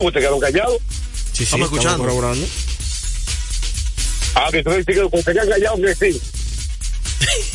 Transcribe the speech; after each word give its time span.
pues 0.00 0.14
te 0.14 0.20
quedaron 0.20 0.38
callados. 0.38 0.78
Sí, 1.32 1.38
sí, 1.38 1.42
Estamos 1.42 1.64
escuchando. 1.66 1.98
colaborando. 2.04 2.46
Ah, 4.36 4.46
que 4.52 4.62
tú 4.62 4.70
dices 4.70 4.86
que 4.86 4.94
te 5.24 5.32
quedan 5.32 5.48
callados 5.48 5.80
que 5.80 5.92
sí. 6.12 6.20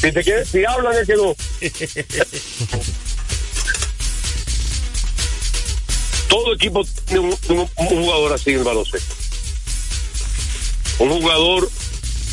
Si, 0.02 0.12
te 0.12 0.22
quedas, 0.26 0.50
si 0.50 0.66
hablan 0.66 0.94
es 0.98 1.08
que 1.08 1.16
no. 1.16 1.34
Todo 6.28 6.54
equipo 6.54 6.84
tiene 7.06 7.22
un, 7.22 7.38
un- 7.48 7.70
un 7.78 7.88
jugador 8.04 8.34
así 8.34 8.50
en 8.52 8.58
el 8.58 8.64
baloncesto. 8.66 9.16
Un 11.00 11.12
jugador 11.22 11.70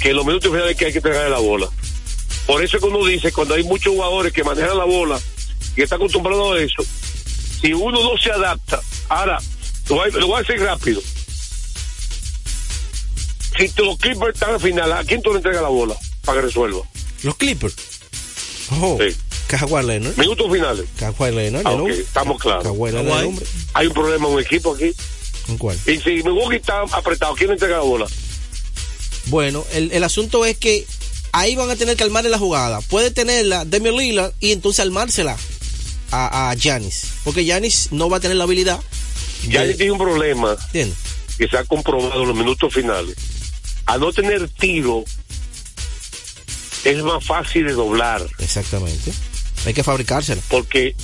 que 0.03 0.11
en 0.11 0.17
los 0.17 0.27
minutos 0.27 0.51
finales 0.51 0.77
que 0.77 0.87
hay 0.87 0.93
que 0.93 1.01
pegarle 1.01 1.31
la 1.31 1.39
bola. 1.39 1.69
Por 2.49 2.65
eso 2.65 2.79
es 2.79 2.83
que 2.83 2.89
uno 2.89 3.07
dice, 3.07 3.31
cuando 3.31 3.55
hay 3.55 3.63
muchos 3.63 3.93
jugadores 3.95 4.33
que 4.33 4.43
manejan 4.43 4.77
la 4.77 4.87
bola 4.87 5.21
y 5.77 5.83
están 5.83 5.99
acostumbrados 6.01 6.57
a 6.57 6.61
eso, 6.61 6.83
si 7.61 7.73
uno 7.73 8.03
no 8.03 8.19
se 8.21 8.33
adapta, 8.33 8.81
ahora, 9.09 9.39
lo 9.91 9.97
voy, 9.97 10.11
a- 10.11 10.17
lo 10.19 10.27
voy 10.27 10.37
a 10.37 10.39
decir 10.43 10.61
rápido. 10.65 11.03
Si 13.59 13.69
tú- 13.71 13.85
los 13.85 13.99
Clippers 13.99 14.35
están 14.35 14.55
al 14.55 14.61
final, 14.61 14.93
¿a 14.93 15.05
quién 15.05 15.21
tú 15.23 15.31
le 15.31 15.37
entregas 15.39 15.63
la 15.63 15.69
bola 15.69 15.95
para 16.25 16.41
que 16.41 16.47
resuelva? 16.47 16.81
Los 17.23 17.37
Clippers. 17.37 17.75
Oh, 18.71 18.99
Sí. 19.01 19.15
Kawhi 19.49 19.85
Leonard. 19.85 20.17
Minutos 20.17 20.47
finales. 20.51 20.87
Kawhi 20.97 21.33
Leonard, 21.35 21.67
Ah, 21.67 21.77
estamos 21.93 22.41
claros. 22.41 22.63
Kawhi 22.63 22.93
Leonard. 22.93 23.31
Hay 23.75 23.87
un 23.89 23.93
problema 23.93 24.29
en 24.29 24.35
un 24.35 24.41
equipo 24.41 24.75
aquí. 24.75 24.93
¿En 25.49 25.59
cuál? 25.59 25.77
Y 25.87 25.99
si 25.99 26.23
Milwaukee 26.23 26.57
está 26.57 26.83
apretado, 26.93 27.35
¿quién 27.35 27.49
le 27.49 27.55
entrega 27.55 27.79
la 27.79 27.83
bola? 27.83 28.07
Bueno, 29.27 29.65
el, 29.73 29.91
el 29.93 30.05
asunto 30.05 30.45
es 30.47 30.57
que 30.57 30.87
ahí 31.33 31.57
van 31.57 31.69
a 31.69 31.75
tener 31.77 31.97
que 31.97 32.05
armarle 32.05 32.31
la 32.31 32.39
jugada. 32.39 32.81
Puede 32.83 33.11
tenerla 33.11 33.65
Demi 33.65 33.91
Lillard 33.91 34.33
y 34.39 34.53
entonces 34.53 34.81
armársela 34.87 35.37
a, 36.13 36.55
Giannis. 36.57 37.03
Porque 37.25 37.45
Giannis 37.45 37.89
no 37.91 38.09
va 38.09 38.19
a 38.19 38.21
tener 38.21 38.37
la 38.37 38.45
habilidad. 38.45 38.81
Ya 39.49 39.63
de- 39.65 39.75
tiene 39.75 39.93
un 39.93 39.99
problema 39.99 40.57
que 41.39 41.49
se 41.49 41.57
ha 41.57 41.65
comprobado 41.65 42.23
en 42.23 42.29
los 42.29 42.37
minutos 42.37 42.73
finales. 42.73 43.15
A 43.87 43.97
no 43.99 44.13
tener 44.13 44.49
tiro, 44.49 45.05
es 46.85 47.03
más 47.03 47.25
fácil 47.25 47.67
de 47.67 47.73
doblar. 47.73 48.27
Exactamente. 48.39 49.13
Hay 49.67 49.75
que 49.75 49.83
fabricársela. 49.83 50.41
Porque, 50.49 50.95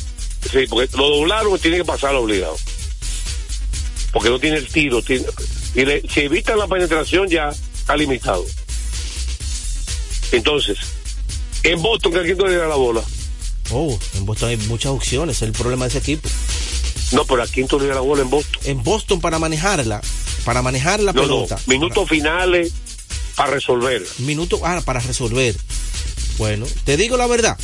sí, 0.51 0.67
porque 0.69 0.97
lo 0.97 1.09
doblaron 1.09 1.59
tiene 1.59 1.79
que 1.79 1.85
pasar 1.85 2.15
obligado. 2.15 2.57
Porque 4.13 4.31
no 4.31 4.39
tiene 4.39 4.57
el 4.59 4.67
tiro. 4.69 5.03
tiene- 5.03 5.27
y 5.75 5.85
le- 5.85 6.03
si 6.09 6.21
evitan 6.21 6.59
la 6.59 6.67
penetración, 6.67 7.29
ya 7.29 7.51
está 7.75 7.97
limitado. 7.97 8.45
Entonces, 10.33 10.79
en 11.63 11.81
Boston, 11.83 12.17
¿a 12.17 12.23
quién 12.23 12.37
tú 12.37 12.47
le 12.47 12.57
das 12.57 12.69
la 12.69 12.75
bola? 12.77 13.03
Oh, 13.71 13.99
en 14.15 14.25
Boston 14.27 14.51
hay 14.51 14.57
muchas 14.69 14.93
opciones. 14.93 15.37
Es 15.37 15.43
el 15.43 15.53
problema 15.53 15.85
de 15.87 15.91
ese 15.91 15.99
equipo. 15.99 16.29
No, 17.13 17.25
pero 17.25 17.43
¿a 17.43 17.47
quién 17.47 17.69
tú 17.69 17.79
le 17.79 17.87
das 17.87 17.95
la 17.97 18.01
bola 18.01 18.23
en 18.23 18.31
Boston? 18.31 18.61
En 18.65 18.83
Boston, 18.83 19.21
para 19.21 19.39
manejarla, 19.39 20.01
para 20.45 20.63
manejar 20.63 21.01
la 21.01 21.13
No, 21.13 21.23
no, 21.23 21.29
pelota. 21.29 21.59
minutos 21.67 22.09
finales 22.09 22.73
para 23.37 23.51
resolver. 23.53 24.05
Minutos, 24.19 24.61
ah, 24.65 24.83
para 24.85 25.01
resolver. 25.01 25.55
Bueno, 26.39 26.67
te 26.85 26.97
digo 26.97 27.17
la 27.17 27.27
verdad. 27.27 27.57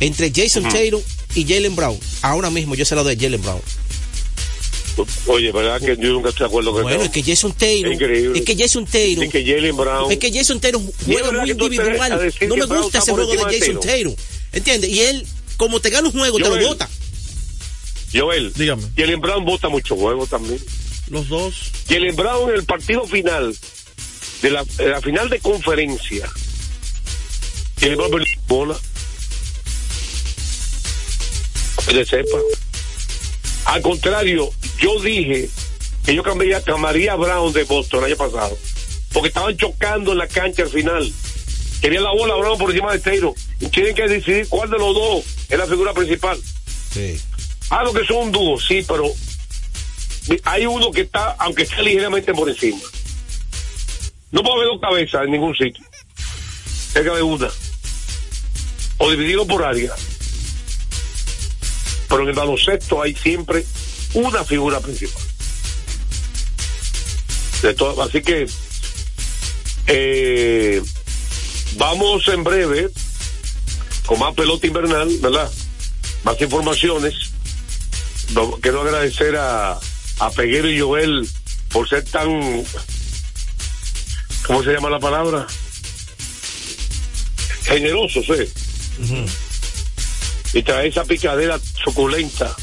Entre 0.00 0.32
Jason 0.34 0.62
Tatum 0.64 1.02
y 1.34 1.44
Jalen 1.44 1.74
Brown, 1.76 1.98
ahora 2.22 2.50
mismo 2.50 2.74
yo 2.74 2.84
se 2.84 2.94
lo 2.94 3.04
doy 3.04 3.16
a 3.16 3.18
Jalen 3.20 3.42
Brown. 3.42 3.60
Oye, 5.26 5.52
¿verdad 5.52 5.80
que 5.80 5.96
yo 5.96 6.12
nunca 6.12 6.30
estoy 6.30 6.44
de 6.44 6.48
acuerdo 6.48 6.72
con 6.72 6.82
Bueno, 6.82 7.02
es 7.02 7.10
que 7.10 7.22
Jason 7.22 7.50
Increíble. 7.52 8.38
es 8.38 8.44
que 8.44 8.56
Jason 8.56 8.84
Tatum, 8.84 9.24
Y 9.24 9.28
que 9.28 9.44
Jalen 9.44 9.76
Brown. 9.76 10.10
es 10.10 10.18
que 10.18 10.32
Jason 10.32 10.60
es 10.62 10.72
juega 11.04 11.30
muy 11.32 11.50
individual. 11.50 12.32
No 12.48 12.56
me 12.56 12.66
gusta 12.66 12.98
ese 12.98 13.12
juego 13.12 13.30
de 13.32 13.58
Jason 13.58 13.80
Tatum. 13.80 14.14
¿Entiendes? 14.52 14.90
Y 14.90 15.00
él, 15.00 15.26
como 15.56 15.80
te 15.80 15.90
gana 15.90 16.08
un 16.08 16.12
juego, 16.18 16.38
te 16.38 16.48
lo 16.48 16.68
bota. 16.68 16.88
Joel, 18.12 18.52
Dígame. 18.54 18.82
Jalen 18.96 19.20
Brown 19.20 19.44
vota 19.44 19.68
mucho 19.68 19.96
juego 19.96 20.26
también. 20.26 20.60
Los 21.10 21.28
dos. 21.28 21.72
Jalen 21.88 22.16
Brown 22.16 22.50
en 22.50 22.56
el 22.56 22.64
partido 22.64 23.06
final, 23.06 23.56
de 24.42 24.50
la, 24.50 24.64
de 24.64 24.88
la 24.88 25.00
final 25.00 25.28
de 25.28 25.40
conferencia, 25.40 26.28
Jalen 27.80 27.96
Brown 27.96 28.10
perdió 28.10 28.26
la 28.34 28.42
bola. 28.46 28.76
Que 31.86 31.92
se 31.92 32.04
sepa. 32.04 32.38
Al 33.66 33.82
contrario, 33.82 34.50
yo 34.80 35.00
dije 35.00 35.48
que 36.04 36.14
yo 36.14 36.22
cambiaría, 36.22 36.62
llamaría 36.64 37.12
a 37.12 37.16
Brown 37.16 37.52
de 37.52 37.64
Boston 37.64 38.00
el 38.00 38.12
año 38.12 38.16
pasado, 38.16 38.58
porque 39.12 39.28
estaban 39.28 39.56
chocando 39.56 40.12
en 40.12 40.18
la 40.18 40.26
cancha 40.26 40.62
al 40.62 40.70
final. 40.70 41.12
Quería 41.80 42.00
la 42.00 42.10
bola 42.12 42.34
Brown 42.34 42.58
por 42.58 42.70
encima 42.70 42.92
de 42.92 42.98
Teiro. 42.98 43.34
Y 43.60 43.66
tienen 43.68 43.94
que 43.94 44.08
decidir 44.08 44.48
cuál 44.48 44.70
de 44.70 44.78
los 44.78 44.94
dos 44.94 45.24
es 45.48 45.58
la 45.58 45.66
figura 45.66 45.92
principal. 45.94 46.38
Sí. 46.92 47.20
Ah, 47.70 47.84
lo 47.84 47.92
que 47.92 48.04
son 48.04 48.16
un 48.16 48.32
dúo, 48.32 48.58
sí, 48.58 48.84
pero 48.86 49.04
hay 50.44 50.66
uno 50.66 50.90
que 50.90 51.02
está, 51.02 51.36
aunque 51.38 51.62
esté 51.62 51.82
ligeramente 51.82 52.32
por 52.32 52.48
encima. 52.48 52.80
No 54.30 54.42
puede 54.42 54.56
haber 54.56 54.68
dos 54.68 54.80
cabezas 54.80 55.24
en 55.24 55.32
ningún 55.32 55.54
sitio. 55.54 55.84
Que 56.92 57.00
haber 57.00 57.22
una. 57.22 57.48
O 58.98 59.10
dividirlo 59.10 59.46
por 59.46 59.62
área. 59.62 59.94
Pero 62.08 62.22
en 62.22 62.28
el 62.28 62.34
baloncesto 62.34 63.02
hay 63.02 63.14
siempre 63.14 63.64
una 64.14 64.44
figura 64.44 64.80
principal. 64.80 65.22
De 67.62 67.74
todo, 67.74 68.02
así 68.02 68.22
que 68.22 68.46
eh, 69.86 70.82
vamos 71.76 72.28
en 72.28 72.44
breve 72.44 72.88
con 74.06 74.18
más 74.18 74.34
pelota 74.34 74.66
invernal, 74.66 75.08
¿verdad? 75.20 75.50
Más 76.24 76.40
informaciones. 76.40 77.27
No, 78.34 78.50
quiero 78.60 78.82
agradecer 78.82 79.36
a, 79.36 79.78
a 80.18 80.30
Peguero 80.30 80.70
y 80.70 80.78
Joel 80.80 81.28
por 81.70 81.88
ser 81.88 82.04
tan, 82.04 82.28
¿cómo 84.46 84.62
se 84.62 84.72
llama 84.72 84.90
la 84.90 84.98
palabra? 85.00 85.46
Generosos, 87.64 88.26
¿eh? 88.30 88.48
Y 90.54 90.62
traer 90.62 90.86
esa 90.86 91.04
picadera 91.04 91.60
suculenta 91.84 92.54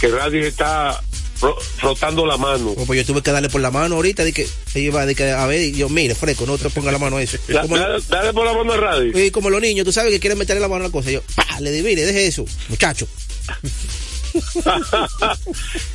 que 0.00 0.08
Radio 0.08 0.44
está 0.46 1.00
fro- 1.40 1.58
frotando 1.78 2.26
la 2.26 2.36
mano. 2.36 2.74
Pues 2.86 2.98
yo 3.00 3.06
tuve 3.06 3.22
que 3.22 3.30
darle 3.30 3.48
por 3.48 3.60
la 3.60 3.70
mano 3.70 3.94
ahorita, 3.96 4.24
de 4.24 4.32
que 4.32 4.48
iba 4.74 5.06
de 5.06 5.14
que, 5.14 5.30
a 5.30 5.46
ver, 5.46 5.60
y 5.60 5.72
yo, 5.72 5.88
mire, 5.88 6.14
fresco, 6.16 6.44
no 6.46 6.58
te 6.58 6.68
ponga 6.70 6.90
la 6.90 6.98
mano 6.98 7.16
a 7.18 7.22
eso. 7.22 7.38
Dale, 7.48 8.00
dale 8.08 8.32
por 8.32 8.44
la 8.44 8.52
mano 8.54 8.72
a 8.72 8.76
Radio. 8.76 9.24
y 9.24 9.30
como 9.30 9.48
los 9.50 9.60
niños, 9.60 9.84
tú 9.84 9.92
sabes 9.92 10.10
que 10.12 10.18
quieren 10.20 10.38
meterle 10.38 10.60
la 10.60 10.68
mano 10.68 10.84
a 10.84 10.88
la 10.88 10.92
cosa. 10.92 11.10
Yo, 11.12 11.22
pa, 11.36 11.60
le 11.60 11.70
divide, 11.70 12.04
deje 12.04 12.26
eso, 12.26 12.44
muchacho. 12.68 13.06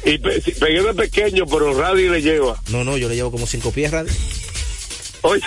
Y 0.05 0.17
Pe- 0.17 0.41
Peguero 0.59 0.91
es 0.91 0.95
pequeño, 0.95 1.45
pero 1.45 1.73
Radio 1.73 2.11
le 2.11 2.21
lleva. 2.21 2.61
No, 2.69 2.83
no, 2.83 2.97
yo 2.97 3.09
le 3.09 3.15
llevo 3.15 3.31
como 3.31 3.45
cinco 3.47 3.71
pies, 3.71 3.91
Radio. 3.91 4.11
Oye. 5.21 5.41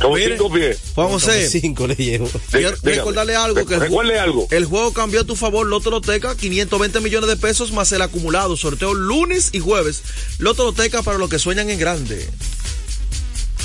Como 0.00 0.16
Mire. 0.16 0.36
cinco 0.36 0.52
pies. 0.52 0.78
Juan 0.96 1.06
Como 1.06 1.20
José, 1.20 1.48
cinco 1.48 1.86
le 1.86 1.94
llevo. 1.94 2.28
quiero 2.50 2.70
Dígame. 2.72 2.96
recordarle 2.96 3.36
algo. 3.36 3.64
Que 3.64 3.74
el, 3.74 3.80
Recuerde 3.80 4.18
algo. 4.18 4.48
el 4.50 4.64
juego 4.64 4.92
cambió 4.92 5.20
a 5.20 5.24
tu 5.24 5.36
favor. 5.36 5.64
Loto 5.66 5.90
Loteca, 5.90 6.36
520 6.36 7.00
millones 7.00 7.28
de 7.30 7.36
pesos 7.36 7.70
más 7.72 7.92
el 7.92 8.02
acumulado. 8.02 8.56
Sorteo 8.56 8.92
lunes 8.94 9.50
y 9.52 9.60
jueves. 9.60 10.02
Loto 10.38 10.64
Loteca 10.64 11.02
para 11.02 11.18
los 11.18 11.30
que 11.30 11.38
sueñan 11.38 11.70
en 11.70 11.78
grande. 11.78 12.28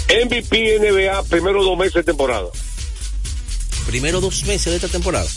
MVP 0.08 0.78
NBA, 0.80 1.24
primero 1.24 1.64
dos 1.64 1.78
meses 1.78 1.96
de 1.96 2.04
temporada. 2.04 2.46
Primero 3.88 4.22
dos 4.22 4.44
meses 4.46 4.66
de 4.66 4.76
esta 4.76 4.88
temporada. 4.88 5.28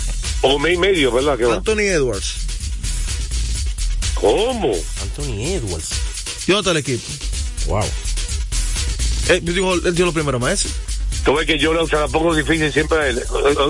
O 0.43 0.59
mes 0.59 0.75
y 0.75 0.79
medio, 0.79 1.13
¿verdad? 1.13 1.37
que 1.37 1.45
va? 1.45 1.57
Anthony 1.57 1.81
Edwards. 1.81 2.35
¿Cómo? 4.15 4.73
Anthony 5.03 5.41
Edwards. 5.55 5.89
¿Y 6.47 6.53
dónde 6.53 6.61
está 6.61 6.71
el 6.73 6.77
equipo? 6.79 7.05
Wow. 7.67 7.85
Eh, 9.29 9.41
dijo, 9.43 9.75
él 9.75 9.95
dio 9.95 10.05
los 10.07 10.15
primeros 10.15 10.41
meses. 10.41 10.73
Tú 11.25 11.35
ves 11.35 11.47
que 11.47 11.59
yo 11.59 11.73
la- 11.75 11.87
se 11.87 11.97
la 11.97 12.09
pongo 12.09 12.35
difícil 12.35 12.73
siempre 12.73 12.99
a 12.99 13.07
él. 13.09 13.23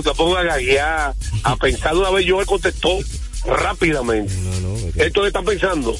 La 0.05 0.13
pongo 0.13 0.37
a 0.37 0.43
gaguear, 0.43 1.13
a 1.43 1.55
pensar. 1.57 1.95
Una 1.95 2.09
vez 2.09 2.25
yo 2.25 2.39
él 2.39 2.45
contestó 2.47 2.99
rápidamente. 3.45 4.33
No, 4.35 4.59
no. 4.61 4.91
que- 4.93 5.07
Esto 5.07 5.21
le 5.21 5.27
está 5.27 5.41
pensando. 5.41 5.93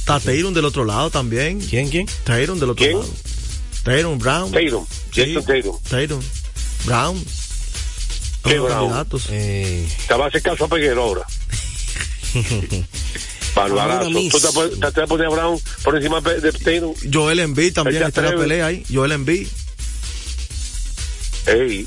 Está 0.00 0.20
Tatum 0.20 0.52
del 0.52 0.64
otro 0.66 0.84
lado 0.84 1.10
también. 1.10 1.60
¿Quién, 1.60 1.88
quién? 1.88 2.06
Tatum 2.24 2.58
del 2.58 2.70
otro 2.70 2.84
¿Quién? 2.84 2.98
lado. 2.98 3.10
Tatum, 3.84 4.18
Brown. 4.18 4.52
Tatum. 4.52 4.86
Sí. 5.12 5.34
Jason 5.34 5.44
Tatum. 5.44 5.78
Tatum. 5.88 6.20
Brown. 6.84 7.24
¿Qué 8.44 8.56
candidatos. 8.68 9.26
Eh, 9.30 9.88
Te 10.06 10.14
va 10.14 10.26
a 10.26 10.28
hacer 10.28 10.42
caso 10.42 10.64
a 10.64 10.68
Peguero 10.68 11.02
ahora. 11.02 11.22
Barbarazo. 13.54 14.10
¿Tú 14.10 14.40
te, 14.40 14.76
te, 14.80 14.92
te 14.92 15.06
pones 15.06 15.26
a 15.26 15.30
Brown 15.30 15.60
por 15.84 15.96
encima 15.96 16.20
de 16.20 16.40
de 16.40 16.52
Tatum? 16.52 16.94
Joel 17.12 17.38
Embiid 17.40 17.72
también 17.72 18.02
está 18.02 18.20
en 18.26 18.34
la 18.34 18.40
pelea 18.40 18.66
ahí. 18.66 18.84
Joel 18.92 19.12
Embiid. 19.12 19.46
Ey, 21.46 21.86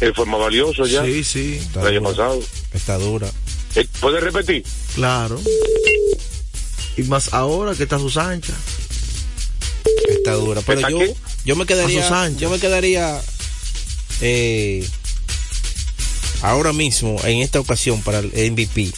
él 0.00 0.12
fue 0.14 0.26
más 0.26 0.40
valioso 0.40 0.84
ya. 0.86 1.04
Sí, 1.04 1.24
sí. 1.24 1.60
El 1.74 1.86
año 1.86 2.02
pasado. 2.02 2.40
está 2.72 2.98
dura. 2.98 3.28
Eh, 3.76 3.86
¿Puedes 4.00 4.22
repetir? 4.22 4.64
Claro. 4.94 5.40
Y 6.96 7.02
más 7.04 7.32
ahora 7.32 7.74
que 7.74 7.84
está 7.84 7.98
sus 7.98 8.16
anchas. 8.16 8.56
Está 10.08 10.32
dura. 10.34 10.60
Pero 10.66 10.80
¿Está 10.80 10.90
yo, 10.90 10.98
qué? 10.98 11.14
yo 11.44 11.56
me 11.56 11.66
quedaría. 11.66 12.28
Yo 12.36 12.50
me 12.50 12.58
quedaría. 12.58 13.20
Eh, 14.20 14.86
ahora 16.44 16.72
mismo, 16.72 17.20
en 17.24 17.38
esta 17.40 17.60
ocasión, 17.60 18.02
para 18.02 18.18
el 18.20 18.26
MVP. 18.52 18.90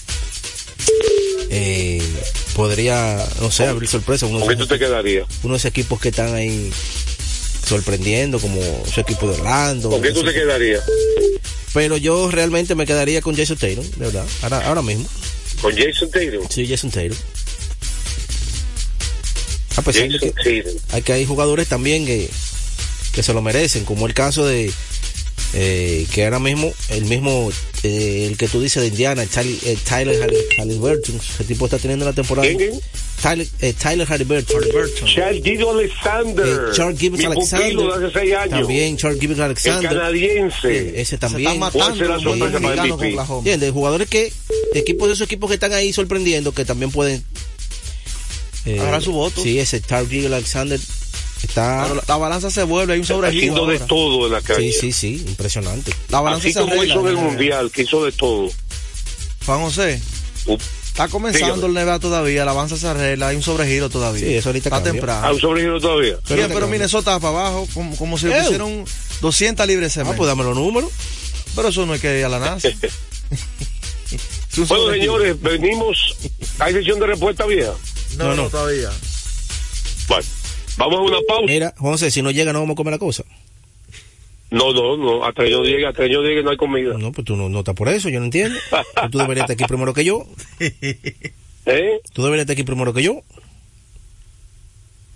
eh, 1.51 2.03
podría, 2.55 3.25
no 3.41 3.51
sé, 3.51 3.67
abrir 3.67 3.89
sorpresa. 3.89 4.27
Uno 4.27 4.41
¿Con 4.41 4.49
de, 4.49 4.55
qué 4.55 4.59
tú 4.59 4.65
esos, 4.65 4.79
te 4.79 4.85
quedarías? 4.85 5.27
uno 5.43 5.55
de 5.55 5.59
esos 5.59 5.69
equipos 5.71 6.01
que 6.01 6.09
están 6.11 6.35
ahí 6.35 6.71
sorprendiendo, 7.67 8.39
como 8.41 8.61
su 8.93 9.01
equipo 9.01 9.27
de 9.29 9.35
Orlando. 9.39 9.91
¿Con 9.91 10.03
qué 10.03 10.13
tú 10.13 10.23
te 10.25 10.33
quedarías? 10.33 10.83
Pero 11.75 11.97
yo 11.97 12.31
realmente 12.31 12.75
me 12.75 12.87
quedaría 12.87 13.21
con 13.21 13.37
Jason 13.37 13.57
Taylor, 13.59 13.85
de 13.85 14.05
verdad. 14.07 14.25
Ahora, 14.43 14.67
ahora 14.69 14.83
mismo. 14.83 15.07
¿Con 15.61 15.75
Jason 15.77 16.11
Taylor? 16.11 16.43
Sí, 16.51 16.67
Jason 16.67 16.91
Taylor. 16.91 17.17
A 19.77 19.83
pesar 19.83 20.09
de 20.09 20.15
Jason 20.15 20.33
que 20.33 20.43
Taylor. 20.43 20.73
hay 20.93 21.03
que 21.03 21.13
hay 21.13 21.27
jugadores 21.27 21.69
también 21.69 22.07
que, 22.07 22.31
que 23.13 23.23
se 23.23 23.35
lo 23.35 23.43
merecen, 23.43 23.85
como 23.85 24.07
el 24.07 24.15
caso 24.15 24.47
de 24.47 24.73
eh, 25.59 26.07
que 26.13 26.25
ahora 26.25 26.39
mismo 26.39 26.71
el 26.91 27.07
mismo 27.07 27.51
eh, 27.83 28.27
el 28.31 28.37
que 28.37 28.47
tú 28.47 28.61
dices 28.61 28.83
de 28.83 28.89
Indiana, 28.89 29.23
el 29.23 29.29
Tyler, 29.31 29.57
eh, 29.65 29.79
Tyler 29.89 30.21
Hall- 30.23 30.37
Halliburton, 30.59 31.17
ese 31.17 31.45
tipo 31.45 31.65
está 31.65 31.79
teniendo 31.79 32.05
una 32.05 32.15
temporada. 32.15 32.47
¿Quién? 32.47 32.79
Tyler, 33.23 33.47
eh, 33.63 33.73
Tyler 33.73 34.07
Halliburton. 34.07 34.61
Charles 35.07 35.43
Guido 35.43 35.71
Alexander. 35.71 36.47
Eh, 36.47 36.73
Charles 36.75 36.99
Gibbons 37.01 37.21
mi 37.21 37.25
Alexander. 37.33 37.73
pupilo 37.75 37.99
de 37.99 38.07
hace 38.07 38.19
seis 38.21 38.35
años. 38.35 38.51
También 38.61 38.97
Charles 38.99 39.21
Gibbons 39.21 39.39
El 39.39 39.45
Alexander. 39.45 39.91
canadiense. 39.91 40.69
Eh, 40.79 40.93
ese 40.97 41.05
Se 41.13 41.19
también. 41.19 41.59
Puede 41.59 41.73
ser 41.73 41.83
matando 41.83 42.05
la 42.09 42.21
sorpresa 42.21 42.61
para. 42.61 43.39
¿Entiendes? 43.39 43.73
Jugadores 43.73 44.09
que, 44.11 44.31
equipos 44.75 45.09
de 45.09 45.15
esos 45.15 45.25
equipos 45.27 45.49
que 45.49 45.55
están 45.55 45.73
ahí 45.73 45.91
sorprendiendo, 45.95 46.53
que 46.53 46.67
también 46.67 46.91
pueden 46.91 47.25
eh, 48.67 48.79
Agarrar 48.81 49.03
su 49.03 49.13
voto. 49.13 49.43
Sí, 49.43 49.59
ese 49.59 49.81
Charles 49.81 50.11
Gibbons 50.11 50.35
Alexander 50.35 50.79
está. 51.43 51.83
Pero 51.85 51.95
la, 51.97 52.05
la 52.09 52.17
balanza 52.17 52.51
se 52.51 52.63
vuelve, 52.63 52.93
hay 52.95 52.99
un 52.99 53.03
Está 53.03 53.15
sobregiro 53.15 53.53
haciendo 53.55 53.67
de 53.73 53.79
todo 53.81 54.27
en 54.27 54.33
la 54.33 54.41
cancha. 54.41 54.61
Sí, 54.63 54.73
sí, 54.73 54.93
sí, 54.93 55.25
impresionante. 55.29 55.93
La 56.09 56.21
balanza 56.21 56.45
Así 56.47 56.53
se 56.55 56.61
como 56.61 56.73
arregla. 56.75 56.95
hizo 56.95 57.09
eh, 57.09 57.15
mundial, 57.15 57.71
que 57.71 57.83
hizo 57.83 58.05
de 58.05 58.13
todo. 58.13 58.49
Juan 59.45 59.61
José, 59.61 60.01
está 60.87 61.09
comenzando 61.09 61.55
Dígame. 61.69 61.81
el 61.81 61.87
NBA 61.87 61.99
todavía, 62.01 62.45
la 62.45 62.51
avanza 62.53 62.77
se 62.77 62.87
arregla, 62.89 63.29
hay 63.29 63.37
un 63.37 63.43
sobregiro 63.43 63.89
todavía. 63.91 64.27
Sí, 64.27 64.35
eso 64.35 64.49
ahorita 64.49 64.69
Está 64.69 64.77
cambia. 64.83 64.91
¿A 64.91 64.95
temprano. 64.95 65.35
un 65.35 65.41
sobregiro 65.41 65.81
todavía? 65.81 66.17
Sí, 66.27 66.35
pero 66.49 66.67
Minnesota 66.69 67.21
para 67.21 67.39
abajo, 67.39 67.69
como, 67.75 67.97
como 67.97 68.19
si 68.19 68.27
le 68.27 68.41
pusieron 68.43 68.85
200 69.21 69.67
libres 69.67 69.93
Ah, 69.93 70.01
semana. 70.01 70.17
pues 70.17 70.27
dame 70.27 70.43
los 70.45 70.57
números. 70.57 70.91
Pero 71.55 71.69
eso 71.69 71.87
no 71.87 71.93
hay 71.95 72.01
que 72.01 72.19
ir 72.19 72.25
a 72.25 72.29
la 72.29 72.39
NASA. 72.39 72.69
Es 74.57 74.69
Bueno, 74.69 74.91
señores, 74.91 75.41
venimos. 75.43 76.17
¿Hay 76.61 76.73
sesión 76.73 76.99
de 76.99 77.07
respuesta 77.09 77.45
vieja? 77.45 77.73
No, 78.17 78.25
No, 78.25 78.35
no, 78.35 78.43
no. 78.45 78.49
todavía. 78.49 78.89
Vamos 80.77 80.99
a 80.99 81.03
una 81.03 81.19
pausa. 81.27 81.47
Mira, 81.47 81.75
José, 81.79 82.11
si 82.11 82.23
no 82.23 82.31
llega, 82.31 82.53
no 82.53 82.61
vamos 82.61 82.75
a 82.75 82.77
comer 82.77 82.93
la 82.93 82.99
cosa. 82.99 83.25
No, 84.51 84.73
no, 84.73 84.97
no. 84.97 85.25
Hasta 85.25 85.45
que 85.45 85.51
yo 85.51 85.63
llegue, 85.63 85.87
hasta 85.87 86.05
que 86.05 86.13
yo 86.13 86.23
llegue 86.23 86.43
no 86.43 86.51
hay 86.51 86.57
comida. 86.57 86.97
No, 86.97 87.13
pues 87.13 87.25
tú 87.25 87.37
no, 87.37 87.49
no 87.49 87.61
estás 87.61 87.75
por 87.75 87.89
eso, 87.89 88.09
yo 88.09 88.21
no 88.21 88.27
entiendo. 88.27 88.59
Tú 89.11 89.19
deberías 89.19 89.45
estar 89.45 89.55
aquí 89.55 89.65
primero 89.65 89.93
que 89.93 90.05
yo. 90.05 90.25
¿Eh? 90.61 92.01
Tú 92.13 92.23
deberías 92.23 92.45
estar 92.45 92.55
aquí 92.55 92.63
primero 92.63 92.93
que 92.95 93.03
yo. 93.03 93.23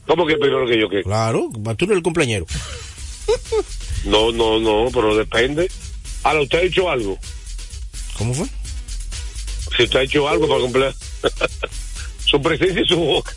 ¿Cómo 0.06 0.26
que 0.26 0.36
primero 0.36 0.66
que 0.66 0.80
yo 0.80 0.88
qué? 0.88 1.02
Claro, 1.02 1.50
tú 1.52 1.84
eres 1.84 1.96
el 1.96 2.02
cumpleañero. 2.02 2.46
No, 4.04 4.32
no, 4.32 4.58
no, 4.58 4.90
pero 4.92 5.14
depende. 5.14 5.70
Ahora, 6.24 6.40
¿usted 6.42 6.58
ha 6.58 6.62
hecho 6.62 6.90
algo? 6.90 7.16
¿Cómo 8.18 8.34
fue? 8.34 8.46
Si 9.76 9.84
usted 9.84 10.00
ha 10.00 10.02
hecho 10.02 10.28
algo 10.28 10.48
para 10.48 10.60
cumplir 10.60 10.94
su 12.30 12.40
presencia 12.40 12.80
y 12.82 12.86
su 12.88 12.96
boca. 12.96 13.32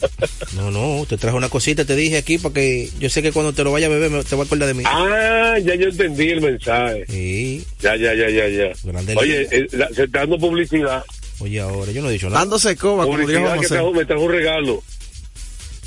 No, 0.55 0.69
no, 0.71 1.05
te 1.07 1.17
traje 1.17 1.35
una 1.35 1.49
cosita, 1.49 1.83
te 1.85 1.95
dije 1.95 2.17
aquí 2.17 2.37
para 2.37 2.53
que 2.53 2.89
yo 2.99 3.09
sé 3.09 3.21
que 3.21 3.31
cuando 3.31 3.53
te 3.53 3.63
lo 3.63 3.71
vaya 3.71 3.87
a 3.87 3.89
beber 3.89 4.09
me- 4.11 4.23
te 4.23 4.35
va 4.35 4.43
a 4.43 4.45
acordar 4.45 4.67
de 4.67 4.73
mí. 4.75 4.83
Ah, 4.85 5.55
ya 5.63 5.75
yo 5.75 5.87
entendí 5.89 6.29
el 6.29 6.41
mensaje. 6.41 7.05
Sí, 7.09 7.63
Ya, 7.81 7.95
ya, 7.95 8.13
ya, 8.13 8.29
ya, 8.29 8.47
ya. 8.47 8.71
Grande 8.83 9.15
Oye, 9.17 9.47
eh, 9.51 9.67
la- 9.71 9.89
se 9.89 10.03
está 10.03 10.19
dando 10.19 10.37
publicidad. 10.37 11.03
oye, 11.39 11.59
ahora 11.59 11.91
yo 11.91 12.01
no 12.01 12.09
he 12.09 12.13
dicho 12.13 12.27
nada. 12.29 12.39
Dándose 12.41 12.75
coba, 12.77 13.03
como 13.05 13.17
Publicidad 13.17 13.41
Juan 13.47 13.59
que 13.59 13.67
trajo, 13.67 13.91
me 13.91 14.05
trajo 14.05 14.21
un 14.23 14.31
regalo. 14.31 14.83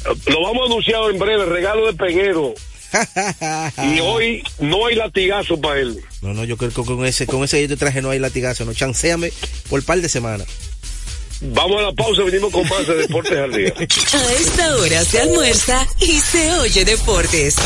Eh, 0.05 0.31
Lo 0.31 0.43
vamos 0.43 0.63
a 0.63 0.67
anunciar 0.67 1.01
en 1.11 1.19
breve, 1.19 1.45
regalo 1.47 1.87
de 1.87 1.93
Peguero. 1.95 2.55
Y 3.97 4.01
hoy 4.01 4.43
no 4.61 4.87
hay 4.87 4.95
latigazo 4.95 5.61
para 5.61 5.81
él. 5.81 5.99
No, 6.23 6.33
no, 6.35 6.45
yo 6.45 6.57
creo 6.57 6.71
que 6.71 6.83
con 6.83 7.05
ese, 7.05 7.27
con 7.27 7.43
ese 7.45 7.61
yo 7.61 7.69
te 7.69 7.77
traje 7.77 8.01
no 8.01 8.11
hay 8.11 8.19
latigazo, 8.19 8.65
no, 8.65 8.73
chanceame 8.75 9.33
por 9.69 9.83
par 9.85 10.01
de 10.01 10.09
semanas. 10.09 10.47
Vamos 11.43 11.79
a 11.79 11.83
la 11.83 11.93
pausa, 11.93 12.23
venimos 12.23 12.51
con 12.51 12.67
más 12.69 12.87
de 12.87 12.95
Deportes 12.95 13.39
al 13.39 13.53
Día. 13.53 13.75
A 13.77 14.33
esta 14.33 14.77
hora 14.77 15.05
se 15.05 15.21
almuerza 15.21 15.87
y 16.01 16.19
se 16.19 16.55
oye 16.55 16.85
deportes. 16.85 17.57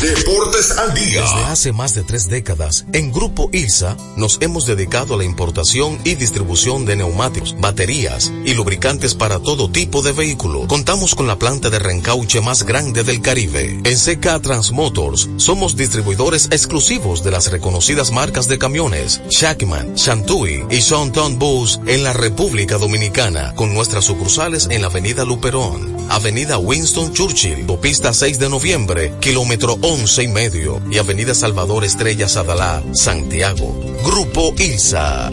Deportes 0.00 0.70
al 0.78 0.94
día. 0.94 1.20
Desde 1.20 1.44
hace 1.44 1.72
más 1.72 1.94
de 1.94 2.02
tres 2.02 2.28
décadas, 2.28 2.86
en 2.94 3.12
Grupo 3.12 3.50
ILSA 3.52 3.96
nos 4.16 4.38
hemos 4.40 4.64
dedicado 4.64 5.14
a 5.14 5.18
la 5.18 5.24
importación 5.24 5.98
y 6.04 6.14
distribución 6.14 6.86
de 6.86 6.96
neumáticos, 6.96 7.54
baterías 7.58 8.32
y 8.46 8.54
lubricantes 8.54 9.14
para 9.14 9.38
todo 9.38 9.70
tipo 9.70 10.00
de 10.00 10.12
vehículo. 10.12 10.66
Contamos 10.66 11.14
con 11.14 11.26
la 11.26 11.38
planta 11.38 11.68
de 11.68 11.78
reencauche 11.78 12.40
más 12.40 12.62
grande 12.62 13.04
del 13.04 13.20
Caribe. 13.20 13.80
En 13.84 13.98
CK 13.98 14.40
Transmotors 14.40 15.28
somos 15.36 15.76
distribuidores 15.76 16.46
exclusivos 16.46 17.22
de 17.22 17.32
las 17.32 17.50
reconocidas 17.50 18.12
marcas 18.12 18.48
de 18.48 18.58
camiones 18.58 19.20
Shackman, 19.28 19.94
Shantui 19.94 20.64
y 20.70 20.78
Shonton 20.78 21.38
Bus 21.38 21.80
en 21.86 22.02
la 22.02 22.14
República 22.14 22.78
Dominicana, 22.78 23.09
con 23.56 23.74
nuestras 23.74 24.04
sucursales 24.04 24.68
en 24.70 24.82
la 24.82 24.86
Avenida 24.86 25.24
Luperón, 25.24 25.96
Avenida 26.10 26.58
Winston 26.58 27.12
Churchill, 27.12 27.66
Pista 27.80 28.12
6 28.12 28.38
de 28.38 28.48
Noviembre, 28.48 29.12
kilómetro 29.20 29.76
11 29.80 30.22
y 30.22 30.28
medio, 30.28 30.80
y 30.90 30.98
Avenida 30.98 31.34
Salvador 31.34 31.84
Estrella 31.84 32.28
Sadalá, 32.28 32.82
Santiago. 32.92 33.74
Grupo 34.04 34.54
ILSA. 34.56 35.32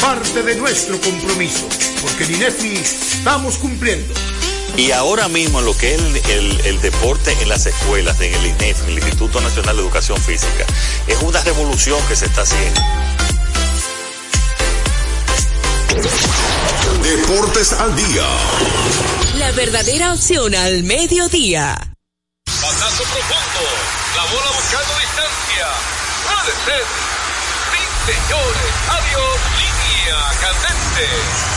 parte 0.00 0.42
de 0.42 0.54
nuestro 0.56 1.00
compromiso, 1.00 1.68
porque 2.02 2.24
en 2.24 2.34
INEFI 2.36 2.74
estamos 2.76 3.58
cumpliendo. 3.58 4.14
Y 4.76 4.92
ahora 4.92 5.28
mismo 5.28 5.60
lo 5.60 5.76
que 5.76 5.94
es 5.94 6.00
el, 6.00 6.16
el- 6.30 6.60
el 6.66 6.80
deporte 6.80 7.32
en 7.40 7.48
las 7.48 7.66
escuelas, 7.66 8.20
en 8.20 8.32
el 8.34 8.46
INEF, 8.46 8.86
el 8.86 8.94
Instituto 8.98 9.40
Nacional 9.40 9.76
de 9.76 9.82
Educación 9.82 10.20
Física, 10.20 10.64
es 11.06 11.20
una 11.22 11.40
revolución 11.42 12.00
que 12.08 12.14
se 12.16 12.26
está 12.26 12.42
haciendo. 12.42 12.80
Deportes 17.02 17.72
al 17.72 17.94
día. 17.96 18.26
La 19.38 19.50
verdadera 19.52 20.12
opción 20.12 20.54
al 20.54 20.82
mediodía. 20.84 21.76
Batazo 22.46 23.02
profundo. 23.04 23.64
La 24.16 24.22
bola 24.24 24.50
buscando 24.54 24.94
distancia. 25.00 25.66
Puede 26.24 26.52
ser. 26.66 26.84
Sí, 27.72 28.12
señores. 28.12 28.72
Adiós. 28.90 29.57
Línea. 30.08 31.48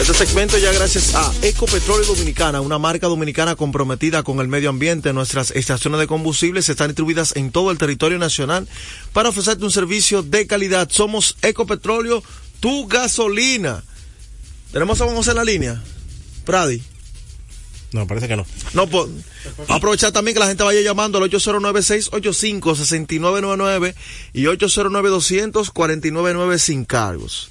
Este 0.00 0.14
segmento 0.14 0.58
ya 0.58 0.72
gracias 0.72 1.14
a 1.14 1.32
Ecopetróleo 1.42 2.04
Dominicana, 2.04 2.60
una 2.60 2.78
marca 2.78 3.06
dominicana 3.06 3.54
comprometida 3.54 4.22
con 4.22 4.40
el 4.40 4.48
medio 4.48 4.70
ambiente. 4.70 5.12
Nuestras 5.12 5.52
estaciones 5.52 6.00
de 6.00 6.06
combustibles 6.06 6.68
están 6.68 6.88
distribuidas 6.88 7.36
en 7.36 7.52
todo 7.52 7.70
el 7.70 7.78
territorio 7.78 8.18
nacional 8.18 8.68
para 9.12 9.28
ofrecerte 9.28 9.64
un 9.64 9.70
servicio 9.70 10.22
de 10.22 10.46
calidad. 10.46 10.88
Somos 10.90 11.36
Ecopetróleo, 11.42 12.22
tu 12.60 12.88
gasolina. 12.88 13.84
¿Tenemos 14.72 15.00
a 15.00 15.04
Juan 15.04 15.16
José 15.16 15.30
en 15.30 15.36
la 15.36 15.44
línea? 15.44 15.82
Pradi. 16.44 16.82
No, 17.92 18.06
parece 18.06 18.28
que 18.28 18.36
no. 18.36 18.46
No, 18.72 18.86
pues, 18.86 19.08
aprovechar 19.68 20.12
también 20.12 20.34
que 20.34 20.40
la 20.40 20.46
gente 20.46 20.62
vaya 20.62 20.80
llamando 20.80 21.18
al 21.18 21.28
809-685-6999 21.30 23.94
y 24.32 24.44
809-200-499 24.44 26.58
sin 26.58 26.84
cargos. 26.84 27.50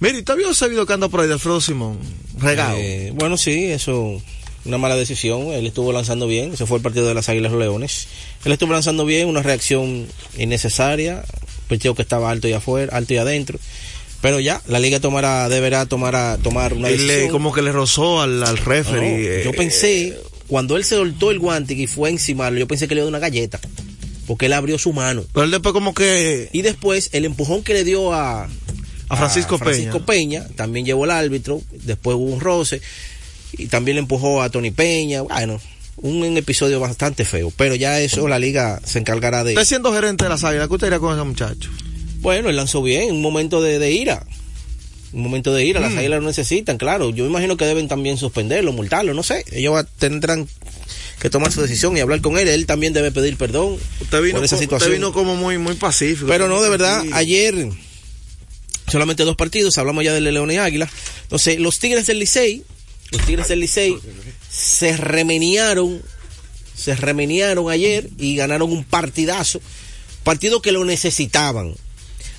Mire, 0.00 0.18
¿y 0.18 0.22
¿todavía 0.22 0.54
sabido 0.54 0.86
que 0.86 0.94
anda 0.94 1.08
por 1.08 1.20
ahí 1.20 1.28
de 1.28 1.34
Alfredo 1.34 1.60
Simón? 1.60 1.98
Regado. 2.38 2.76
Eh, 2.78 3.12
bueno, 3.14 3.36
sí, 3.36 3.66
eso 3.66 4.22
una 4.64 4.78
mala 4.78 4.96
decisión. 4.96 5.48
Él 5.48 5.66
estuvo 5.66 5.92
lanzando 5.92 6.26
bien. 6.26 6.56
Se 6.56 6.64
fue 6.66 6.78
el 6.78 6.82
partido 6.82 7.06
de 7.06 7.14
las 7.14 7.28
Águilas 7.28 7.52
Leones. 7.52 8.08
Él 8.44 8.52
estuvo 8.52 8.72
lanzando 8.72 9.04
bien, 9.04 9.28
una 9.28 9.42
reacción 9.42 10.06
innecesaria. 10.38 11.24
Picheo 11.68 11.94
que 11.94 12.02
estaba 12.02 12.30
alto 12.30 12.48
y 12.48 12.52
afuera, 12.52 12.96
alto 12.96 13.14
y 13.14 13.18
adentro. 13.18 13.58
Pero 14.22 14.38
ya, 14.38 14.62
la 14.68 14.78
liga 14.78 15.00
tomará, 15.00 15.48
deberá 15.48 15.84
tomar, 15.84 16.38
tomar 16.38 16.74
una 16.74 16.88
le, 16.88 16.96
decisión. 16.96 17.30
como 17.30 17.52
que 17.52 17.60
le 17.60 17.72
rozó 17.72 18.22
al, 18.22 18.42
al 18.44 18.56
referee. 18.56 19.38
No, 19.38 19.44
yo 19.44 19.50
eh, 19.50 19.54
pensé, 19.56 20.16
cuando 20.46 20.76
él 20.76 20.84
se 20.84 20.94
soltó 20.94 21.32
el 21.32 21.40
guante 21.40 21.74
y 21.74 21.88
fue 21.88 22.08
encima, 22.08 22.48
yo 22.50 22.68
pensé 22.68 22.86
que 22.86 22.94
le 22.94 23.00
dio 23.00 23.08
una 23.08 23.18
galleta. 23.18 23.58
Porque 24.28 24.46
él 24.46 24.52
abrió 24.52 24.78
su 24.78 24.92
mano. 24.92 25.24
Pero 25.34 25.44
él 25.44 25.50
después 25.50 25.72
como 25.72 25.92
que... 25.92 26.48
Y 26.52 26.62
después, 26.62 27.10
el 27.12 27.24
empujón 27.24 27.64
que 27.64 27.74
le 27.74 27.82
dio 27.82 28.12
a, 28.14 28.48
A 29.08 29.16
Francisco 29.16 29.58
Francisco 29.58 30.06
Peña. 30.06 30.46
también 30.54 30.86
llevó 30.86 31.04
el 31.04 31.10
árbitro. 31.10 31.60
Después 31.72 32.16
hubo 32.16 32.32
un 32.32 32.40
roce. 32.40 32.80
Y 33.58 33.66
también 33.66 33.96
le 33.96 34.02
empujó 34.02 34.40
a 34.40 34.48
Tony 34.50 34.70
Peña. 34.70 35.22
Bueno, 35.22 35.60
un 35.96 36.36
episodio 36.36 36.78
bastante 36.78 37.24
feo. 37.24 37.52
Pero 37.56 37.74
ya 37.74 38.00
eso 38.00 38.28
la 38.28 38.38
liga 38.38 38.80
se 38.84 39.00
encargará 39.00 39.42
de. 39.42 39.54
Usted 39.54 39.64
siendo 39.64 39.92
gerente 39.92 40.24
de 40.24 40.30
las 40.30 40.44
águilas, 40.44 40.68
¿qué 40.68 40.74
usted 40.74 40.86
haría 40.86 41.00
con 41.00 41.14
ese 41.14 41.24
muchacho? 41.24 41.70
Bueno, 42.22 42.48
él 42.48 42.56
lanzó 42.56 42.82
bien, 42.82 43.10
un 43.10 43.20
momento 43.20 43.60
de, 43.60 43.78
de 43.78 43.92
ira. 43.92 44.24
Un 45.12 45.22
momento 45.22 45.52
de 45.52 45.64
ira, 45.66 45.78
las 45.80 45.92
Mm. 45.92 45.98
águilas 45.98 46.20
lo 46.22 46.26
necesitan, 46.28 46.78
claro. 46.78 47.10
Yo 47.10 47.26
imagino 47.26 47.56
que 47.58 47.66
deben 47.66 47.86
también 47.88 48.16
suspenderlo, 48.16 48.72
multarlo, 48.72 49.12
no 49.12 49.22
sé. 49.22 49.44
Ellos 49.52 49.84
tendrán 49.98 50.48
que 51.20 51.28
tomar 51.28 51.52
su 51.52 51.60
decisión 51.60 51.96
y 51.96 52.00
hablar 52.00 52.20
con 52.22 52.38
él. 52.38 52.48
Él 52.48 52.64
también 52.64 52.92
debe 52.94 53.12
pedir 53.12 53.36
perdón 53.36 53.76
Usted 54.00 54.22
vino, 54.22 54.36
por 54.36 54.44
esa 54.44 54.56
situación. 54.56 54.88
usted 54.90 54.98
vino 54.98 55.12
como 55.12 55.36
muy, 55.36 55.58
muy 55.58 55.74
pacífico. 55.74 56.26
Pero 56.28 56.48
no, 56.48 56.62
de 56.62 56.70
verdad, 56.70 57.04
ayer 57.12 57.68
solamente 58.88 59.24
dos 59.24 59.36
partidos, 59.36 59.76
hablamos 59.78 60.04
ya 60.04 60.12
del 60.14 60.24
León 60.24 60.50
y 60.50 60.56
Águila. 60.58 60.88
Entonces, 61.24 61.58
los 61.58 61.78
Tigres 61.78 62.06
del 62.06 62.18
Licey, 62.18 62.62
los 63.10 63.20
Tigres 63.26 63.48
del 63.48 63.60
Licey 63.60 63.96
se 64.50 64.96
remeniaron, 64.96 66.02
se 66.74 66.94
remeniaron 66.96 67.70
ayer 67.70 68.08
y 68.18 68.36
ganaron 68.36 68.70
un 68.72 68.84
partidazo, 68.84 69.60
partido 70.24 70.62
que 70.62 70.72
lo 70.72 70.84
necesitaban. 70.84 71.74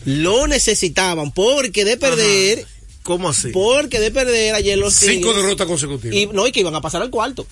Lo 0.05 0.47
necesitaban 0.47 1.31
porque 1.31 1.85
de 1.85 1.97
perder, 1.97 2.65
¿Cómo 3.03 3.29
así? 3.29 3.49
porque 3.49 3.99
de 3.99 4.11
perder 4.11 4.55
ayer 4.55 4.77
los 4.77 4.93
Cinco 4.93 5.29
Tigres 5.29 5.35
derrotas 5.43 5.67
consecutivas. 5.67 6.15
y 6.15 6.27
no 6.27 6.47
y 6.47 6.51
que 6.51 6.59
iban 6.61 6.75
a 6.75 6.81
pasar 6.81 7.01
al 7.01 7.09
cuarto. 7.09 7.45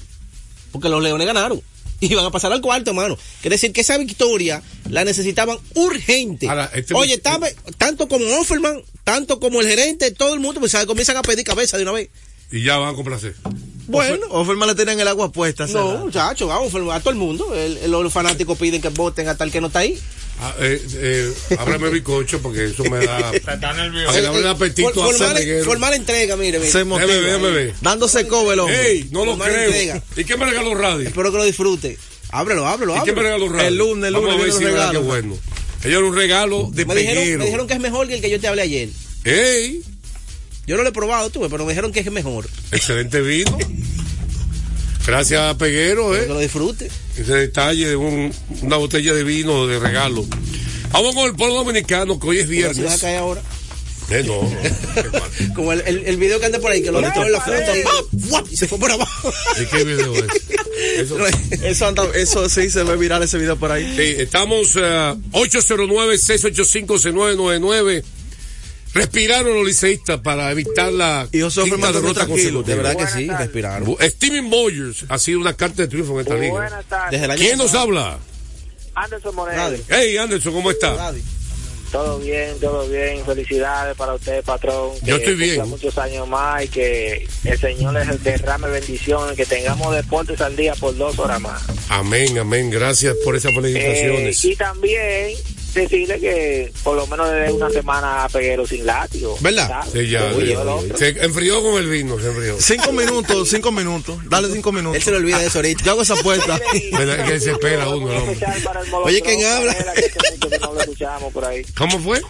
Porque 0.72 0.90
los 0.90 1.02
Leones 1.04 1.28
ganaron. 1.28 1.62
Iban 2.02 2.26
a 2.26 2.32
pasar 2.32 2.52
al 2.52 2.62
cuarto, 2.62 2.92
hermano. 2.92 3.16
Quiere 3.42 3.56
decir 3.56 3.72
que 3.74 3.82
esa 3.82 3.98
victoria 3.98 4.64
la 4.90 5.04
necesitaban 5.06 5.58
urgente. 5.76 6.48
Ahora, 6.50 6.72
este- 6.74 6.94
Oye, 6.96 7.14
estaba- 7.16 7.48
tanto 7.78 8.08
como 8.08 8.26
Offerman, 8.40 8.82
tanto 9.04 9.40
como 9.40 9.62
el 9.62 9.68
gerente, 9.68 10.10
todo 10.12 10.34
el 10.34 10.40
mundo, 10.40 10.60
pues 10.60 10.72
¿sabe? 10.72 10.88
comienzan 10.88 11.18
a 11.18 11.22
pedir 11.22 11.44
cabeza 11.46 11.78
de 11.78 11.84
una 11.84 11.92
vez. 11.92 12.10
Y 12.52 12.64
ya 12.64 12.78
van 12.78 12.94
a 12.94 12.96
complacer. 12.96 13.36
Bueno. 13.88 14.26
Offerman 14.30 14.70
le 14.70 14.76
tenían 14.76 15.00
el 15.00 15.08
agua 15.08 15.32
puesta. 15.32 15.68
No, 15.68 15.98
muchachos, 16.06 16.50
a 16.50 16.60
Offerman, 16.60 16.96
a 16.96 17.00
todo 17.02 17.12
el 17.12 17.18
mundo. 17.18 17.54
El- 17.54 17.78
el- 17.78 17.92
los 17.92 18.12
fanáticos 18.12 18.58
piden 18.58 18.82
que 18.82 18.90
voten 18.90 19.28
hasta 19.28 19.44
el 19.44 19.52
que 19.52 19.62
no 19.62 19.68
está 19.68 19.80
ahí. 19.80 20.00
Ah, 20.44 20.56
eh, 20.60 20.82
eh, 20.96 21.34
ábrame 21.60 21.90
bizcocho 21.90 22.42
porque 22.42 22.66
eso 22.66 22.84
me 22.86 23.06
da. 23.06 23.32
Está 23.34 23.74
nervioso. 23.74 24.10
Abre 24.28 24.40
el 24.40 24.48
apetito 24.48 24.92
For- 24.92 25.04
a 25.04 25.08
formal, 25.12 25.36
Reguero. 25.36 25.66
formal 25.66 25.94
entrega, 25.94 26.36
mire, 26.36 26.58
mire. 26.58 26.72
Se 26.72 26.84
motiva. 26.84 27.06
Déjame 27.08 27.22
ver, 27.22 27.32
déjame 27.42 27.52
ver. 27.66 27.74
Dándose 27.82 28.28
cobre 28.28 28.54
el 28.56 28.60
hombre. 28.62 28.90
¡Ey! 28.92 29.10
No 29.12 29.24
lo 29.24 29.38
creo. 29.38 29.66
entrega. 29.66 30.02
¿Y 30.18 30.24
qué 30.26 30.38
me 30.38 30.46
regaló 30.46 30.74
Radio? 30.74 31.08
Espero 31.08 31.32
que 31.32 31.38
lo 31.38 31.44
disfrute. 31.46 31.98
Ábrelo, 32.32 32.66
ábrelo, 32.68 32.98
¿Y 32.98 33.04
qué 33.04 33.12
me 33.14 33.22
regaló 33.22 33.50
Radio? 33.50 33.68
El 33.68 33.78
lunes, 33.78 34.08
el 34.08 34.14
Vamos 34.16 34.30
lunes 34.32 34.42
a 34.42 34.44
ver 34.46 34.54
si 34.54 34.60
que 34.60 34.66
regalos. 34.72 35.06
bueno. 35.06 35.38
Ella 35.84 35.98
era 35.98 36.06
un 36.06 36.16
regalo 36.16 36.70
de 36.72 36.86
Me 36.86 36.96
dijeron, 36.96 37.38
me 37.40 37.46
dijeron 37.46 37.68
que 37.68 37.74
es 37.74 37.80
mejor 37.80 38.08
que 38.08 38.16
el 38.16 38.22
que 38.22 38.30
yo 38.30 38.40
te 38.40 38.48
hablé 38.48 38.62
ayer. 38.64 38.90
¡Ey! 39.26 39.82
Yo 40.66 40.78
no 40.78 40.84
lo 40.84 40.90
he 40.90 40.92
probado, 40.94 41.30
tú, 41.30 41.42
pero 41.50 41.66
me 41.66 41.72
dijeron 41.74 41.92
que 41.92 42.00
es 42.00 42.12
mejor. 42.12 42.48
Excelente 42.72 43.20
vino. 43.22 43.58
Gracias 45.12 45.42
a 45.42 45.58
Peguero, 45.58 46.12
Que 46.14 46.24
¿eh? 46.24 46.28
lo 46.28 46.40
disfrute. 46.40 46.90
Ese 47.18 47.34
detalle 47.34 47.90
de 47.90 47.96
un- 47.98 48.34
una 48.62 48.78
botella 48.78 49.14
de 49.14 49.26
vino 49.26 49.68
de 49.68 49.78
regalo. 49.78 50.26
Vamos 50.94 51.14
con 51.14 51.26
el 51.26 51.36
pueblo 51.36 51.56
dominicano, 51.56 52.18
que 52.18 52.28
hoy 52.30 52.40
es 52.40 52.48
Si 52.48 52.62
vas 52.62 52.70
a 52.70 52.74
viernes. 52.80 53.02
caer 53.02 53.18
ahora. 53.18 53.42
Eh, 54.10 54.24
no, 54.26 54.42
no. 54.42 54.50
Como 55.56 55.74
el, 55.74 55.82
el, 55.86 56.06
el 56.06 56.16
video 56.16 56.40
que 56.40 56.46
anda 56.46 56.60
por 56.60 56.72
ahí, 56.72 56.82
que 56.82 56.94
lo 56.94 57.02
metió 57.02 57.26
en 57.26 57.32
la 57.34 57.42
fruta 57.42 57.74
y, 58.50 58.56
se 58.56 58.70
fue 58.70 58.80
por 58.80 58.90
abajo. 58.90 59.34
¿De 59.60 59.68
qué 59.68 59.84
video 59.84 60.16
es? 60.16 60.24
Eso. 60.98 61.18
Eso, 61.62 61.88
anda, 61.88 62.08
eso 62.16 62.48
sí 62.48 62.70
se 62.70 62.84
ve 62.84 62.96
viral 62.96 63.22
ese 63.22 63.38
video 63.38 63.58
por 63.58 63.70
ahí. 63.74 63.94
Sí, 63.98 64.16
estamos 64.22 64.78
eh, 64.78 65.14
809-685-6999. 65.32 68.04
Respiraron 68.94 69.54
los 69.56 69.66
liceístas 69.66 70.20
para 70.20 70.52
evitar 70.52 70.92
la 70.92 71.28
Y 71.32 71.42
José 71.42 71.64
quinta 71.64 71.92
derrota 71.92 72.26
tranquilo. 72.26 72.62
De 72.62 72.76
consecutiva. 72.76 72.76
verdad 72.76 72.98
que 72.98 73.08
sí, 73.22 73.28
tardes. 73.28 73.46
respiraron. 73.46 73.98
Steven 74.02 74.50
Boyers 74.50 75.06
ha 75.08 75.18
sido 75.18 75.40
una 75.40 75.54
carta 75.54 75.84
de 75.84 75.88
triunfo 75.88 76.14
en 76.16 76.20
esta 76.22 76.36
liga. 76.36 76.84
Desde 77.10 77.36
¿Quién 77.36 77.58
nos 77.58 77.74
habla? 77.74 78.20
Anderson 78.94 79.34
Moreno. 79.36 79.70
Hey, 79.90 80.18
Anderson, 80.18 80.54
¿cómo 80.54 80.70
está? 80.72 80.96
Nadie. 80.96 81.22
Todo 81.92 82.20
bien, 82.20 82.58
todo 82.62 82.88
bien. 82.88 83.26
Felicidades 83.26 83.96
para 83.98 84.14
usted, 84.14 84.42
patrón. 84.46 84.92
Yo 85.04 85.18
estoy 85.18 85.36
bien. 85.36 85.68
muchos 85.70 85.98
años 85.98 86.26
más 86.28 86.64
y 86.64 86.68
que 86.70 87.28
el 87.44 87.60
Señor 87.60 87.94
les 87.94 88.24
derrame 88.24 88.70
bendiciones, 88.70 89.36
que 89.36 89.46
tengamos 89.46 89.94
deportes 89.96 90.40
al 90.40 90.56
día 90.56 90.74
por 90.76 90.96
dos 90.96 91.18
horas 91.20 91.42
más. 91.42 91.62
Amén, 91.90 92.38
amén. 92.38 92.70
Gracias 92.70 93.16
por 93.26 93.36
esas 93.36 93.52
Eh, 93.52 93.56
felicitaciones. 93.56 94.46
y 94.46 94.56
también 94.56 95.38
decirle 95.74 96.20
que 96.20 96.72
por 96.84 96.96
lo 96.96 97.08
menos 97.08 97.30
desde 97.32 97.54
una 97.54 97.70
semana 97.70 98.26
a 98.26 98.30
Peguero 98.30 98.66
sin 98.68 98.86
látigo. 98.86 99.38
¿Verdad? 99.40 99.68
¿sabes? 99.68 99.92
Sí, 99.94 100.10
ya, 100.10 100.26
Oye, 100.36 100.54
ya. 100.54 100.62
el 100.62 100.68
otro. 100.68 100.98
Se 100.98 101.10
enfrió 101.10 101.64
con 101.64 101.76
el 101.76 101.90
vino, 101.90 102.20
se 102.20 102.28
enfrió. 102.28 102.56
Cinco 102.60 102.92
minutos, 102.92 103.50
cinco 103.50 103.72
minutos. 103.72 104.18
Dale 104.30 104.50
cinco 104.52 104.72
minutos. 104.72 104.98
Él 104.98 105.04
se 105.04 105.12
le 105.12 105.18
olvida 105.18 105.40
de 105.40 105.48
eso 105.48 105.60
ahorita. 105.60 105.84
Yo 105.84 105.92
hago 105.92 106.02
esa 106.02 106.14
apuesta. 106.16 106.60
¿Verdad 106.92 107.26
que 107.26 107.40
se 107.40 107.52
espera 107.52 107.88
uno, 107.90 108.12
Oye, 109.04 109.22
¿quién 109.22 109.44
habla? 109.46 109.74
Canela, 109.74 109.94
que 109.94 110.06
hace 110.06 110.18
mucho 110.32 110.50
que 110.50 110.60
no 110.60 110.74
lo 110.74 110.80
escuchamos 110.82 111.34
por 111.34 111.46
ahí. 111.46 111.64
¿Cómo 111.78 112.00
fue? 112.00 112.22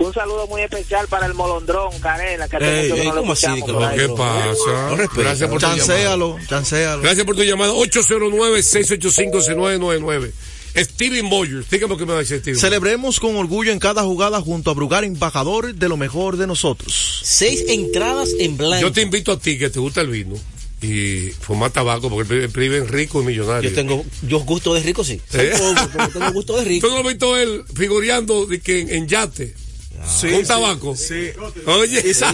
Un 0.00 0.14
saludo 0.14 0.46
muy 0.46 0.62
especial 0.62 1.08
para 1.08 1.26
el 1.26 1.34
Molondrón, 1.34 1.90
Carela, 2.00 2.46
que 2.48 2.56
Ey, 2.58 2.92
ey, 2.92 2.98
no 3.08 3.14
lo 3.14 3.20
¿cómo 3.22 3.32
así, 3.32 3.46
escuchamos 3.46 3.66
que 3.66 3.72
por 3.72 3.82
ahí. 3.82 3.98
¿Qué 3.98 4.08
pasa? 4.08 4.90
No. 4.90 4.96
Gracias 5.22 5.50
por 5.50 5.60
tu 5.60 5.66
llamada. 5.66 6.36
Gracias 7.02 7.26
por 7.26 7.34
tu 7.36 7.42
llamada. 7.42 7.72
809-685-6999. 7.72 10.30
Steven 10.76 11.28
Boyers. 11.28 11.70
Dígame 11.70 11.94
lo 11.94 11.98
que 11.98 12.06
me 12.06 12.12
va 12.12 12.18
a 12.18 12.22
decir 12.22 12.40
Steven. 12.40 12.58
Celebremos 12.58 13.20
con 13.20 13.36
orgullo 13.36 13.72
en 13.72 13.78
cada 13.78 14.02
jugada 14.02 14.40
junto 14.40 14.70
a 14.70 14.74
Brugar, 14.74 15.04
embajador 15.04 15.74
de 15.74 15.88
lo 15.88 15.96
mejor 15.96 16.36
de 16.36 16.46
nosotros. 16.46 17.20
Seis 17.22 17.64
entradas 17.68 18.30
en 18.38 18.56
blanco. 18.56 18.80
Yo 18.80 18.92
te 18.92 19.02
invito 19.02 19.32
a 19.32 19.38
ti 19.38 19.58
que 19.58 19.70
te 19.70 19.80
gusta 19.80 20.00
el 20.00 20.08
vino 20.08 20.36
y 20.80 21.30
fumar 21.40 21.72
tabaco 21.72 22.08
porque 22.08 22.44
es 22.44 22.90
rico 22.90 23.22
y 23.22 23.26
millonario. 23.26 23.70
Yo 23.70 23.74
tengo, 23.74 24.04
yo 24.22 24.40
gusto 24.40 24.74
de 24.74 24.82
rico, 24.82 25.04
sí. 25.04 25.20
¿Eh? 25.32 25.52
pobre, 25.58 25.82
pero 25.92 26.08
tengo 26.10 26.32
gusto 26.32 26.56
de 26.56 26.64
rico. 26.64 26.86
¿Tú 26.88 26.94
no 26.94 27.02
lo 27.02 27.08
has 27.08 27.14
visto 27.14 27.36
él 27.36 27.64
figureando 27.74 28.46
de 28.46 28.60
que 28.60 28.80
en, 28.80 28.90
en 28.90 29.08
yate? 29.08 29.54
Sí, 30.06 30.28
sí, 30.30 30.42
tabaco. 30.46 30.96
Sí. 30.96 31.30
Oye, 31.66 32.02
Y, 32.08 32.14
se- 32.14 32.24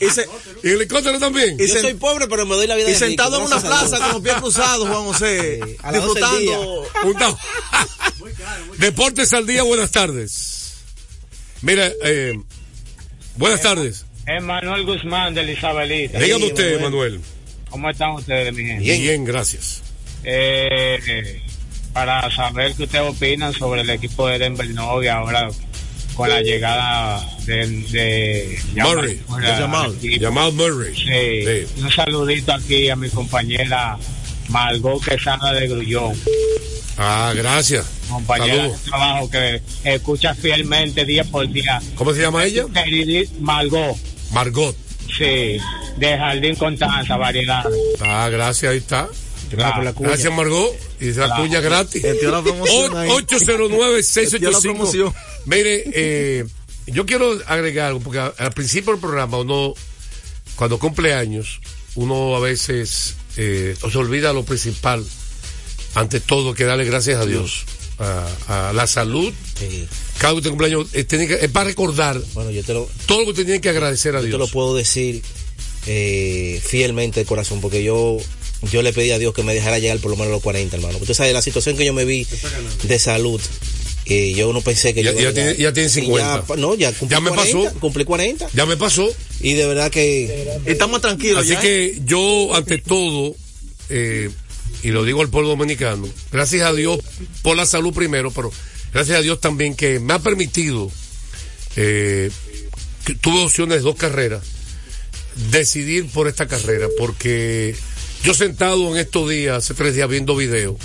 y 0.00 0.10
se- 0.10 0.26
¿y 0.62 0.68
el 0.68 0.74
helicóptero 0.76 1.18
también? 1.18 1.58
Yo 1.58 1.66
soy 1.80 1.94
pobre, 1.94 2.26
pero 2.28 2.46
me 2.46 2.54
doy 2.56 2.66
la 2.66 2.76
vida 2.76 2.88
y 2.88 2.92
de 2.92 2.98
sentado 2.98 3.38
rico, 3.40 3.50
en 3.52 3.58
una 3.58 3.66
plaza 3.68 3.98
con 3.98 4.08
los 4.12 4.22
pies 4.22 4.34
cruzados, 4.36 4.88
Juan 4.88 5.04
José, 5.04 5.60
Sí, 5.64 5.76
disfrutando. 5.92 6.86
Un 7.04 7.14
ta- 7.14 7.36
Deportes 8.78 9.32
al 9.32 9.46
día, 9.46 9.62
buenas 9.62 9.90
tardes. 9.90 10.74
Mira, 11.62 11.90
eh, 12.04 12.32
buenas 13.36 13.60
tardes. 13.60 14.06
Es 14.26 14.42
Manuel 14.42 14.84
Guzmán 14.86 15.34
de 15.34 15.52
Isabelita. 15.52 16.18
Dígame 16.18 16.46
usted, 16.46 16.80
Manuel. 16.80 16.82
Manuel. 17.18 17.20
¿Cómo 17.70 17.90
están 17.90 18.10
ustedes, 18.12 18.52
mi 18.54 18.64
gente? 18.64 18.82
Bien. 18.82 19.00
Bien. 19.02 19.24
gracias. 19.24 19.82
Eh, 20.24 21.42
para 21.92 22.30
saber 22.34 22.74
qué 22.74 22.84
ustedes 22.84 23.08
opinan 23.10 23.52
sobre 23.52 23.80
el 23.82 23.90
equipo 23.90 24.26
de 24.28 24.38
Denver 24.38 24.68
Nuggets 24.70 25.12
ahora 25.12 25.48
con 26.20 26.28
la 26.28 26.40
llegada 26.42 27.26
de, 27.46 27.66
de 27.66 28.58
Murray. 28.74 29.20
Jamal, 30.20 30.52
Murray. 30.52 30.94
Sí. 30.94 31.04
Sí. 31.74 31.82
Un 31.82 31.90
saludito 31.90 32.52
aquí 32.52 32.88
a 32.90 32.96
mi 32.96 33.08
compañera 33.08 33.96
Margot 34.48 35.02
Quesada 35.02 35.52
de 35.52 35.66
Grullón. 35.68 36.14
Ah, 36.98 37.32
gracias. 37.34 37.86
compañera 38.10 38.56
Saludos. 38.56 38.84
de 38.84 38.90
trabajo 38.90 39.30
que 39.30 39.62
escucha 39.84 40.34
fielmente 40.34 41.04
día 41.06 41.24
por 41.24 41.48
día. 41.48 41.80
¿Cómo 41.94 42.12
se 42.12 42.20
llama 42.20 42.44
ella? 42.44 42.66
Margot, 43.40 43.96
Margot. 44.32 44.76
sí, 45.16 45.56
de 45.96 46.18
Jardín 46.18 46.54
Constanza, 46.56 47.16
variedades. 47.16 47.72
Ah, 48.02 48.28
gracias, 48.30 48.72
ahí 48.72 48.78
está. 48.78 49.08
Gracias 49.52 50.32
Margot. 50.32 50.72
Y 51.00 51.06
la 51.12 51.24
Claro. 51.26 51.42
cuña 51.42 51.60
gratis. 51.60 52.02
Metió 52.04 52.30
la 52.30 52.42
promoción 52.42 52.96
ahí. 52.96 53.08
Metió 53.08 53.38
la 53.38 53.56
809-685. 53.56 55.14
Mire, 55.46 55.84
eh, 55.94 56.44
yo 56.86 57.06
quiero 57.06 57.38
agregar 57.46 57.86
algo, 57.88 58.00
porque 58.00 58.18
al 58.18 58.52
principio 58.52 58.92
del 58.92 59.00
programa 59.00 59.38
uno, 59.38 59.74
cuando 60.56 60.78
cumple 60.78 61.14
años, 61.14 61.60
uno 61.94 62.36
a 62.36 62.40
veces 62.40 63.14
eh, 63.36 63.74
se 63.80 63.98
olvida 63.98 64.32
lo 64.32 64.44
principal. 64.44 65.04
Ante 65.94 66.20
todo, 66.20 66.54
que 66.54 66.64
darle 66.64 66.84
gracias 66.84 67.20
a 67.20 67.26
Dios. 67.26 67.64
A, 67.98 68.68
a 68.68 68.72
la 68.72 68.86
salud, 68.86 69.30
Sí. 69.58 69.86
cada 70.18 70.32
cumpleaños 70.40 70.86
eh, 70.94 71.04
tiene 71.04 71.26
que- 71.28 71.34
es 71.34 71.50
para 71.50 71.66
recordar 71.68 72.18
Bueno, 72.32 72.50
yo 72.50 72.64
te 72.64 72.72
lo, 72.72 72.88
todo 73.04 73.18
lo 73.18 73.24
que 73.26 73.30
usted 73.32 73.44
tiene 73.44 73.60
que 73.60 73.68
agradecer 73.68 74.16
a 74.16 74.20
yo 74.20 74.24
te 74.24 74.30
lo 74.32 74.38
Dios. 74.38 74.50
puedo 74.52 74.74
decir 74.74 75.20
eh, 75.86 76.62
fielmente 76.64 77.20
de 77.20 77.26
corazón, 77.26 77.60
porque 77.60 77.82
yo 77.84 78.16
yo 78.70 78.80
le 78.82 78.92
pedí 78.94 79.10
a 79.10 79.18
Dios 79.18 79.34
que 79.34 79.42
me 79.42 79.52
dejara 79.54 79.78
llegar 79.78 79.98
por 79.98 80.10
lo 80.10 80.16
menos 80.16 80.28
a 80.30 80.34
los 80.36 80.42
40, 80.42 80.76
hermano. 80.76 80.96
Usted 80.98 81.12
sabe, 81.14 81.32
la 81.34 81.42
situación 81.42 81.76
que 81.76 81.84
yo 81.84 81.92
me 81.92 82.04
vi 82.06 82.26
de 82.84 82.98
salud, 82.98 83.40
eh, 84.06 84.32
yo 84.34 84.52
no 84.52 84.60
pensé 84.60 84.92
que 84.94 85.02
Ya- 85.02 85.12
yo 85.12 85.20
ya 85.20 85.32
tiene- 85.34 85.56
ya 85.56 85.72
tiene 85.72 85.88
Y 85.88 85.92
50. 85.92 86.44
ya, 86.48 86.56
no, 86.56 86.74
ya 86.74 86.92
cumplí 86.92 87.08
Ya 87.16 87.20
me 87.20 87.30
40, 87.30 87.58
pasó. 87.68 87.80
Cumplí 87.80 88.04
40. 88.04 88.48
Ya 88.54 88.66
me 88.66 88.76
pasó. 88.76 89.08
Y 89.40 89.54
de 89.54 89.66
verdad 89.66 89.90
que... 89.90 90.48
Estamos 90.66 91.00
tranquilos 91.00 91.38
Así 91.42 91.50
ya. 91.52 91.58
¿eh? 91.58 91.62
que 91.62 92.00
yo, 92.04 92.54
ante 92.54 92.78
todo, 92.78 93.34
eh, 93.88 94.30
y 94.82 94.88
lo 94.88 95.04
digo 95.04 95.20
al 95.22 95.28
pueblo 95.30 95.50
dominicano, 95.50 96.08
gracias 96.32 96.62
a 96.62 96.72
Dios 96.72 96.98
por 97.42 97.56
la 97.56 97.66
salud 97.66 97.92
primero, 97.92 98.30
pero 98.30 98.50
gracias 98.92 99.18
a 99.18 99.22
Dios 99.22 99.40
también 99.40 99.74
que 99.74 100.00
me 100.00 100.14
ha 100.14 100.18
permitido, 100.18 100.90
eh, 101.76 102.30
que 103.04 103.14
tuve 103.14 103.42
opciones 103.44 103.78
de 103.78 103.82
dos 103.82 103.96
carreras, 103.96 104.42
decidir 105.50 106.06
por 106.10 106.28
esta 106.28 106.46
carrera, 106.46 106.86
porque 106.98 107.74
yo 108.24 108.34
sentado 108.34 108.90
en 108.94 108.98
estos 109.00 109.28
días, 109.30 109.56
hace 109.58 109.74
tres 109.74 109.94
días 109.94 110.08
viendo 110.08 110.36
videos, 110.36 110.76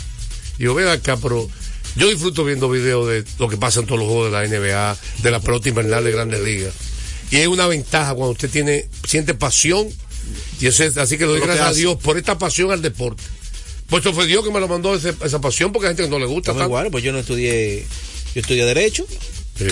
y 0.58 0.64
yo 0.64 0.74
ven 0.76 0.88
acá, 0.88 1.18
pero 1.18 1.50
yo 1.96 2.10
disfruto 2.10 2.44
viendo 2.46 2.70
videos 2.70 3.08
de 3.08 3.24
lo 3.40 3.48
que 3.50 3.58
pasa 3.58 3.80
en 3.80 3.86
todos 3.86 4.00
los 4.00 4.08
juegos 4.10 4.32
de 4.32 4.32
la 4.32 4.48
NBA, 4.48 4.98
de 5.24 5.32
la 5.32 5.40
pelota 5.40 5.70
invernal 5.70 6.04
de 6.04 6.12
grandes 6.12 6.42
ligas. 6.42 6.74
Y 7.32 7.38
es 7.38 7.48
una 7.48 7.68
ventaja 7.68 8.14
cuando 8.14 8.32
usted 8.34 8.50
tiene, 8.50 8.88
siente 9.08 9.34
pasión, 9.34 9.88
y 10.60 10.68
es, 10.68 10.80
así 10.80 11.18
que 11.18 11.26
le 11.26 11.32
doy 11.34 11.42
gracias 11.42 11.68
a. 11.68 11.74
Dios 11.74 11.98
por 12.02 12.18
esta 12.18 12.38
pasión 12.38 12.72
al 12.72 12.82
deporte. 12.82 13.24
Pues 13.88 14.02
esto 14.04 14.14
fue 14.14 14.26
Dios 14.28 14.44
que 14.44 14.52
me 14.52 14.60
lo 14.60 14.68
mandó 14.68 14.96
ese- 14.96 15.14
esa 15.24 15.40
pasión, 15.40 15.72
porque 15.72 15.88
hay 15.88 15.92
gente 15.92 16.04
que 16.04 16.10
no 16.10 16.20
le 16.20 16.26
gusta 16.26 16.52
tanto. 16.52 16.66
igual, 16.66 16.90
pues 16.92 17.04
yo 17.04 17.12
no 17.12 17.20
estudié, 17.20 17.86
yo 18.34 18.42
estudié 18.42 18.66
Derecho. 18.66 19.06
Sí. 19.58 19.66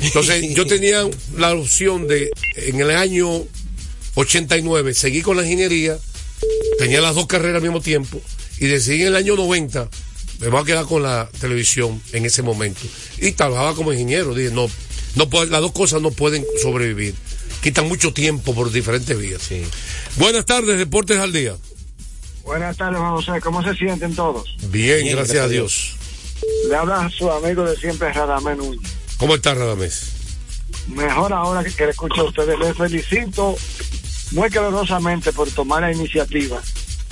Entonces, 0.00 0.54
yo 0.54 0.66
tenía 0.68 1.04
la 1.36 1.52
opción 1.54 2.06
de, 2.06 2.30
en 2.56 2.80
el 2.80 2.90
año 2.90 3.44
89, 4.14 4.94
seguir 4.94 5.22
con 5.22 5.36
la 5.36 5.42
ingeniería, 5.42 5.98
tenía 6.78 7.00
las 7.00 7.14
dos 7.14 7.26
carreras 7.26 7.56
al 7.56 7.62
mismo 7.62 7.80
tiempo, 7.80 8.20
y 8.58 8.66
decidí 8.66 9.02
en 9.02 9.08
el 9.08 9.16
año 9.16 9.36
90, 9.36 9.88
me 10.40 10.48
voy 10.48 10.60
a 10.62 10.64
quedar 10.64 10.84
con 10.86 11.02
la 11.02 11.28
televisión 11.40 12.00
en 12.12 12.24
ese 12.26 12.42
momento. 12.42 12.80
Y 13.18 13.32
trabajaba 13.32 13.74
como 13.74 13.92
ingeniero, 13.92 14.34
dije, 14.34 14.50
no, 14.52 14.68
no 15.16 15.28
puede- 15.28 15.50
las 15.50 15.60
dos 15.60 15.72
cosas 15.72 16.00
no 16.02 16.10
pueden 16.10 16.44
sobrevivir. 16.62 17.14
Quitan 17.62 17.88
mucho 17.88 18.12
tiempo 18.12 18.54
por 18.54 18.70
diferentes 18.70 19.18
vías. 19.18 19.42
Sí. 19.42 19.62
Buenas 20.16 20.44
tardes, 20.46 20.78
Deportes 20.78 21.18
al 21.18 21.32
Día. 21.32 21.56
Buenas 22.44 22.76
tardes, 22.76 22.98
Juan 22.98 23.12
José. 23.16 23.40
¿Cómo 23.42 23.62
se 23.62 23.74
sienten 23.74 24.14
todos? 24.14 24.54
Bien, 24.70 25.02
Bien, 25.04 25.16
gracias, 25.16 25.16
gracias 25.16 25.40
a 25.42 25.44
a 25.44 25.48
Dios. 25.48 25.96
Le 26.68 26.76
habla 26.76 27.10
su 27.10 27.30
amigo 27.30 27.64
de 27.64 27.76
siempre, 27.76 28.12
Radamés 28.12 28.56
Núñez. 28.56 28.80
¿Cómo 29.16 29.34
está 29.34 29.54
Radamés? 29.54 30.12
Mejor 30.86 31.32
ahora 31.32 31.64
que, 31.64 31.72
que 31.72 31.84
le 31.86 31.90
escucho 31.90 32.20
a 32.22 32.24
ustedes. 32.24 32.58
Les 32.58 32.76
felicito 32.76 33.56
muy 34.30 34.48
calurosamente 34.50 35.32
por 35.32 35.50
tomar 35.50 35.82
la 35.82 35.92
iniciativa 35.92 36.62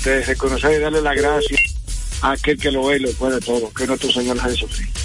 de 0.04 0.22
reconocer 0.24 0.78
y 0.78 0.82
darle 0.82 1.02
la 1.02 1.12
gracia 1.14 1.58
a 2.22 2.32
aquel 2.32 2.58
que 2.58 2.70
lo 2.70 2.86
ve 2.86 2.96
y 2.96 3.00
lo 3.00 3.10
puede 3.12 3.40
todo, 3.40 3.72
que 3.72 3.82
es 3.84 3.88
nuestro 3.88 4.10
Señor 4.12 4.40
Jesucristo. 4.40 5.00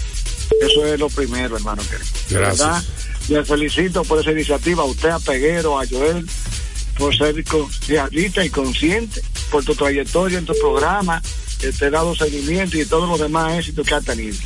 Eso 0.62 0.86
es 0.86 1.00
lo 1.00 1.10
primero, 1.10 1.56
hermano. 1.56 1.82
Que, 1.84 2.36
Gracias. 2.36 2.60
verdad, 2.60 2.84
les 3.30 3.48
felicito 3.48 4.03
por 4.03 4.20
esa 4.20 4.32
iniciativa, 4.32 4.84
a 4.84 4.86
usted, 4.86 5.10
a 5.10 5.20
Peguero, 5.20 5.80
a 5.80 5.86
Joel, 5.88 6.27
por 6.98 7.15
ser 7.18 7.44
realista 7.88 8.44
y 8.46 8.50
consciente, 8.50 9.22
por 9.50 9.63
tu 9.63 9.74
trayectoria 9.75 10.38
en 10.38 10.46
tu 10.46 10.53
programa, 10.60 11.22
que 11.60 11.72
te 11.72 11.86
he 11.86 11.89
dado 11.89 12.15
seguimiento 12.15 12.77
y 12.77 12.86
todos 12.86 13.08
los 13.10 13.20
demás 13.20 13.58
éxitos 13.60 13.88
que 13.88 13.94
ha 13.96 14.01
tenido. 14.01 14.38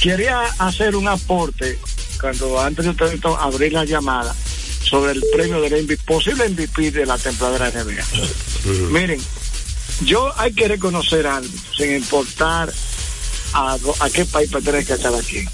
Quería 0.00 0.40
hacer 0.58 0.96
un 0.96 1.06
aporte, 1.08 1.78
cuando 2.20 2.60
antes 2.60 2.84
de 2.84 2.90
ustedes 2.90 3.20
to- 3.20 3.36
abrir 3.38 3.72
la 3.72 3.84
llamada, 3.84 4.34
sobre 4.82 5.12
el 5.12 5.22
premio 5.32 5.60
del 5.60 5.84
MVP, 5.84 6.02
posible 6.04 6.48
MVP 6.48 6.90
de 6.90 7.06
la 7.06 7.16
temporada 7.16 7.70
de 7.70 7.84
NBA. 7.84 8.04
Miren, 8.90 9.20
yo 10.00 10.32
hay 10.38 10.52
que 10.52 10.68
reconocer 10.68 11.26
algo, 11.26 11.52
sin 11.76 11.96
importar 11.96 12.72
a, 13.52 13.76
a 14.00 14.10
qué 14.10 14.24
país 14.24 14.50
pertenezca 14.50 14.98
cada 14.98 15.22
quien. 15.22 15.48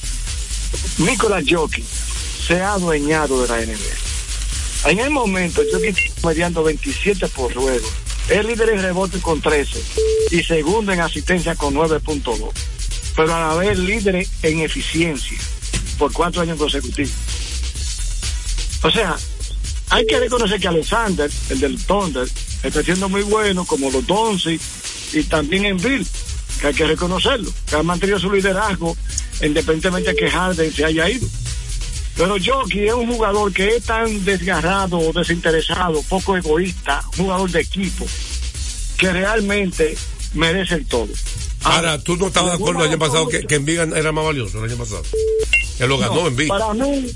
Nicolás 0.98 1.44
Jokic 1.48 1.84
se 1.84 2.60
ha 2.60 2.74
adueñado 2.74 3.42
de 3.42 3.48
la 3.48 3.66
NBA. 3.66 4.90
En 4.90 4.98
el 5.00 5.10
momento, 5.10 5.62
Jokic 5.70 5.98
está 5.98 6.28
mediando 6.28 6.62
27 6.62 7.28
por 7.28 7.52
juego. 7.52 7.88
Es 8.28 8.44
líder 8.44 8.70
en 8.70 8.82
rebote 8.82 9.20
con 9.20 9.40
13 9.40 9.82
y 10.30 10.42
segundo 10.42 10.92
en 10.92 11.00
asistencia 11.00 11.54
con 11.54 11.74
9.2. 11.74 12.50
Pero 13.16 13.34
a 13.34 13.48
la 13.48 13.54
vez 13.54 13.78
líder 13.78 14.26
en 14.42 14.60
eficiencia 14.60 15.38
por 15.98 16.12
cuatro 16.12 16.42
años 16.42 16.58
consecutivos. 16.58 17.12
O 18.82 18.90
sea, 18.90 19.16
hay 19.90 20.06
que 20.06 20.20
reconocer 20.20 20.60
que 20.60 20.68
Alexander, 20.68 21.30
el 21.50 21.60
del 21.60 21.84
Thunder, 21.84 22.28
está 22.62 22.82
siendo 22.82 23.08
muy 23.08 23.22
bueno, 23.22 23.64
como 23.64 23.90
los 23.90 24.06
Donzi 24.06 24.58
y 25.12 25.22
también 25.24 25.64
en 25.64 25.76
Bill, 25.78 26.06
que 26.60 26.66
hay 26.68 26.74
que 26.74 26.86
reconocerlo, 26.86 27.52
que 27.68 27.76
ha 27.76 27.82
mantenido 27.82 28.18
su 28.18 28.32
liderazgo 28.32 28.96
independientemente 29.42 30.10
de 30.10 30.16
que 30.16 30.30
Harden 30.30 30.72
se 30.72 30.84
haya 30.84 31.08
ido. 31.08 31.26
Pero 32.16 32.36
Jockey 32.44 32.88
es 32.88 32.94
un 32.94 33.06
jugador 33.06 33.52
que 33.52 33.76
es 33.76 33.84
tan 33.84 34.24
desgarrado, 34.24 35.12
desinteresado, 35.12 36.02
poco 36.02 36.36
egoísta, 36.36 37.02
jugador 37.16 37.48
de 37.50 37.60
equipo, 37.60 38.06
que 38.96 39.12
realmente 39.12 39.96
merece 40.34 40.74
el 40.74 40.86
todo. 40.86 41.08
Ahora, 41.62 42.02
¿tú 42.02 42.16
no 42.16 42.26
estabas 42.26 42.50
de 42.50 42.56
acuerdo 42.56 42.82
el 42.82 42.90
año 42.90 42.98
pasado 42.98 43.28
que, 43.28 43.46
que 43.46 43.56
Envig 43.56 43.78
era 43.78 44.10
más 44.10 44.24
valioso 44.24 44.58
el 44.58 44.70
año 44.70 44.78
pasado? 44.78 45.02
Él 45.78 45.88
lo 45.88 45.98
ganó 45.98 46.14
No, 46.14 46.26
Envig. 46.26 46.48
Para 46.48 46.74
mí, 46.74 47.06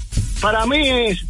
para 0.42 0.66
mí 0.66 0.88
es, 0.88 1.24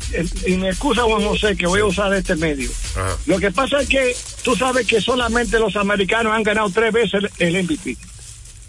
y 0.47 0.57
me 0.57 0.71
excusa 0.71 1.03
Juan 1.03 1.23
José 1.23 1.55
que 1.55 1.67
voy 1.67 1.81
a 1.81 1.85
usar 1.85 2.13
este 2.15 2.35
medio. 2.35 2.71
Ajá. 2.97 3.15
Lo 3.27 3.39
que 3.39 3.51
pasa 3.51 3.83
es 3.83 3.89
que 3.89 4.17
tú 4.43 4.57
sabes 4.57 4.87
que 4.87 5.03
solamente 5.03 5.59
los 5.59 5.77
americanos 5.77 6.33
han 6.33 6.43
ganado 6.43 6.71
tres 6.71 6.93
veces 6.95 7.23
el, 7.39 7.57
el 7.57 7.65
MVP. 7.65 7.95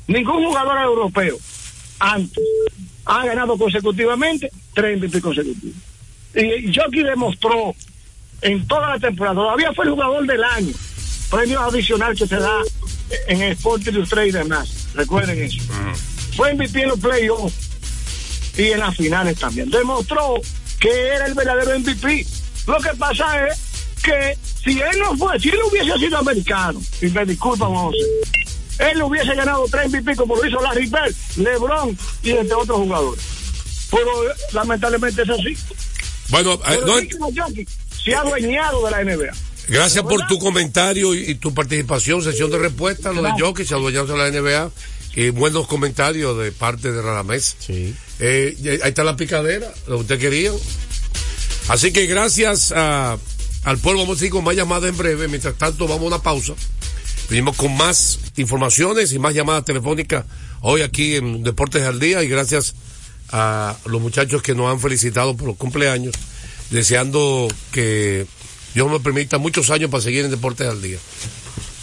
Ningún 0.08 0.44
jugador 0.44 0.82
europeo 0.82 1.40
antes 2.00 2.44
ha 3.06 3.26
ganado 3.26 3.58
consecutivamente 3.58 4.52
tres 4.74 4.98
MVP 4.98 5.22
consecutivos. 5.22 5.78
Y 6.36 6.76
Jockey 6.76 7.04
demostró 7.04 7.74
en 8.42 8.68
toda 8.68 8.90
la 8.90 9.00
temporada, 9.00 9.36
todavía 9.36 9.72
fue 9.74 9.86
el 9.86 9.92
jugador 9.92 10.28
del 10.28 10.44
año, 10.44 10.74
premio 11.32 11.62
adicional 11.62 12.18
que 12.18 12.28
se 12.28 12.36
da 12.36 12.60
en 13.30 13.42
el 13.42 13.54
Sport 13.54 13.88
Illustrated 13.88 14.28
y 14.28 14.32
demás. 14.32 14.90
Recuerden 14.94 15.42
eso. 15.42 15.64
Fue 16.36 16.54
MVP 16.54 16.82
en 16.82 16.90
los 16.90 17.00
playoffs 17.00 17.73
y 18.58 18.72
en 18.72 18.80
las 18.80 18.96
finales 18.96 19.38
también. 19.38 19.70
Demostró 19.70 20.36
que 20.80 21.08
era 21.08 21.26
el 21.26 21.34
verdadero 21.34 21.80
MVP. 21.80 22.26
Lo 22.68 22.78
que 22.78 22.90
pasa 22.98 23.48
es 23.48 23.58
que 24.04 24.38
si 24.64 24.80
él 24.80 25.00
no 25.00 25.18
fue, 25.18 25.40
si 25.40 25.50
él 25.50 25.60
hubiese 25.70 25.98
sido 25.98 26.18
americano, 26.18 26.82
y 27.02 27.08
me 27.08 27.26
disculpa, 27.26 27.66
José, 27.66 27.98
él 28.80 29.02
hubiese 29.02 29.36
ganado 29.36 29.66
tres 29.70 29.90
MVP 29.90 30.16
como 30.16 30.36
lo 30.36 30.46
hizo 30.46 30.62
Larry 30.62 30.88
Bird, 30.88 31.16
LeBron 31.38 31.98
y 32.24 32.32
entre 32.32 32.54
otros 32.56 32.78
jugadores. 32.80 33.24
Pero 33.92 34.10
lamentablemente 34.54 35.22
es 35.22 35.30
así. 35.30 35.58
Bueno, 36.30 36.54
eh, 36.54 36.60
Pero 36.66 36.88
no, 37.20 37.30
Jokic 37.36 37.70
se 38.04 38.16
ha 38.16 38.22
adueñado 38.22 38.86
de 38.86 38.92
la 38.92 39.04
NBA. 39.04 39.32
gracias 39.68 40.04
por 40.04 40.26
tu 40.28 40.40
comentario 40.40 41.14
y, 41.14 41.32
y 41.32 41.36
tu 41.36 41.54
participación, 41.54 42.24
sesión 42.24 42.50
de 42.50 42.58
respuesta, 42.58 43.12
lo 43.12 43.22
de. 43.22 43.32
Jockey, 43.40 43.66
se 43.66 43.76
adueñaron 43.76 44.08
de 44.08 44.18
la 44.18 44.42
NBA. 44.42 44.72
Y 45.16 45.30
buenos 45.30 45.68
comentarios 45.68 46.38
de 46.40 46.52
parte 46.52 46.92
de 46.92 47.02
Radamés. 47.02 47.56
Sí. 47.60 47.94
Eh, 48.20 48.56
ahí 48.84 48.90
está 48.90 49.04
la 49.04 49.16
picadera, 49.16 49.72
lo 49.88 49.98
que 49.98 50.02
usted 50.02 50.20
quería. 50.20 50.52
Así 51.68 51.94
que 51.94 52.06
gracias 52.08 52.72
a- 52.76 53.18
al 53.64 53.78
pueblo, 53.78 54.02
vamos 54.02 54.18
a 54.18 54.20
seguir 54.20 54.32
con 54.34 54.44
más 54.44 54.56
llamadas 54.56 54.90
en 54.90 54.98
breve. 54.98 55.28
Mientras 55.28 55.56
tanto, 55.56 55.88
vamos 55.88 56.04
a 56.04 56.08
una 56.08 56.20
pausa. 56.22 56.54
Venimos 57.30 57.56
con 57.56 57.76
más 57.78 58.20
informaciones 58.38 59.14
y 59.14 59.20
más 59.20 59.34
llamadas 59.34 59.64
telefónicas 59.66 60.26
hoy 60.62 60.82
aquí 60.82 61.16
en 61.16 61.44
Deportes 61.44 61.84
al 61.84 62.00
Día 62.00 62.22
y 62.24 62.28
gracias 62.28 62.74
a 63.32 63.78
los 63.86 64.02
muchachos 64.02 64.42
que 64.42 64.54
nos 64.56 64.72
han 64.72 64.80
felicitado 64.80 65.36
por 65.38 65.48
los 65.48 65.58
cumpleaños, 65.58 66.14
deseando 66.70 67.48
que 67.72 68.26
Dios 68.74 68.92
me 68.92 69.00
permita 69.00 69.38
muchos 69.38 69.70
años 69.70 69.90
para 69.90 70.04
seguir 70.04 70.26
en 70.26 70.32
Deportes 70.32 70.68
al 70.68 70.82
Día. 70.82 70.98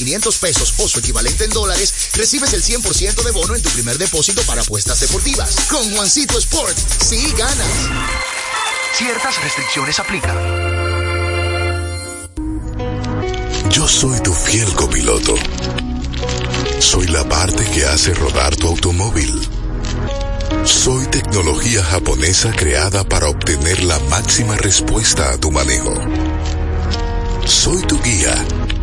500 0.00 0.38
pesos 0.38 0.74
o 0.78 0.88
su 0.88 0.98
equivalente 0.98 1.44
en 1.44 1.50
dólares, 1.50 1.92
recibes 2.14 2.54
el 2.54 2.62
100% 2.62 3.22
de 3.22 3.30
bono 3.32 3.54
en 3.54 3.62
tu 3.62 3.68
primer 3.68 3.98
depósito 3.98 4.40
para 4.44 4.62
apuestas 4.62 4.98
deportivas. 4.98 5.54
Con 5.68 5.94
Juancito 5.94 6.38
Sport, 6.38 6.76
sí 7.04 7.34
ganas. 7.36 7.68
Ciertas 8.94 9.42
restricciones 9.42 10.00
aplican. 10.00 10.38
Yo 13.68 13.86
soy 13.86 14.18
tu 14.20 14.32
fiel 14.32 14.72
copiloto. 14.72 15.34
Soy 16.78 17.06
la 17.08 17.28
parte 17.28 17.62
que 17.70 17.84
hace 17.84 18.14
rodar 18.14 18.56
tu 18.56 18.68
automóvil. 18.68 19.38
Soy 20.64 21.06
tecnología 21.08 21.84
japonesa 21.84 22.52
creada 22.56 23.04
para 23.04 23.28
obtener 23.28 23.84
la 23.84 23.98
máxima 23.98 24.56
respuesta 24.56 25.30
a 25.30 25.36
tu 25.36 25.50
manejo. 25.50 25.94
Soy 27.44 27.82
tu 27.82 28.00
guía 28.00 28.34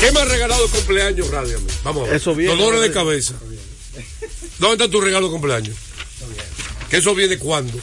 ¿Qué 0.00 0.12
me 0.12 0.20
ha 0.20 0.24
regalado 0.24 0.64
el 0.64 0.70
cumpleaños, 0.70 1.30
Radio? 1.30 1.58
Vamos 1.84 2.04
a 2.04 2.06
ver. 2.06 2.16
Eso 2.16 2.34
viene, 2.34 2.54
Dolores 2.54 2.82
de 2.82 2.92
cabeza. 2.92 3.34
¿Dónde 4.58 4.84
está 4.84 4.90
tu 4.90 5.00
regalo 5.00 5.26
de 5.26 5.32
cumpleaños? 5.32 5.76
¿Que 6.90 6.98
eso 6.98 7.14
viene 7.14 7.38
cuándo? 7.38 7.78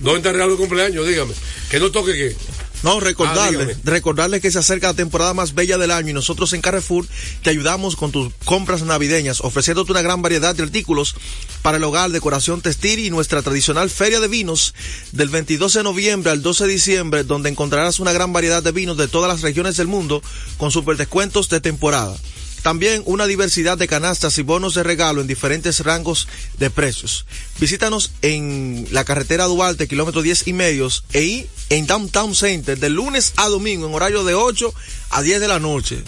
¿Dónde 0.00 0.16
está 0.16 0.28
el 0.30 0.34
regalo 0.34 0.52
de 0.52 0.58
cumpleaños? 0.58 1.06
Dígame. 1.06 1.34
Que 1.70 1.80
no 1.80 1.90
toque 1.90 2.12
qué. 2.12 2.36
No, 2.82 2.98
Ah, 2.98 3.00
recordarle, 3.00 3.76
recordarle 3.84 4.40
que 4.40 4.50
se 4.50 4.58
acerca 4.58 4.88
la 4.88 4.94
temporada 4.94 5.34
más 5.34 5.54
bella 5.54 5.78
del 5.78 5.90
año 5.90 6.10
y 6.10 6.12
nosotros 6.12 6.52
en 6.52 6.60
Carrefour 6.60 7.06
te 7.42 7.50
ayudamos 7.50 7.96
con 7.96 8.12
tus 8.12 8.32
compras 8.44 8.82
navideñas, 8.82 9.40
ofreciéndote 9.40 9.92
una 9.92 10.02
gran 10.02 10.22
variedad 10.22 10.54
de 10.54 10.62
artículos 10.62 11.16
para 11.62 11.78
el 11.78 11.84
hogar, 11.84 12.10
decoración 12.10 12.60
textil 12.60 12.98
y 13.00 13.10
nuestra 13.10 13.42
tradicional 13.42 13.90
feria 13.90 14.20
de 14.20 14.28
vinos 14.28 14.74
del 15.12 15.28
22 15.30 15.72
de 15.72 15.82
noviembre 15.82 16.30
al 16.30 16.42
12 16.42 16.66
de 16.66 16.72
diciembre, 16.72 17.24
donde 17.24 17.48
encontrarás 17.50 17.98
una 17.98 18.12
gran 18.12 18.32
variedad 18.32 18.62
de 18.62 18.72
vinos 18.72 18.96
de 18.96 19.08
todas 19.08 19.28
las 19.28 19.42
regiones 19.42 19.76
del 19.76 19.86
mundo 19.88 20.22
con 20.58 20.70
super 20.70 20.96
descuentos 20.96 21.48
de 21.48 21.60
temporada. 21.60 22.16
También 22.66 23.04
una 23.06 23.28
diversidad 23.28 23.78
de 23.78 23.86
canastas 23.86 24.38
y 24.38 24.42
bonos 24.42 24.74
de 24.74 24.82
regalo 24.82 25.20
en 25.20 25.28
diferentes 25.28 25.78
rangos 25.84 26.26
de 26.58 26.68
precios. 26.68 27.24
Visítanos 27.60 28.10
en 28.22 28.88
la 28.90 29.04
carretera 29.04 29.44
Duarte, 29.44 29.86
kilómetro 29.86 30.20
10 30.20 30.48
y 30.48 30.52
medios, 30.52 31.04
e 31.12 31.18
ahí 31.20 31.50
en 31.68 31.86
Downtown 31.86 32.34
Center, 32.34 32.76
de 32.76 32.90
lunes 32.90 33.34
a 33.36 33.46
domingo, 33.48 33.86
en 33.86 33.94
horario 33.94 34.24
de 34.24 34.34
8 34.34 34.74
a 35.10 35.22
10 35.22 35.38
de 35.42 35.46
la 35.46 35.60
noche. 35.60 36.02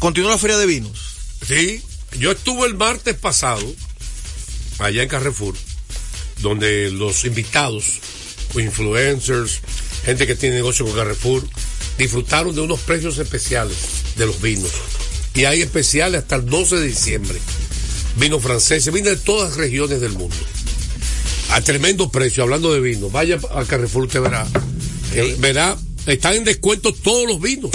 Continúa 0.00 0.32
la 0.32 0.36
feria 0.36 0.58
de 0.58 0.66
vinos. 0.66 0.98
Sí, 1.46 1.80
yo 2.18 2.32
estuve 2.32 2.66
el 2.66 2.74
martes 2.74 3.16
pasado 3.16 3.64
allá 4.80 5.02
en 5.02 5.08
Carrefour, 5.08 5.54
donde 6.42 6.90
los 6.90 7.24
invitados, 7.24 7.86
influencers, 8.54 9.62
gente 10.04 10.26
que 10.26 10.36
tiene 10.36 10.56
negocio 10.56 10.84
con 10.84 10.94
Carrefour, 10.94 11.42
disfrutaron 11.96 12.54
de 12.54 12.60
unos 12.60 12.80
precios 12.80 13.16
especiales 13.16 13.78
de 14.16 14.26
los 14.26 14.42
vinos. 14.42 14.72
Y 15.34 15.44
hay 15.44 15.62
especiales 15.62 16.22
hasta 16.22 16.36
el 16.36 16.46
12 16.46 16.76
de 16.76 16.86
diciembre. 16.86 17.38
Vino 18.16 18.38
francés, 18.38 18.92
vino 18.92 19.08
de 19.08 19.16
todas 19.16 19.50
las 19.50 19.58
regiones 19.58 20.00
del 20.00 20.12
mundo. 20.12 20.36
A 21.50 21.60
tremendo 21.60 22.10
precio, 22.10 22.42
hablando 22.42 22.72
de 22.72 22.80
vino. 22.80 23.08
Vaya 23.10 23.38
a 23.54 23.64
Carrefour, 23.64 24.04
usted 24.04 24.20
verá. 24.20 24.46
Eh, 25.14 25.36
verá, 25.38 25.76
están 26.06 26.34
en 26.34 26.44
descuento 26.44 26.92
todos 26.92 27.26
los 27.26 27.40
vinos. 27.40 27.70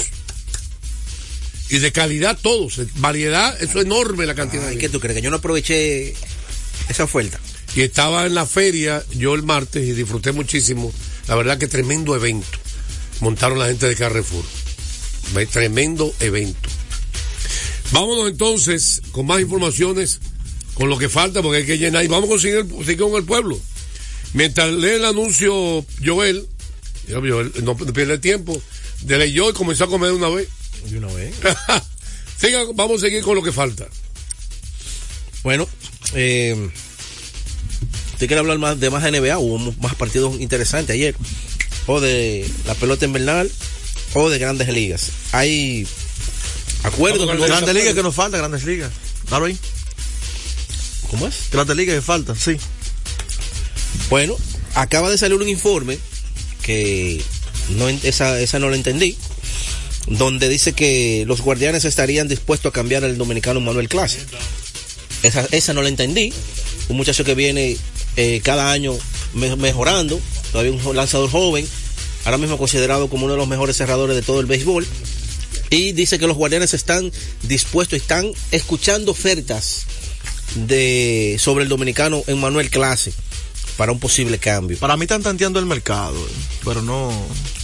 Y 1.70 1.80
de 1.80 1.92
calidad 1.92 2.38
todos. 2.42 2.80
Variedad, 2.96 3.56
eso 3.62 3.80
es 3.80 3.86
enorme 3.86 4.26
la 4.26 4.36
cantidad. 4.36 4.68
Ay, 4.68 4.78
¿Qué 4.78 4.90
tú 4.90 5.00
crees? 5.00 5.16
Que 5.16 5.22
yo 5.22 5.30
no 5.30 5.38
aproveché 5.38 6.14
esa 6.90 7.04
oferta. 7.04 7.40
Y 7.76 7.82
estaba 7.82 8.26
en 8.26 8.36
la 8.36 8.46
feria 8.46 9.04
yo 9.16 9.36
el 9.36 9.44
martes 9.44 9.86
y 9.86 9.92
disfruté 9.92 10.32
muchísimo. 10.32 10.92
La 11.28 11.36
verdad 11.36 11.58
que 11.58 11.68
tremendo 11.68 12.16
evento. 12.16 12.58
Montaron 13.20 13.60
la 13.60 13.68
gente 13.68 13.88
de 13.88 13.96
Carrefour. 13.96 14.46
Tremendo 15.52 16.14
evento. 16.20 16.70
Vámonos 17.92 18.30
entonces 18.30 19.02
con 19.12 19.26
más 19.26 19.40
informaciones, 19.40 20.20
con 20.74 20.90
lo 20.90 20.98
que 20.98 21.10
falta, 21.10 21.42
porque 21.42 21.60
hay 21.60 21.66
que 21.66 21.78
llenar. 21.78 22.04
Y 22.04 22.08
vamos 22.08 22.26
a 22.26 22.32
conseguir 22.32 22.58
el, 22.58 22.86
seguir 22.86 23.00
con 23.00 23.16
el 23.16 23.24
pueblo. 23.24 23.60
Mientras 24.34 24.72
lee 24.72 24.96
el 24.96 25.06
anuncio 25.06 25.86
Joel, 26.04 26.48
Joel, 27.10 27.52
no 27.64 27.76
pierde 27.78 28.18
tiempo, 28.18 28.62
de 29.02 29.18
leyó 29.18 29.50
y 29.50 29.54
comenzó 29.54 29.86
a 29.86 29.88
comer 29.88 30.10
de 30.10 30.16
una 30.16 30.30
vez. 30.30 30.50
De 30.90 30.98
una 30.98 31.08
vez. 31.08 31.34
Siga, 32.38 32.66
vamos 32.76 33.02
a 33.02 33.06
seguir 33.06 33.24
con 33.24 33.36
lo 33.36 33.42
que 33.42 33.52
falta. 33.52 33.88
Bueno, 35.44 35.68
eh, 36.14 36.70
¿usted 38.14 38.28
quiere 38.28 38.40
hablar 38.40 38.60
más 38.60 38.80
de 38.80 38.90
más 38.90 39.04
NBA? 39.04 39.38
Hubo 39.40 39.58
más 39.82 39.96
partidos 39.96 40.40
interesantes 40.40 40.94
ayer. 40.94 41.16
O 41.88 42.02
de 42.02 42.48
la 42.66 42.76
pelota 42.76 43.06
invernal 43.06 43.50
o 44.14 44.30
de 44.30 44.40
grandes 44.40 44.68
ligas. 44.70 45.12
Hay 45.32 45.88
acuerdos. 46.88 47.28
Grandes 47.48 47.76
ligas 47.76 47.94
que 47.94 48.04
nos 48.04 48.16
falta, 48.16 48.38
grandes 48.38 48.64
ligas. 48.66 48.92
Dalo 49.30 49.46
ahí. 49.46 49.58
¿Cómo 51.10 51.28
es? 51.28 51.36
Grandes 51.52 51.76
ligas 51.78 51.96
que 51.96 52.02
falta, 52.02 52.36
sí. 52.36 52.58
Bueno, 54.10 54.36
acaba 54.76 55.10
de 55.10 55.18
salir 55.18 55.38
un 55.38 55.48
informe 55.50 55.98
que 56.62 57.22
no 57.78 57.88
esa, 57.90 58.40
esa 58.40 58.60
no 58.60 58.70
la 58.70 58.76
entendí, 58.76 59.18
donde 60.08 60.50
dice 60.50 60.74
que 60.74 61.24
los 61.28 61.42
guardianes 61.42 61.86
estarían 61.86 62.28
dispuestos 62.28 62.70
a 62.70 62.74
cambiar 62.74 63.04
al 63.04 63.18
dominicano 63.18 63.60
Manuel 63.60 63.90
Clase. 63.90 64.20
Esa, 65.24 65.48
esa 65.52 65.74
no 65.74 65.82
la 65.82 65.90
entendí. 65.90 66.34
Un 66.90 66.98
muchacho 66.98 67.24
que 67.24 67.36
viene 67.36 67.78
eh, 68.16 68.42
cada 68.44 68.72
año 68.72 68.94
me- 69.34 69.56
mejorando, 69.56 70.20
todavía 70.52 70.72
un 70.74 70.96
lanzador 70.96 71.30
joven, 71.30 71.68
ahora 72.26 72.38
mismo 72.38 72.58
considerado 72.58 73.10
como 73.10 73.26
uno 73.26 73.34
de 73.34 73.40
los 73.40 73.48
mejores 73.48 73.76
cerradores 73.78 74.16
de 74.16 74.22
todo 74.22 74.40
el 74.40 74.46
béisbol. 74.46 74.86
Y 75.70 75.92
dice 75.92 76.18
que 76.20 76.28
los 76.28 76.38
guardianes 76.38 76.74
están 76.74 77.12
dispuestos, 77.44 78.00
están 78.00 78.32
escuchando 78.52 79.12
ofertas 79.12 79.86
de 80.56 81.38
sobre 81.40 81.64
el 81.64 81.70
dominicano 81.70 82.24
Manuel 82.38 82.70
Clase 82.70 83.14
para 83.76 83.92
un 83.92 84.00
posible 84.00 84.38
cambio. 84.38 84.78
Para 84.78 84.98
mí 84.98 85.04
están 85.04 85.24
tanteando 85.24 85.60
el 85.60 85.66
mercado, 85.66 86.16
eh, 86.16 86.32
pero 86.64 86.82
no. 86.82 87.12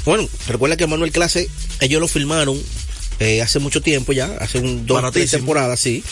Bueno, 0.05 0.27
recuerda 0.47 0.77
que 0.77 0.85
Manuel 0.85 1.11
Clase, 1.11 1.49
ellos 1.79 2.01
lo 2.01 2.07
firmaron 2.07 2.61
eh, 3.19 3.41
hace 3.41 3.59
mucho 3.59 3.81
tiempo 3.81 4.11
ya, 4.11 4.25
hace 4.39 4.59
un, 4.59 4.85
dos 4.85 5.11
tres 5.11 5.31
temporadas, 5.31 5.79
sí, 5.79 6.03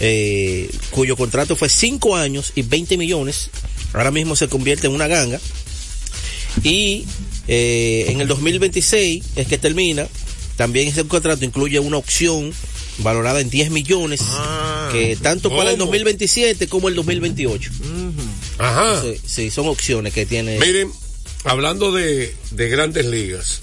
eh, 0.00 0.70
cuyo 0.90 1.16
contrato 1.16 1.56
fue 1.56 1.68
5 1.68 2.16
años 2.16 2.52
y 2.54 2.62
20 2.62 2.96
millones. 2.96 3.50
Ahora 3.92 4.10
mismo 4.10 4.36
se 4.36 4.48
convierte 4.48 4.86
en 4.86 4.94
una 4.94 5.06
ganga. 5.06 5.40
Y 6.62 7.04
eh, 7.46 8.06
en 8.08 8.20
el 8.20 8.28
2026 8.28 9.24
es 9.36 9.46
que 9.46 9.58
termina. 9.58 10.06
También 10.58 10.88
ese 10.88 11.04
contrato 11.06 11.42
incluye 11.44 11.78
una 11.80 11.96
opción 11.96 12.52
valorada 12.98 13.40
en 13.40 13.48
10 13.48 13.70
millones, 13.70 14.20
que 14.92 15.16
tanto 15.22 15.48
para 15.50 15.70
el 15.70 15.78
¿cómo? 15.78 15.86
2027 15.92 16.66
como 16.68 16.88
el 16.88 16.96
2028. 16.96 17.70
Ajá. 18.58 19.00
Sí, 19.02 19.20
sí, 19.24 19.50
son 19.50 19.68
opciones 19.68 20.12
que 20.12 20.26
tiene. 20.26 20.58
Miren, 20.58 20.92
hablando 21.44 21.92
de, 21.92 22.34
de 22.50 22.68
grandes 22.68 23.06
ligas, 23.06 23.60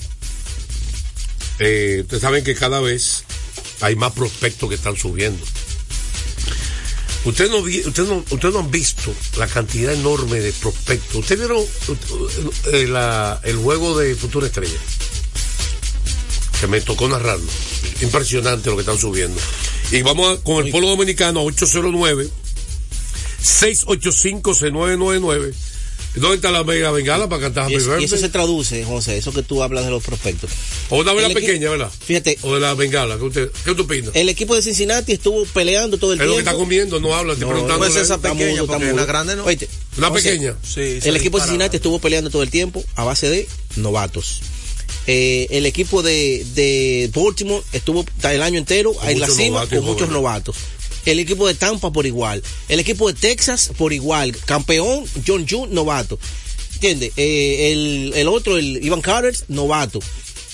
eh, 1.60 2.00
ustedes 2.04 2.22
saben 2.22 2.44
que 2.46 2.56
cada 2.56 2.80
vez 2.80 3.26
hay 3.82 3.98
más 3.98 4.14
prospectos 4.14 4.70
que 4.70 4.76
están 4.76 4.96
subiendo. 4.96 5.44
Ustedes 7.26 7.50
no, 7.52 7.60
no, 7.62 8.52
no 8.52 8.60
han 8.60 8.72
visto 8.72 9.14
la 9.38 9.48
cantidad 9.48 9.94
enorme 9.94 10.40
de 10.40 10.54
prospectos. 10.54 11.16
¿Ustedes 11.16 11.42
vieron 11.42 11.66
eh, 12.72 12.88
la- 12.88 13.42
el 13.44 13.58
juego 13.58 13.98
de 13.98 14.16
Futura 14.16 14.46
Estrella? 14.48 14.78
Que 16.60 16.68
me 16.68 16.82
tocó 16.82 17.08
narrarlo. 17.08 17.46
Impresionante 18.02 18.70
lo 18.70 18.76
que 18.76 18.82
están 18.82 18.98
subiendo. 18.98 19.40
Y 19.92 20.02
vamos 20.02 20.40
a- 20.40 20.44
con 20.44 20.66
el 20.66 20.72
pueblo 20.72 20.90
dominicano 20.90 21.42
a 21.42 21.44
809 21.44 22.28
685-6999 23.42 25.54
¿Dónde 26.16 26.38
está 26.38 26.50
la 26.50 26.64
mega 26.64 26.92
bengala 26.92 27.28
para 27.28 27.42
cantar 27.42 27.70
Y 27.70 27.76
Happy 27.76 27.84
eso, 27.84 28.00
y 28.00 28.06
eso 28.06 28.16
se 28.16 28.30
traduce, 28.30 28.86
José, 28.86 29.18
eso 29.18 29.34
que 29.34 29.44
tú 29.44 29.62
hablas 29.62 29.84
de 29.84 29.92
los 29.92 30.02
prospectos. 30.02 30.50
O 30.90 31.00
una 31.00 31.12
vela 31.12 31.28
pequeña, 31.28 31.70
¿verdad? 31.70 31.92
Fíjate. 32.06 32.38
O 32.42 32.54
de 32.56 32.62
la 32.62 32.74
bengala. 32.74 33.18
¿Qué, 33.18 33.24
usted, 33.26 33.52
qué 33.66 33.76
tú 33.76 33.82
opinas? 33.84 34.12
El 34.14 34.30
equipo 34.30 34.56
de 34.56 34.62
Cincinnati 34.62 35.12
estuvo 35.12 35.44
peleando 35.48 35.98
todo 35.98 36.14
el 36.14 36.22
Es 36.22 36.26
lo 36.26 36.32
tiempo. 36.36 36.46
que 36.46 36.50
está 36.52 36.58
comiendo, 36.64 37.02
no 37.02 37.14
habla, 37.14 37.34
estoy 37.34 37.50
preguntando. 37.50 37.86
Pues 37.86 37.98
esa 37.98 38.18
pequeña, 38.18 38.62
mudo, 38.62 38.68
porque 38.68 38.94
la 38.94 39.04
grande 39.06 39.36
no. 39.36 39.44
Oíste, 39.44 39.68
Una 39.98 40.08
José, 40.08 40.24
pequeña. 40.30 40.56
Sí, 40.64 41.00
El 41.04 41.18
equipo 41.18 41.38
de. 41.38 41.44
Cincinnati 41.44 41.76
estuvo 41.76 42.00
peleando 42.00 42.30
todo 42.30 42.44
el 42.44 42.50
tiempo 42.50 42.82
a 42.96 43.04
base 43.04 43.30
de 43.30 43.46
novatos. 43.76 44.40
Eh, 45.08 45.48
el 45.52 45.66
equipo 45.66 46.02
de, 46.02 46.46
de 46.56 47.10
Baltimore 47.14 47.64
estuvo 47.74 48.04
el 48.24 48.42
año 48.42 48.58
entero 48.58 48.94
en 49.04 49.20
la 49.20 49.28
cima 49.28 49.48
novatos 49.60 49.78
con 49.80 49.86
muchos 49.88 50.10
novatos. 50.10 50.56
El 51.06 51.20
equipo 51.20 51.48
de 51.48 51.54
Tampa 51.54 51.92
por 51.92 52.06
igual. 52.08 52.42
El 52.68 52.80
equipo 52.80 53.08
de 53.12 53.14
Texas 53.20 53.72
por 53.78 53.94
igual. 53.94 54.36
Campeón 54.46 55.06
John 55.26 55.46
June, 55.48 55.72
novato. 55.74 56.18
¿Entiendes? 56.74 57.12
Eh, 57.18 57.72
el, 57.72 58.14
el 58.16 58.28
otro, 58.28 58.58
el 58.58 58.84
Ivan 58.84 59.02
Carter, 59.02 59.36
novato. 59.48 60.00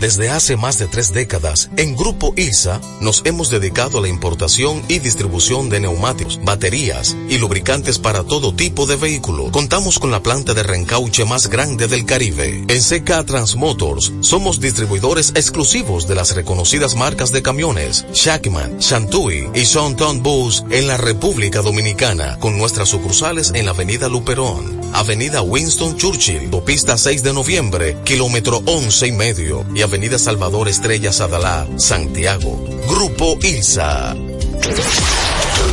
Desde 0.00 0.28
hace 0.28 0.58
más 0.58 0.78
de 0.78 0.88
tres 0.88 1.14
décadas, 1.14 1.70
en 1.78 1.96
Grupo 1.96 2.34
ILSA 2.36 2.82
nos 3.00 3.22
hemos 3.24 3.48
dedicado 3.48 3.98
a 3.98 4.02
la 4.02 4.08
importación 4.08 4.82
y 4.88 4.98
distribución 4.98 5.70
de 5.70 5.80
neumáticos, 5.80 6.38
baterías 6.44 7.16
y 7.30 7.38
lubricantes 7.38 7.98
para 7.98 8.22
todo 8.22 8.54
tipo 8.54 8.84
de 8.84 8.96
vehículo. 8.96 9.50
Contamos 9.50 9.98
con 9.98 10.10
la 10.10 10.22
planta 10.22 10.52
de 10.52 10.62
reencauche 10.62 11.24
más 11.24 11.48
grande 11.48 11.88
del 11.88 12.04
Caribe. 12.04 12.64
En 12.68 12.82
CK 12.82 13.24
Transmotors 13.24 14.12
somos 14.20 14.60
distribuidores 14.60 15.30
exclusivos 15.34 16.06
de 16.06 16.14
las 16.14 16.34
reconocidas 16.34 16.94
marcas 16.94 17.32
de 17.32 17.40
camiones 17.40 18.04
Shackman, 18.12 18.78
Shantui 18.78 19.48
y 19.54 19.62
Shonton 19.62 20.22
Bus 20.22 20.64
en 20.70 20.88
la 20.88 20.98
República 20.98 21.62
Dominicana, 21.62 22.38
con 22.38 22.58
nuestras 22.58 22.90
sucursales 22.90 23.52
en 23.54 23.64
la 23.64 23.70
Avenida 23.70 24.10
Luperón, 24.10 24.78
Avenida 24.96 25.42
Winston 25.42 25.94
Churchill, 25.98 26.48
Pista 26.64 26.96
6 26.96 27.22
de 27.22 27.34
noviembre, 27.34 27.98
kilómetro 28.02 28.62
11 28.64 29.06
y 29.08 29.12
medio, 29.12 29.66
y 29.74 29.82
Avenida 29.82 30.18
Salvador 30.18 30.68
Estrella 30.68 31.12
Sadalá, 31.12 31.66
Santiago. 31.76 32.66
Grupo 32.88 33.38
ILSA. 33.42 34.14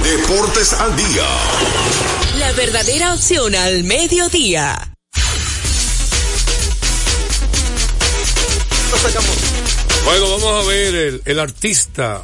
Deportes 0.04 0.74
al 0.74 0.94
día. 0.98 1.26
La 2.38 2.52
verdadera 2.52 3.14
opción 3.14 3.56
al 3.56 3.86
mediodía. 3.86 4.94
Bueno, 10.04 10.32
vamos 10.32 10.66
a 10.66 10.68
ver 10.68 10.96
el, 10.96 11.22
el 11.24 11.40
artista. 11.40 12.22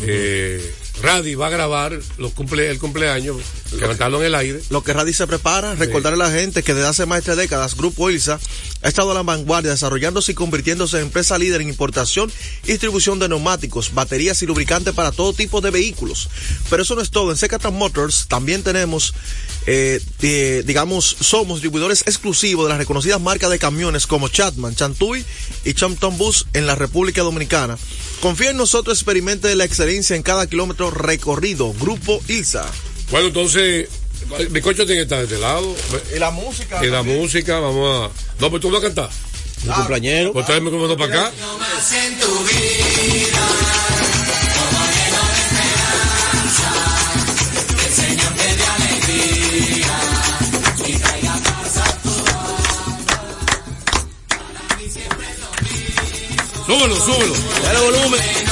Eh, 0.00 0.74
Radi 1.02 1.34
va 1.34 1.48
a 1.48 1.50
grabar 1.50 1.98
los 2.18 2.32
cumple, 2.32 2.70
el 2.70 2.78
cumpleaños, 2.78 3.36
cantarlo 3.78 4.20
en 4.20 4.26
el 4.26 4.34
aire. 4.34 4.60
Lo 4.70 4.82
que 4.82 4.92
Radi 4.92 5.12
se 5.12 5.26
prepara, 5.26 5.74
recordarle 5.74 6.24
a 6.24 6.28
la 6.28 6.34
gente 6.34 6.62
que 6.62 6.74
desde 6.74 6.88
hace 6.88 7.06
más 7.06 7.18
de 7.18 7.22
tres 7.22 7.36
décadas 7.36 7.76
Grupo 7.76 8.10
ILSA 8.10 8.38
ha 8.82 8.88
estado 8.88 9.10
a 9.10 9.14
la 9.14 9.22
vanguardia 9.22 9.70
desarrollándose 9.70 10.32
y 10.32 10.34
convirtiéndose 10.34 10.98
en 10.98 11.04
empresa 11.04 11.38
líder 11.38 11.60
en 11.60 11.68
importación 11.68 12.30
y 12.64 12.72
distribución 12.72 13.18
de 13.18 13.28
neumáticos, 13.28 13.94
baterías 13.94 14.42
y 14.42 14.46
lubricantes 14.46 14.94
para 14.94 15.12
todo 15.12 15.32
tipo 15.32 15.60
de 15.60 15.70
vehículos. 15.70 16.28
Pero 16.70 16.82
eso 16.82 16.94
no 16.94 17.00
es 17.00 17.10
todo. 17.10 17.30
En 17.30 17.36
Secatan 17.36 17.74
Motors 17.74 18.26
también 18.28 18.62
tenemos, 18.62 19.14
eh, 19.66 20.00
digamos, 20.64 21.16
somos 21.20 21.56
distribuidores 21.56 22.02
exclusivos 22.06 22.66
de 22.66 22.70
las 22.70 22.78
reconocidas 22.78 23.20
marcas 23.20 23.50
de 23.50 23.58
camiones 23.58 24.06
como 24.06 24.28
Chatman, 24.28 24.74
Chantui 24.74 25.24
y 25.64 25.74
Champton 25.74 26.16
Bus 26.18 26.46
en 26.52 26.66
la 26.66 26.74
República 26.74 27.22
Dominicana. 27.22 27.78
Confía 28.20 28.50
en 28.50 28.56
nosotros, 28.56 28.98
experimente 28.98 29.54
la 29.54 29.64
excelencia 29.64 30.16
en 30.16 30.22
cada 30.22 30.46
kilómetro 30.46 30.90
recorrido. 30.90 31.72
Grupo 31.74 32.22
ILSA. 32.28 32.64
Bueno, 33.14 33.28
entonces, 33.28 33.88
mi 34.50 34.60
coche 34.60 34.84
tiene 34.84 34.96
que 34.96 35.02
estar 35.02 35.18
de 35.18 35.24
este 35.26 35.38
lado. 35.38 35.76
Y 36.16 36.18
la 36.18 36.32
música. 36.32 36.84
Y 36.84 36.88
la 36.88 36.96
también. 36.96 37.20
música, 37.20 37.60
vamos 37.60 38.10
a. 38.10 38.40
No, 38.40 38.50
pues 38.50 38.60
tú 38.60 38.72
vas 38.72 38.80
a 38.80 38.86
cantar. 38.86 39.08
Un 39.64 39.72
cumpleañero. 39.72 40.32
Pues 40.32 40.48
el 40.48 40.62
micrófono 40.62 40.96
para 40.96 41.28
acá. 41.28 41.32
Súbelo, 56.66 56.96
súbelo. 56.96 57.34
Dale 57.62 57.78
volumen. 57.78 58.43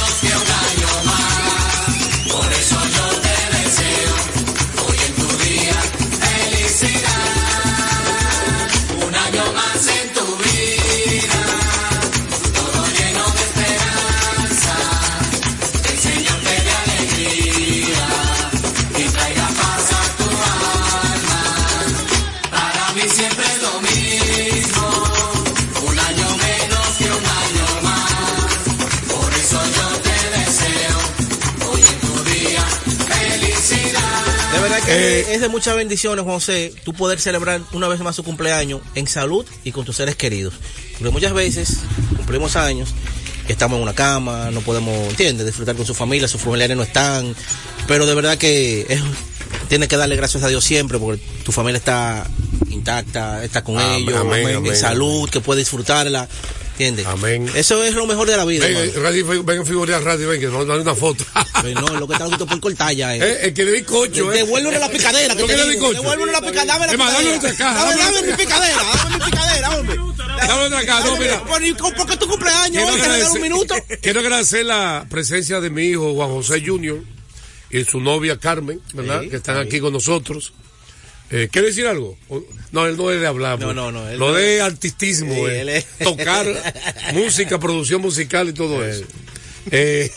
Eh, 34.93 35.35
es 35.35 35.41
de 35.41 35.49
muchas 35.49 35.77
bendiciones, 35.77 36.25
José, 36.25 36.73
tú 36.85 36.93
poder 36.93 37.21
celebrar 37.21 37.61
una 37.73 37.89
vez 37.89 38.01
más 38.01 38.17
tu 38.17 38.23
cumpleaños 38.23 38.81
en 38.95 39.07
salud 39.07 39.47
y 39.65 39.73
con 39.73 39.85
tus 39.85 39.97
seres 39.97 40.17
queridos. 40.17 40.55
Porque 40.99 41.11
muchas 41.11 41.33
veces 41.33 41.79
cumplimos 42.17 42.57
años, 42.57 42.91
estamos 43.49 43.77
en 43.77 43.83
una 43.83 43.95
cama, 43.95 44.51
no 44.51 44.61
podemos, 44.61 44.95
¿entiendes? 45.11 45.47
Disfrutar 45.47 45.77
con 45.77 45.87
su 45.87 45.95
familia, 45.95 46.29
sus 46.29 46.41
familiares 46.41 46.77
no 46.77 46.83
están. 46.83 47.35
Pero 47.87 48.07
de 48.07 48.15
verdad 48.15 48.39
que 48.39 48.87
es, 48.89 49.01
tienes 49.69 49.89
que 49.89 49.97
darle 49.97 50.17
gracias 50.17 50.43
a 50.43 50.49
Dios 50.49 50.65
siempre 50.65 50.99
porque 50.99 51.23
tu 51.45 51.53
familia 51.53 51.79
está 51.79 52.27
intacta, 52.71 53.45
está 53.45 53.63
con 53.63 53.79
Amén, 53.79 54.03
ellos, 54.03 54.17
amén, 54.21 54.49
en 54.49 54.57
amén, 54.57 54.77
salud, 54.77 55.29
que 55.29 55.41
puede 55.41 55.61
disfrutarla. 55.61 56.29
¿Entiendes? 56.89 57.07
Amén. 57.07 57.49
Eso 57.55 57.83
es 57.85 57.95
lo 57.95 58.07
mejor 58.07 58.29
de 58.29 58.37
la 58.37 58.45
vida. 58.45 58.67
Ven, 58.67 58.77
eh, 58.77 58.93
radio, 58.97 59.27
ven 59.45 59.65
radio, 60.05 60.29
ven, 60.29 60.41
que 60.41 60.47
nos 60.49 60.67
dan 60.67 60.81
una 60.81 60.95
foto. 60.95 61.25
Pues 61.61 61.75
no, 61.75 61.87
lo 61.89 62.07
que 62.09 62.15
está 62.15 62.25
escrito 62.25 62.47
por 62.47 62.61
cortar 62.61 62.93
ya. 62.93 63.15
Eh. 63.15 63.21
Eh, 63.23 63.39
el 63.43 63.55
que 63.55 63.65
le 63.65 63.73
di 63.73 63.83
cocho, 63.83 64.33
eh. 64.33 64.39
Devuélvele 64.39 64.79
la 64.79 64.91
picadera. 64.91 65.35
Que 65.35 65.41
¿Tú 65.43 65.47
te 65.47 65.55
quieres 65.55 65.73
digo. 65.73 65.89
bizcocho? 65.91 66.03
Devuélvele 66.03 66.33
la 66.33 66.41
picadera. 66.41 66.65
Dame 66.75 66.87
la 66.87 66.93
Es 66.93 66.99
más, 66.99 67.13
dame 67.13 67.25
picadera. 67.25 67.39
otra 67.39 67.57
caja, 67.57 67.85
Dame, 67.85 67.97
dame- 67.97 68.15
dame 68.15 68.27
mi 68.31 68.37
picadera. 68.37 68.83
Dame 68.95 69.17
mi 69.19 69.25
picadera, 69.25 69.71
hombre. 69.71 69.97
Dame 70.49 70.65
otra 70.65 70.87
caja, 70.87 71.05
no, 71.07 71.17
mira. 71.17 71.45
Por, 71.45 71.95
por 72.07 72.17
tu 72.17 72.27
cumpleaños, 72.29 72.83
Quiero 72.83 72.97
regala 72.97 73.15
un 73.15 73.21
agradecer- 73.23 73.41
minuto. 73.41 73.75
Quiero 74.03 74.21
agradecer 74.21 74.65
la 74.67 75.07
presencia 75.09 75.61
de 75.61 75.71
mi 75.71 75.85
hijo 75.85 76.15
Juan 76.15 76.31
José 76.31 76.63
Junior 76.67 76.99
y 77.71 77.85
su 77.85 78.01
novia 78.01 78.39
Carmen, 78.39 78.81
¿verdad? 78.93 79.23
Sí, 79.23 79.29
que 79.31 79.37
están 79.37 79.57
sí. 79.63 79.69
aquí 79.69 79.81
con 79.81 79.93
nosotros. 79.93 80.53
Eh, 81.33 81.49
¿Quiere 81.51 81.69
decir 81.69 81.87
algo? 81.87 82.17
No, 82.73 82.87
él 82.87 82.97
no 82.97 83.11
es 83.11 83.21
de 83.21 83.27
hablar. 83.27 83.59
No, 83.59 83.67
pues. 83.67 83.77
no, 83.77 83.91
no, 83.91 84.09
él 84.09 84.19
Lo 84.19 84.29
no- 84.29 84.35
de 84.35 84.61
artistismo, 84.61 85.35
Sí, 85.35 85.41
eh. 85.41 85.61
él 85.63 85.69
es- 85.71 85.87
tocar 86.05 86.47
música, 87.15 87.59
producción 87.59 88.01
musical 88.03 88.49
y 88.51 88.53
todo 88.53 88.85
eso. 88.87 89.05
Eh, 89.71 90.11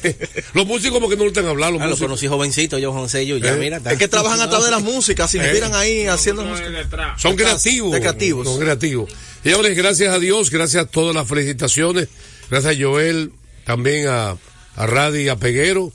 los 0.53 0.65
músicos 0.65 0.93
como 0.93 1.07
que 1.09 1.15
no 1.15 1.23
lo 1.23 1.29
están 1.29 1.45
hablando. 1.45 1.73
Los 1.73 1.81
Ah, 1.81 1.85
lo 1.85 1.89
músicos. 1.91 2.07
conocí 2.07 2.27
jovencito, 2.27 2.77
yo, 2.79 2.91
José, 2.91 3.25
yo, 3.25 3.37
ya, 3.37 3.53
Eh. 3.53 3.57
mira. 3.57 3.79
Es 3.89 3.97
que 3.97 4.07
trabajan 4.07 4.41
a 4.41 4.49
través 4.49 4.65
de 4.65 4.71
las 4.71 4.81
músicas, 4.83 5.31
se 5.31 5.37
inspiran 5.37 5.73
ahí 5.73 6.05
haciendo 6.07 6.43
música. 6.43 7.15
Son 7.17 7.35
creativos. 7.35 7.91
De 7.93 7.99
creativos. 8.01 8.47
Son 8.47 8.59
creativos. 8.59 9.09
Señores, 9.43 9.77
gracias 9.77 10.13
a 10.13 10.19
Dios, 10.19 10.49
gracias 10.49 10.83
a 10.83 10.87
todas 10.87 11.15
las 11.15 11.27
felicitaciones. 11.27 12.07
Gracias 12.49 12.75
a 12.75 12.79
Joel, 12.81 13.31
también 13.65 14.07
a, 14.07 14.31
a 14.75 14.87
Radi 14.87 15.21
y 15.23 15.29
a 15.29 15.35
Peguero 15.37 15.91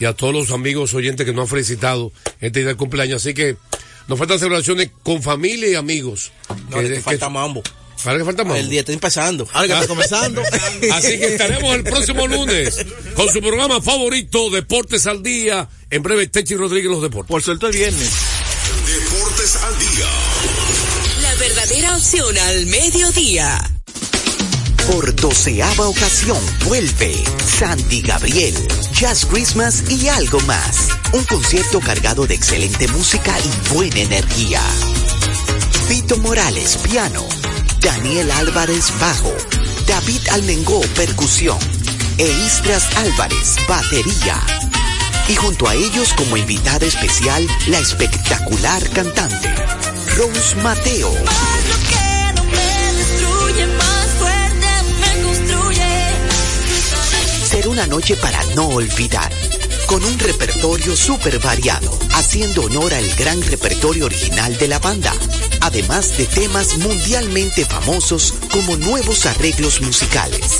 y 0.00 0.04
a 0.04 0.12
todos 0.12 0.34
los 0.34 0.50
amigos 0.50 0.92
oyentes 0.94 1.24
que 1.24 1.32
nos 1.32 1.42
han 1.44 1.48
felicitado 1.48 2.12
este 2.40 2.60
día 2.60 2.68
del 2.68 2.76
cumpleaños. 2.76 3.22
Así 3.22 3.32
que 3.34 3.56
nos 4.08 4.18
faltan 4.18 4.38
celebraciones 4.38 4.90
con 5.02 5.22
familia 5.22 5.68
y 5.68 5.74
amigos. 5.76 6.32
No, 6.70 6.78
Que- 6.78 6.88
que- 6.94 7.00
falta 7.00 7.28
mambo. 7.28 7.62
Ahora 8.04 8.18
que 8.18 8.24
falta 8.24 8.44
mambo. 8.44 8.56
El 8.56 8.68
día 8.68 8.80
está 8.80 8.92
empezando. 8.92 9.46
Ahora 9.52 9.66
que 9.68 9.72
está 9.74 9.86
comenzando. 9.88 10.42
Así 10.92 11.18
que 11.18 11.26
estaremos 11.34 11.74
el 11.74 11.82
próximo 11.84 12.26
lunes 12.26 12.84
con 13.14 13.28
su 13.32 13.40
programa 13.40 13.80
favorito, 13.82 14.50
Deportes 14.50 15.06
al 15.06 15.22
Día. 15.22 15.68
En 15.90 16.02
breve, 16.02 16.26
Techi 16.28 16.54
Rodríguez, 16.56 16.90
los 16.90 17.02
deportes. 17.02 17.28
Por 17.30 17.42
suerte 17.42 17.66
el 17.66 17.72
viernes. 17.72 18.10
Deportes 18.86 19.56
al 19.56 19.78
día. 19.78 20.06
La 21.22 21.34
verdadera 21.36 21.96
opción 21.96 22.38
al 22.38 22.66
mediodía. 22.66 23.70
Por 24.90 25.14
doceava 25.16 25.88
ocasión 25.88 26.38
vuelve 26.64 27.22
Sandy 27.58 28.00
Gabriel, 28.02 28.54
Jazz 28.92 29.26
Christmas 29.26 29.82
y 29.90 30.08
algo 30.08 30.40
más. 30.40 30.88
Un 31.12 31.24
concierto 31.24 31.80
cargado 31.80 32.26
de 32.26 32.34
excelente 32.34 32.86
música 32.88 33.34
y 33.40 33.74
buena 33.74 34.00
energía. 34.00 34.60
Vito 35.88 36.18
Morales, 36.18 36.76
piano. 36.78 37.24
Daniel 37.80 38.30
Álvarez, 38.30 38.92
bajo. 39.00 39.32
David 39.86 40.20
Almengó, 40.32 40.80
percusión. 40.94 41.58
E 42.18 42.28
Istras 42.46 42.94
Álvarez, 42.96 43.56
batería. 43.66 44.38
Y 45.28 45.34
junto 45.34 45.66
a 45.68 45.74
ellos 45.74 46.12
como 46.14 46.36
invitada 46.36 46.84
especial, 46.84 47.46
la 47.68 47.78
espectacular 47.78 48.82
cantante, 48.90 49.54
Rose 50.16 50.56
Mateo. 50.56 51.12
Será 57.48 57.68
una 57.70 57.86
noche 57.86 58.14
para 58.16 58.42
no 58.54 58.68
olvidar, 58.68 59.32
con 59.88 60.04
un 60.04 60.16
repertorio 60.18 60.94
súper 60.94 61.38
variado, 61.38 61.90
haciendo 62.12 62.64
honor 62.64 62.92
al 62.92 63.08
gran 63.16 63.40
repertorio 63.42 64.04
original 64.04 64.58
de 64.58 64.68
la 64.68 64.78
banda, 64.78 65.14
además 65.62 66.18
de 66.18 66.26
temas 66.26 66.76
mundialmente 66.76 67.64
famosos 67.64 68.34
como 68.52 68.76
nuevos 68.76 69.24
arreglos 69.24 69.80
musicales. 69.80 70.58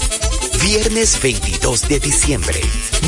Viernes 0.63 1.21
22 1.23 1.89
de 1.89 2.01
diciembre, 2.01 2.59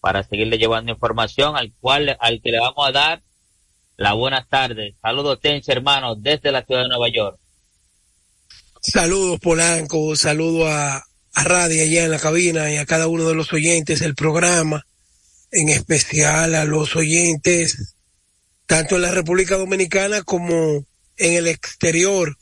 para 0.01 0.25
seguirle 0.25 0.59
llevando 0.59 0.91
información 0.91 1.57
al 1.57 1.73
cual, 1.81 2.17
al 2.21 2.41
que 2.43 2.51
le 2.51 2.59
vamos 2.59 2.89
a 2.89 2.93
dar 2.93 3.23
la 3.97 4.15
buenas 4.15 4.49
tardes. 4.49 4.95
Saludos 5.01 5.39
Tenchi 5.41 5.71
hermano 5.71 6.17
desde 6.17 6.51
la 6.51 6.65
ciudad 6.65 6.83
de 6.83 6.89
Nueva 6.89 7.09
York. 7.09 7.39
Saludos 8.81 9.39
Polanco, 9.41 10.17
saludo 10.17 10.67
a, 10.67 10.97
a 11.35 11.45
Radio 11.45 11.83
allá 11.83 12.05
en 12.05 12.11
la 12.11 12.19
cabina 12.19 12.73
y 12.73 12.77
a 12.77 12.87
cada 12.87 13.07
uno 13.07 13.25
de 13.29 13.35
los 13.35 13.53
oyentes 13.53 14.01
del 14.01 14.15
programa, 14.15 14.85
en 15.51 15.69
especial 15.69 16.55
a 16.55 16.65
los 16.65 16.95
oyentes 16.97 17.95
tanto 18.69 18.97
en 18.97 19.03
la 19.03 19.11
República 19.11 19.57
Dominicana 19.57 20.23
como 20.23 20.85
en 21.17 21.33
el 21.33 21.47
exterior 21.47 22.37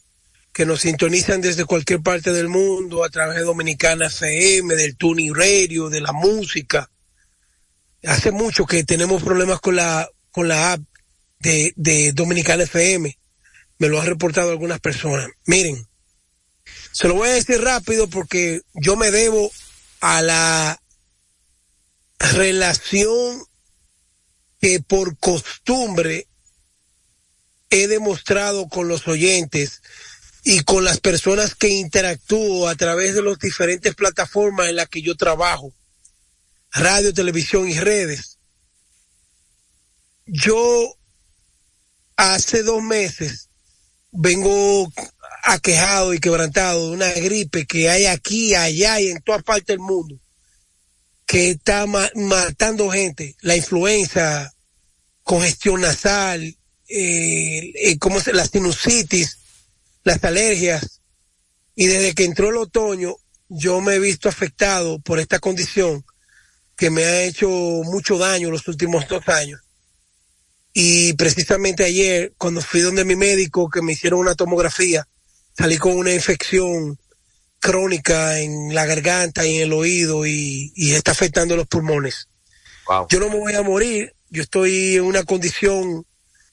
que 0.52 0.66
nos 0.66 0.80
sintonizan 0.80 1.40
desde 1.40 1.66
cualquier 1.66 2.00
parte 2.00 2.32
del 2.32 2.48
mundo 2.48 3.04
a 3.04 3.10
través 3.10 3.36
de 3.36 3.44
Dominicana 3.44 4.06
FM, 4.06 4.74
del 4.74 4.96
Tuning 4.96 5.34
Radio, 5.34 5.88
de 5.88 6.00
la 6.00 6.12
música. 6.12 6.90
Hace 8.02 8.32
mucho 8.32 8.66
que 8.66 8.82
tenemos 8.82 9.22
problemas 9.22 9.60
con 9.60 9.76
la, 9.76 10.08
con 10.32 10.48
la 10.48 10.72
app 10.72 10.80
de, 11.38 11.72
de 11.76 12.10
Dominicana 12.12 12.64
FM. 12.64 13.16
Me 13.78 13.88
lo 13.88 14.00
han 14.00 14.06
reportado 14.06 14.50
algunas 14.50 14.80
personas. 14.80 15.28
Miren, 15.44 15.86
se 16.90 17.06
lo 17.06 17.14
voy 17.14 17.28
a 17.28 17.34
decir 17.34 17.60
rápido 17.60 18.08
porque 18.08 18.62
yo 18.74 18.96
me 18.96 19.12
debo 19.12 19.52
a 20.00 20.22
la 20.22 20.80
relación 22.18 23.42
que 24.60 24.80
por 24.80 25.18
costumbre 25.18 26.28
he 27.70 27.88
demostrado 27.88 28.68
con 28.68 28.88
los 28.88 29.06
oyentes 29.08 29.82
y 30.44 30.60
con 30.60 30.84
las 30.84 31.00
personas 31.00 31.54
que 31.54 31.68
interactúo 31.68 32.68
a 32.68 32.76
través 32.76 33.14
de 33.14 33.22
las 33.22 33.38
diferentes 33.38 33.94
plataformas 33.94 34.68
en 34.68 34.76
las 34.76 34.88
que 34.88 35.02
yo 35.02 35.16
trabajo, 35.16 35.72
radio, 36.70 37.12
televisión 37.12 37.68
y 37.68 37.78
redes. 37.78 38.38
Yo 40.26 40.96
hace 42.16 42.62
dos 42.62 42.82
meses 42.82 43.50
vengo 44.12 44.90
aquejado 45.42 46.14
y 46.14 46.18
quebrantado 46.18 46.88
de 46.88 46.92
una 46.94 47.10
gripe 47.12 47.66
que 47.66 47.90
hay 47.90 48.06
aquí, 48.06 48.54
allá 48.54 49.00
y 49.00 49.08
en 49.08 49.20
todas 49.22 49.42
partes 49.42 49.66
del 49.66 49.78
mundo, 49.78 50.18
que 51.26 51.50
está 51.50 51.86
ma- 51.86 52.10
matando 52.14 52.88
gente, 52.90 53.36
la 53.40 53.56
influenza, 53.56 54.54
congestión 55.22 55.80
nasal, 55.80 56.42
eh, 56.88 57.72
eh, 57.74 57.98
¿cómo 57.98 58.20
se, 58.20 58.32
la 58.32 58.46
sinusitis, 58.46 59.38
las 60.04 60.22
alergias, 60.22 61.00
y 61.74 61.86
desde 61.86 62.14
que 62.14 62.24
entró 62.24 62.50
el 62.50 62.56
otoño 62.56 63.16
yo 63.48 63.80
me 63.80 63.94
he 63.94 63.98
visto 63.98 64.28
afectado 64.28 64.98
por 65.00 65.20
esta 65.20 65.38
condición 65.38 66.04
que 66.76 66.90
me 66.90 67.04
ha 67.04 67.22
hecho 67.22 67.48
mucho 67.48 68.18
daño 68.18 68.50
los 68.50 68.66
últimos 68.68 69.06
dos 69.08 69.28
años. 69.28 69.60
Y 70.72 71.14
precisamente 71.14 71.84
ayer, 71.84 72.34
cuando 72.36 72.60
fui 72.60 72.80
donde 72.80 73.04
mi 73.04 73.16
médico, 73.16 73.70
que 73.70 73.82
me 73.82 73.92
hicieron 73.92 74.20
una 74.20 74.34
tomografía, 74.34 75.08
salí 75.56 75.78
con 75.78 75.96
una 75.96 76.12
infección 76.12 76.98
crónica 77.60 78.40
en 78.40 78.74
la 78.74 78.86
garganta 78.86 79.46
y 79.46 79.56
en 79.56 79.62
el 79.62 79.72
oído 79.72 80.26
y, 80.26 80.72
y 80.74 80.92
está 80.92 81.12
afectando 81.12 81.56
los 81.56 81.66
pulmones. 81.66 82.28
Yo 83.08 83.18
no 83.18 83.28
me 83.28 83.38
voy 83.38 83.54
a 83.54 83.62
morir, 83.62 84.14
yo 84.30 84.42
estoy 84.42 84.96
en 84.96 85.02
una 85.02 85.24
condición 85.24 86.06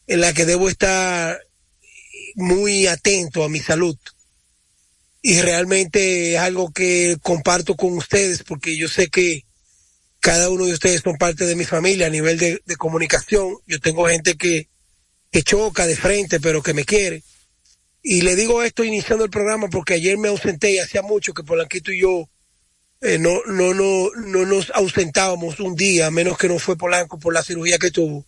en 0.08 0.22
la 0.22 0.34
que 0.34 0.45
debo 0.45 0.68
estar 0.68 1.39
muy 2.36 2.88
atento 2.88 3.43
a 3.43 3.49
mi 3.49 3.60
salud. 3.60 3.97
Y 5.22 5.39
realmente 5.41 6.34
es 6.34 6.39
algo 6.39 6.72
que 6.72 7.18
comparto 7.22 7.76
con 7.76 7.97
ustedes 7.97 8.43
porque 8.43 8.76
yo 8.76 8.89
sé 8.89 9.08
que 9.08 9.45
cada 10.20 10.49
uno 10.49 10.66
de 10.66 10.74
ustedes 10.74 11.01
son 11.01 11.18
parte 11.18 11.45
de 11.45 11.56
mi 11.56 11.66
familia 11.66 12.08
a 12.08 12.10
nivel 12.10 12.38
de, 12.38 12.62
de 12.66 12.76
comunicación. 12.76 13.58
Yo 13.68 13.80
tengo 13.80 14.08
gente 14.08 14.36
que, 14.36 14.68
que 15.32 15.43
choca 15.43 15.86
de 15.86 15.95
frente, 15.95 16.39
pero 16.39 16.64
que 16.64 16.74
me 16.74 16.84
quiere. 16.84 17.24
Y 18.04 18.22
le 18.22 18.36
digo 18.36 18.62
esto 18.62 18.84
iniciando 18.84 19.24
el 19.24 19.32
programa 19.32 19.70
porque 19.70 19.93
ayer 19.93 20.18
me 20.18 20.28
ausenté 20.28 20.72
y 20.74 20.80
hacía 20.80 21.01
mucho 21.01 21.34
que 21.34 21.43
Polanquito 21.43 21.91
y 21.91 22.01
yo 22.01 22.30
eh, 22.99 23.18
no, 23.18 23.41
no, 23.47 23.74
no, 23.74 24.10
no 24.16 24.45
nos 24.45 24.70
ausentábamos 24.72 25.60
un 25.62 25.76
día, 25.76 26.08
a 26.08 26.12
menos 26.12 26.38
que 26.38 26.49
no 26.49 26.60
fue 26.60 26.78
Polanco 26.78 27.18
por 27.18 27.34
la 27.34 27.43
cirugía 27.43 27.80
que 27.80 27.91
tuvo. 27.91 28.26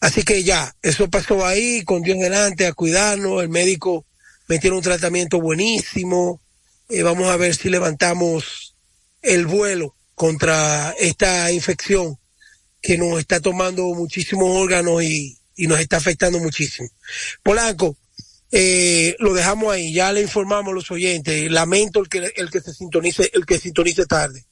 Así 0.00 0.22
que 0.22 0.42
ya, 0.42 0.74
eso 0.82 1.08
pasó 1.08 1.46
ahí, 1.46 1.82
con 1.84 2.02
Dios 2.02 2.18
delante, 2.18 2.66
a 2.66 2.72
cuidarnos. 2.72 3.42
El 3.42 3.48
médico 3.48 4.04
me 4.48 4.58
tiene 4.58 4.76
un 4.76 4.82
tratamiento 4.82 5.40
buenísimo. 5.40 6.40
Eh, 6.88 7.02
vamos 7.02 7.28
a 7.28 7.36
ver 7.36 7.54
si 7.54 7.70
levantamos 7.70 8.76
el 9.22 9.46
vuelo 9.46 9.96
contra 10.14 10.94
esta 10.98 11.50
infección 11.52 12.18
que 12.82 12.98
nos 12.98 13.18
está 13.18 13.40
tomando 13.40 13.84
muchísimos 13.94 14.48
órganos 14.50 15.02
y, 15.02 15.38
y 15.56 15.66
nos 15.68 15.80
está 15.80 15.96
afectando 15.96 16.38
muchísimo. 16.38 16.88
Polanco, 17.42 17.96
eh, 18.56 19.16
lo 19.18 19.34
dejamos 19.34 19.72
ahí, 19.72 19.92
ya 19.92 20.12
le 20.12 20.22
informamos 20.22 20.70
a 20.70 20.74
los 20.76 20.88
oyentes. 20.92 21.50
Lamento 21.50 21.98
el 21.98 22.08
que, 22.08 22.32
el 22.36 22.52
que 22.52 22.60
se 22.60 22.72
sintonice, 22.72 23.28
el 23.34 23.44
que 23.46 23.58
sintonice 23.58 24.06
tarde. 24.06 24.46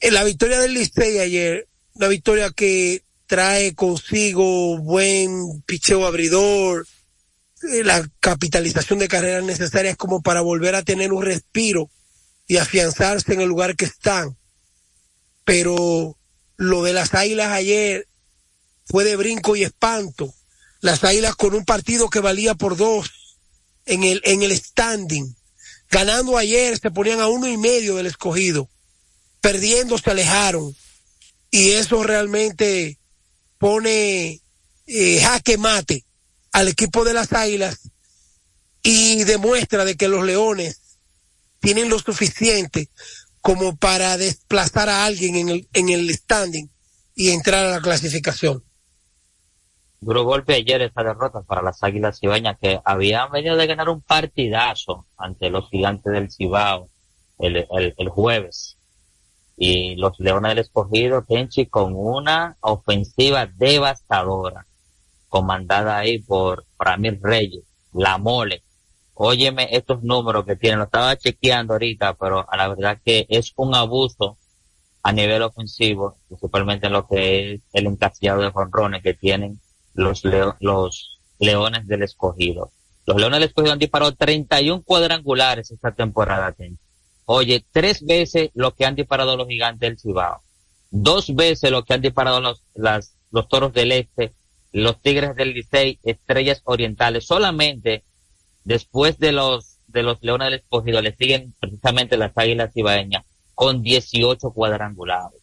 En 0.00 0.14
la 0.14 0.24
victoria 0.24 0.58
del 0.58 0.74
Licey 0.74 1.20
ayer, 1.20 1.68
una 1.94 2.08
victoria 2.08 2.50
que 2.50 3.04
trae 3.26 3.72
consigo 3.76 4.78
buen 4.78 5.62
picheo 5.62 6.06
abridor, 6.06 6.88
eh, 7.70 7.84
la 7.84 8.04
capitalización 8.18 8.98
de 8.98 9.06
carreras 9.06 9.44
necesarias 9.44 9.96
como 9.96 10.20
para 10.20 10.40
volver 10.40 10.74
a 10.74 10.82
tener 10.82 11.12
un 11.12 11.24
respiro 11.24 11.88
y 12.48 12.56
afianzarse 12.56 13.32
en 13.32 13.42
el 13.42 13.48
lugar 13.48 13.76
que 13.76 13.84
están. 13.84 14.36
Pero 15.44 16.18
lo 16.56 16.82
de 16.82 16.94
las 16.94 17.14
águilas 17.14 17.52
ayer 17.52 18.08
fue 18.86 19.04
de 19.04 19.14
brinco 19.14 19.54
y 19.54 19.62
espanto. 19.62 20.34
Las 20.80 21.02
águilas 21.04 21.36
con 21.36 21.54
un 21.54 21.64
partido 21.64 22.08
que 22.08 22.20
valía 22.20 22.54
por 22.54 22.76
dos 22.76 23.10
en 23.86 24.04
el, 24.04 24.20
en 24.24 24.42
el 24.42 24.56
standing. 24.56 25.34
Ganando 25.90 26.36
ayer 26.36 26.78
se 26.78 26.90
ponían 26.90 27.20
a 27.20 27.28
uno 27.28 27.48
y 27.48 27.56
medio 27.56 27.96
del 27.96 28.06
escogido. 28.06 28.68
Perdiendo 29.40 29.98
se 29.98 30.10
alejaron. 30.10 30.76
Y 31.50 31.70
eso 31.70 32.02
realmente 32.02 32.98
pone 33.58 34.42
eh, 34.86 35.20
jaque 35.20 35.58
mate 35.58 36.04
al 36.52 36.68
equipo 36.68 37.04
de 37.04 37.14
las 37.14 37.32
Águilas 37.32 37.78
y 38.82 39.24
demuestra 39.24 39.84
de 39.84 39.96
que 39.96 40.08
los 40.08 40.24
Leones 40.24 40.80
tienen 41.60 41.88
lo 41.88 41.98
suficiente 41.98 42.88
como 43.40 43.76
para 43.76 44.16
desplazar 44.16 44.88
a 44.88 45.04
alguien 45.04 45.36
en 45.36 45.48
el, 45.48 45.68
en 45.72 45.88
el 45.88 46.14
standing 46.14 46.70
y 47.14 47.30
entrar 47.30 47.66
a 47.66 47.70
la 47.70 47.80
clasificación. 47.80 48.64
Duro 50.00 50.22
golpe 50.22 50.54
ayer 50.54 50.80
esta 50.82 51.02
derrota 51.02 51.42
para 51.42 51.60
las 51.60 51.82
Águilas 51.82 52.20
Cibañas 52.20 52.56
que 52.60 52.80
habían 52.84 53.32
venido 53.32 53.56
de 53.56 53.66
ganar 53.66 53.88
un 53.88 54.00
partidazo 54.00 55.06
ante 55.16 55.50
los 55.50 55.68
gigantes 55.70 56.12
del 56.12 56.30
Cibao 56.30 56.88
el, 57.38 57.66
el, 57.70 57.94
el 57.96 58.08
jueves 58.08 58.76
y 59.56 59.96
los 59.96 60.18
Leones 60.20 60.50
del 60.50 60.58
Escogido, 60.58 61.24
Tenchi, 61.24 61.66
con 61.66 61.94
una 61.96 62.56
ofensiva 62.60 63.46
devastadora, 63.46 64.66
comandada 65.28 65.98
ahí 65.98 66.20
por 66.20 66.64
Ramir 66.78 67.18
Reyes, 67.20 67.64
La 67.92 68.18
Mole. 68.18 68.62
Óyeme 69.14 69.68
estos 69.72 70.04
números 70.04 70.44
que 70.44 70.54
tienen, 70.54 70.78
lo 70.78 70.84
estaba 70.84 71.16
chequeando 71.16 71.74
ahorita, 71.74 72.14
pero 72.14 72.48
a 72.48 72.56
la 72.56 72.68
verdad 72.68 73.00
que 73.04 73.26
es 73.28 73.52
un 73.56 73.74
abuso 73.74 74.38
a 75.02 75.12
nivel 75.12 75.42
ofensivo, 75.42 76.18
principalmente 76.28 76.86
en 76.86 76.92
lo 76.92 77.08
que 77.08 77.54
es 77.54 77.60
el 77.72 77.86
encasillado 77.88 78.42
de 78.42 78.52
jonrones 78.52 79.02
que 79.02 79.14
tienen 79.14 79.60
los, 79.98 80.24
leo, 80.24 80.56
los 80.60 81.18
Leones 81.40 81.86
del 81.86 82.04
Escogido. 82.04 82.70
Los 83.04 83.16
Leones 83.16 83.40
del 83.40 83.48
Escogido 83.48 83.72
han 83.72 83.78
disparado 83.78 84.14
31 84.14 84.82
cuadrangulares 84.82 85.70
esta 85.70 85.92
temporada, 85.92 86.54
Oye, 87.26 87.64
tres 87.72 88.06
veces 88.06 88.50
lo 88.54 88.74
que 88.74 88.86
han 88.86 88.94
disparado 88.94 89.36
los 89.36 89.48
gigantes 89.48 89.80
del 89.80 89.98
Cibao, 89.98 90.40
dos 90.90 91.34
veces 91.34 91.70
lo 91.70 91.84
que 91.84 91.94
han 91.94 92.00
disparado 92.00 92.40
los, 92.40 92.62
las, 92.74 93.16
los 93.30 93.48
toros 93.48 93.74
del 93.74 93.92
este, 93.92 94.32
los 94.72 95.02
tigres 95.02 95.34
del 95.36 95.52
Licey, 95.52 95.98
estrellas 96.04 96.62
orientales, 96.64 97.26
solamente 97.26 98.04
después 98.64 99.18
de 99.18 99.32
los, 99.32 99.78
de 99.88 100.04
los 100.04 100.22
leones 100.22 100.46
del 100.46 100.60
escogido 100.60 101.02
le 101.02 101.14
siguen 101.14 101.54
precisamente 101.58 102.16
las 102.16 102.32
águilas 102.36 102.72
cibaeñas 102.72 103.24
con 103.54 103.82
18 103.82 104.50
cuadrangulares. 104.52 105.40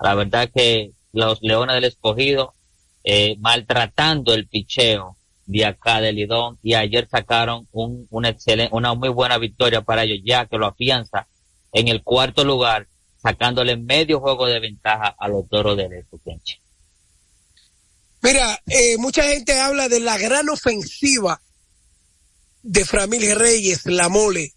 La 0.00 0.14
verdad 0.14 0.50
que 0.52 0.92
los 1.12 1.40
leones 1.42 1.74
del 1.76 1.84
escogido, 1.84 2.54
eh, 3.10 3.38
maltratando 3.40 4.34
el 4.34 4.46
picheo 4.46 5.16
de 5.46 5.64
acá 5.64 5.98
de 5.98 6.12
Lidón 6.12 6.58
y 6.62 6.74
ayer 6.74 7.08
sacaron 7.10 7.66
un, 7.72 8.06
un 8.10 8.26
excelente, 8.26 8.76
una 8.76 8.92
muy 8.92 9.08
buena 9.08 9.38
victoria 9.38 9.80
para 9.80 10.04
ellos 10.04 10.18
ya 10.22 10.44
que 10.44 10.58
lo 10.58 10.66
afianza 10.66 11.26
en 11.72 11.88
el 11.88 12.02
cuarto 12.02 12.44
lugar 12.44 12.86
sacándole 13.22 13.78
medio 13.78 14.20
juego 14.20 14.44
de 14.44 14.60
ventaja 14.60 15.16
a 15.18 15.26
los 15.26 15.48
toros 15.48 15.74
de 15.78 15.88
Letuquenche. 15.88 16.60
Mira, 18.20 18.60
eh, 18.66 18.98
mucha 18.98 19.22
gente 19.22 19.58
habla 19.58 19.88
de 19.88 20.00
la 20.00 20.18
gran 20.18 20.46
ofensiva 20.50 21.40
de 22.62 22.84
Framil 22.84 23.34
Reyes, 23.34 23.86
la 23.86 24.10
mole. 24.10 24.52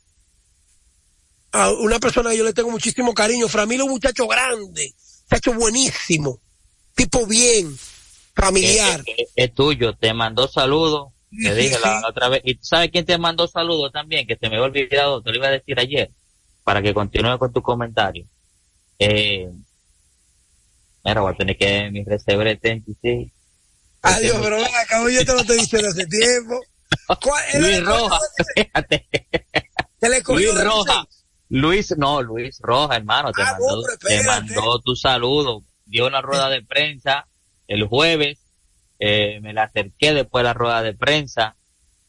A 1.53 1.71
una 1.71 2.01
persona 2.01 2.31
que 2.31 2.37
yo 2.37 2.43
le 2.43 2.51
tengo 2.51 2.69
muchísimo 2.69 3.13
cariño. 3.13 3.47
Framil 3.47 3.79
es 3.79 3.85
un 3.85 3.91
muchacho 3.91 4.27
grande, 4.27 4.93
muchacho 5.29 5.53
buenísimo, 5.53 6.41
tipo 6.95 7.25
bien, 7.25 7.77
familiar. 8.45 9.01
Es, 9.05 9.15
es, 9.17 9.33
es 9.35 9.53
tuyo, 9.53 9.95
te 9.95 10.13
mandó 10.13 10.47
saludos. 10.47 11.13
Te 11.31 11.55
dije 11.55 11.79
la, 11.79 12.01
la, 12.01 12.09
otra 12.09 12.27
vez. 12.27 12.41
¿Y 12.43 12.57
sabes 12.61 12.89
quién 12.91 13.05
te 13.05 13.17
mandó 13.17 13.47
saludos 13.47 13.91
también? 13.93 14.27
Que 14.27 14.35
se 14.35 14.49
me 14.49 14.57
había 14.57 14.65
olvidado, 14.65 15.21
te 15.21 15.29
lo 15.29 15.37
iba 15.37 15.47
a 15.47 15.51
decir 15.51 15.79
ayer, 15.79 16.11
para 16.63 16.81
que 16.81 16.93
continúe 16.93 17.37
con 17.39 17.53
tu 17.53 17.61
comentario. 17.61 18.25
Eh, 18.99 19.49
mira, 21.05 21.21
voy 21.21 21.33
a 21.33 21.37
tener 21.37 21.57
que 21.57 21.89
mi 21.89 22.03
recebre 22.03 22.59
sí. 23.01 23.31
Adiós, 24.01 24.37
pero 24.41 24.57
ven 24.57 24.65
acá, 24.65 25.09
yo 25.09 25.25
te 25.25 25.33
lo 25.33 25.39
estoy 25.41 25.59
diciendo 25.59 25.87
hace 25.87 26.05
tiempo. 26.07 26.59
Luis 27.59 27.85
Roja, 27.85 28.19
fíjate. 28.55 29.07
Luis 30.27 30.63
Roja. 30.63 31.07
Luis, 31.49 31.97
no, 31.97 32.21
Luis 32.21 32.59
Roja, 32.61 32.95
hermano, 32.95 33.31
te, 33.31 33.41
ah, 33.41 33.51
mandó, 33.51 33.79
hombre, 33.79 33.93
te 33.97 34.23
mandó 34.23 34.79
tu 34.79 34.95
saludo. 34.95 35.63
Dio 35.85 36.07
una 36.07 36.21
rueda 36.21 36.49
de 36.49 36.61
prensa 36.63 37.27
el 37.71 37.87
jueves 37.87 38.37
eh, 38.99 39.39
me 39.41 39.53
la 39.53 39.63
acerqué 39.63 40.13
después 40.13 40.41
de 40.41 40.49
la 40.49 40.53
rueda 40.53 40.81
de 40.83 40.93
prensa, 40.93 41.55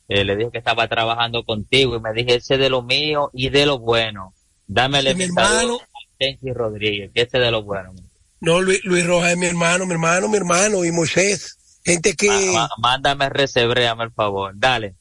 eh, 0.09 0.25
le 0.25 0.37
dije 0.37 0.51
que 0.51 0.59
estaba 0.59 0.89
trabajando 0.89 1.45
contigo 1.45 1.97
y 1.97 2.01
me 2.01 2.13
dije, 2.13 2.35
ese 2.35 2.59
de 2.59 2.69
lo 2.69 2.83
mío 2.83 3.31
y 3.33 3.49
de 3.49 3.65
lo 3.67 3.79
bueno. 3.79 4.35
Dámele 4.67 5.15
mi 5.15 5.25
hermano 5.25 5.79
Tenchi 6.19 6.53
Rodríguez, 6.53 7.13
que 7.15 7.23
ese 7.23 7.39
de 7.39 7.51
lo 7.51 7.63
bueno. 7.63 7.95
No, 8.41 8.61
Luis, 8.61 8.81
Luis 8.85 9.07
Rojas 9.07 9.33
es 9.33 9.39
mi 9.39 9.47
hermano, 9.47 9.87
mi 9.87 9.93
hermano, 9.93 10.29
mi 10.29 10.37
hermano, 10.37 10.85
y 10.85 10.91
Moisés, 10.91 11.57
gente 11.85 12.15
que... 12.15 12.55
Ah, 12.57 12.69
mándame 12.79 13.29
recebréame 13.29 14.05
el 14.05 14.13
favor, 14.13 14.53
dale. 14.57 14.97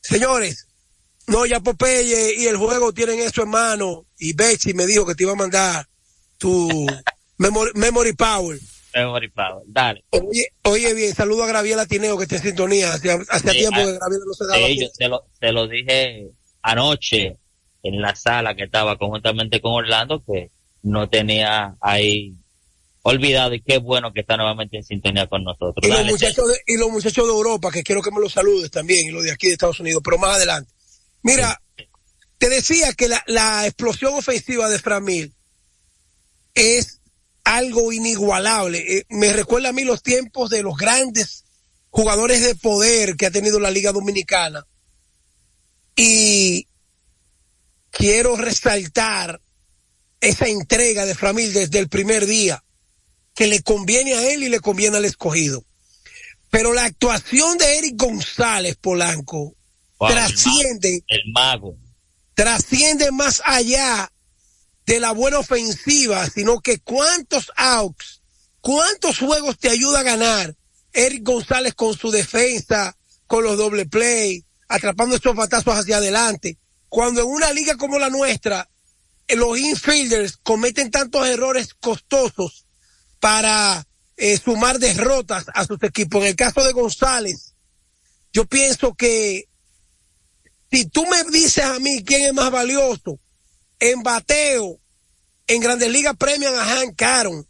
Señores, 0.00 0.68
no, 1.26 1.46
ya 1.46 1.58
Popeye 1.58 2.36
y 2.38 2.46
el 2.46 2.56
juego 2.56 2.92
tienen 2.92 3.18
eso 3.18 3.42
en 3.42 3.50
mano, 3.50 4.06
y 4.18 4.34
Betsy 4.34 4.72
me 4.72 4.86
dijo 4.86 5.04
que 5.04 5.16
te 5.16 5.24
iba 5.24 5.32
a 5.32 5.36
mandar 5.36 5.86
tu 6.38 6.86
memory, 7.38 7.72
memory 7.74 8.12
Power. 8.12 8.58
Memory 8.94 9.28
Power. 9.30 9.64
Dale. 9.66 10.04
Oye, 10.10 10.48
oye 10.62 10.94
bien, 10.94 11.14
saludo 11.14 11.44
a 11.44 11.46
Graviela 11.46 11.86
Tineo 11.86 12.16
que 12.16 12.24
está 12.24 12.36
en 12.36 12.42
sintonía. 12.42 12.92
Hacía, 12.92 13.18
hacía 13.28 13.52
sí, 13.52 13.58
tiempo 13.58 13.80
a, 13.80 13.84
que 13.84 13.92
Graviela 13.92 14.24
no 14.26 14.34
se 14.34 14.46
daba. 14.46 14.66
Sí, 14.66 14.80
yo 14.80 14.88
te 14.96 15.08
lo, 15.08 15.26
te 15.38 15.52
lo 15.52 15.68
dije 15.68 16.28
anoche 16.62 17.36
en 17.82 18.00
la 18.00 18.14
sala 18.14 18.54
que 18.54 18.64
estaba 18.64 18.98
conjuntamente 18.98 19.60
con 19.60 19.72
Orlando 19.72 20.22
que 20.24 20.50
no 20.82 21.08
tenía 21.08 21.76
ahí 21.80 22.34
olvidado 23.02 23.54
y 23.54 23.62
qué 23.62 23.78
bueno 23.78 24.12
que 24.12 24.20
está 24.20 24.36
nuevamente 24.36 24.76
en 24.76 24.84
sintonía 24.84 25.26
con 25.26 25.44
nosotros. 25.44 25.76
Y, 25.82 25.88
los, 25.88 26.04
muchachos 26.04 26.48
de, 26.48 26.60
y 26.66 26.76
los 26.76 26.90
muchachos 26.90 27.26
de 27.26 27.32
Europa, 27.32 27.70
que 27.70 27.82
quiero 27.82 28.02
que 28.02 28.10
me 28.10 28.20
los 28.20 28.32
saludes 28.32 28.70
también, 28.70 29.08
y 29.08 29.10
los 29.10 29.24
de 29.24 29.32
aquí 29.32 29.46
de 29.46 29.54
Estados 29.54 29.80
Unidos, 29.80 30.02
pero 30.04 30.18
más 30.18 30.36
adelante. 30.36 30.70
Mira, 31.22 31.60
sí. 31.76 31.84
te 32.38 32.48
decía 32.48 32.92
que 32.92 33.08
la, 33.08 33.22
la 33.26 33.66
explosión 33.66 34.14
ofensiva 34.14 34.68
de 34.68 34.78
Framil 34.78 35.34
es 36.54 36.97
algo 37.48 37.92
inigualable. 37.92 38.98
Eh, 38.98 39.06
me 39.08 39.32
recuerda 39.32 39.70
a 39.70 39.72
mí 39.72 39.84
los 39.84 40.02
tiempos 40.02 40.50
de 40.50 40.62
los 40.62 40.76
grandes 40.76 41.44
jugadores 41.90 42.42
de 42.42 42.54
poder 42.54 43.16
que 43.16 43.26
ha 43.26 43.30
tenido 43.30 43.58
la 43.58 43.70
Liga 43.70 43.92
Dominicana. 43.92 44.66
Y 45.96 46.68
quiero 47.90 48.36
resaltar 48.36 49.40
esa 50.20 50.46
entrega 50.46 51.06
de 51.06 51.14
Framil 51.14 51.52
desde 51.52 51.78
el 51.78 51.88
primer 51.88 52.26
día, 52.26 52.62
que 53.34 53.46
le 53.46 53.62
conviene 53.62 54.14
a 54.14 54.32
él 54.32 54.42
y 54.42 54.48
le 54.48 54.60
conviene 54.60 54.98
al 54.98 55.04
escogido. 55.04 55.64
Pero 56.50 56.72
la 56.72 56.84
actuación 56.84 57.56
de 57.56 57.78
Eric 57.78 57.94
González 57.96 58.76
Polanco 58.76 59.54
Wow, 59.98 60.10
trasciende, 60.10 61.02
El 61.08 61.32
mago. 61.32 61.76
trasciende 62.34 63.10
más 63.10 63.42
allá 63.44 64.12
de 64.88 65.00
la 65.00 65.12
buena 65.12 65.38
ofensiva, 65.38 66.30
sino 66.30 66.60
que 66.60 66.80
cuántos 66.80 67.52
outs, 67.56 68.22
cuántos 68.62 69.18
juegos 69.18 69.58
te 69.58 69.68
ayuda 69.68 70.00
a 70.00 70.02
ganar 70.02 70.56
Eric 70.94 71.24
González 71.24 71.74
con 71.74 71.94
su 71.94 72.10
defensa, 72.10 72.96
con 73.26 73.44
los 73.44 73.58
doble 73.58 73.84
play, 73.84 74.46
atrapando 74.66 75.14
estos 75.14 75.36
batazos 75.36 75.74
hacia 75.74 75.98
adelante. 75.98 76.56
Cuando 76.88 77.20
en 77.20 77.26
una 77.26 77.52
liga 77.52 77.76
como 77.76 77.98
la 77.98 78.08
nuestra, 78.08 78.66
eh, 79.26 79.36
los 79.36 79.58
infielders 79.58 80.38
cometen 80.38 80.90
tantos 80.90 81.26
errores 81.26 81.74
costosos 81.74 82.64
para 83.20 83.86
eh, 84.16 84.38
sumar 84.42 84.78
derrotas 84.78 85.44
a 85.52 85.66
sus 85.66 85.82
equipos. 85.82 86.22
En 86.22 86.28
el 86.28 86.36
caso 86.36 86.64
de 86.64 86.72
González, 86.72 87.52
yo 88.32 88.46
pienso 88.46 88.94
que 88.94 89.50
si 90.70 90.86
tú 90.86 91.04
me 91.04 91.24
dices 91.24 91.64
a 91.64 91.78
mí 91.78 92.02
quién 92.02 92.22
es 92.22 92.32
más 92.32 92.50
valioso 92.50 93.20
en 93.80 94.02
bateo, 94.02 94.78
en 95.46 95.60
Grandes 95.60 95.90
Ligas 95.90 96.16
premian 96.16 96.54
a 96.54 96.64
Hank 96.64 97.00
Aaron, 97.02 97.46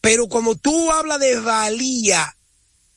pero 0.00 0.28
como 0.28 0.56
tú 0.56 0.90
hablas 0.90 1.20
de 1.20 1.38
valía, 1.40 2.36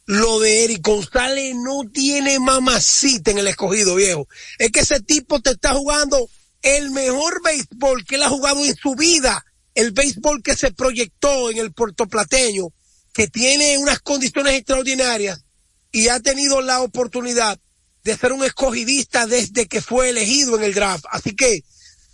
lo 0.06 0.40
de 0.40 0.66
Eric 0.66 0.82
González 0.82 1.56
no 1.56 1.90
tiene 1.92 2.40
mamacita 2.40 3.32
en 3.32 3.38
el 3.40 3.48
escogido, 3.48 3.96
viejo. 3.96 4.28
Es 4.60 4.72
que 4.72 4.82
ese 4.82 5.00
tipo 5.00 5.42
te 5.42 5.52
está 5.52 5.74
jugando 5.74 6.30
el 6.62 6.92
mejor 6.92 7.42
béisbol 7.44 8.06
que 8.06 8.16
él 8.16 8.24
ha 8.24 8.30
jugado 8.30 8.64
en 8.66 8.76
su 8.76 8.96
vida. 8.96 9.46
El 9.76 9.92
béisbol 9.92 10.44
que 10.44 10.56
se 10.56 10.72
proyectó 10.72 11.50
en 11.50 11.58
el 11.58 11.74
puertoplateño, 11.74 12.68
que 13.14 13.28
tiene 13.28 13.78
unas 13.78 14.00
condiciones 14.00 14.54
extraordinarias 14.56 15.44
y 15.92 16.10
ha 16.10 16.20
tenido 16.20 16.62
la 16.62 16.82
oportunidad 16.82 17.60
de 18.04 18.18
ser 18.18 18.34
un 18.34 18.44
escogidista 18.44 19.26
desde 19.28 19.68
que 19.68 19.82
fue 19.82 20.10
elegido 20.10 20.58
en 20.58 20.64
el 20.64 20.74
draft. 20.74 21.06
Así 21.10 21.36
que 21.36 21.64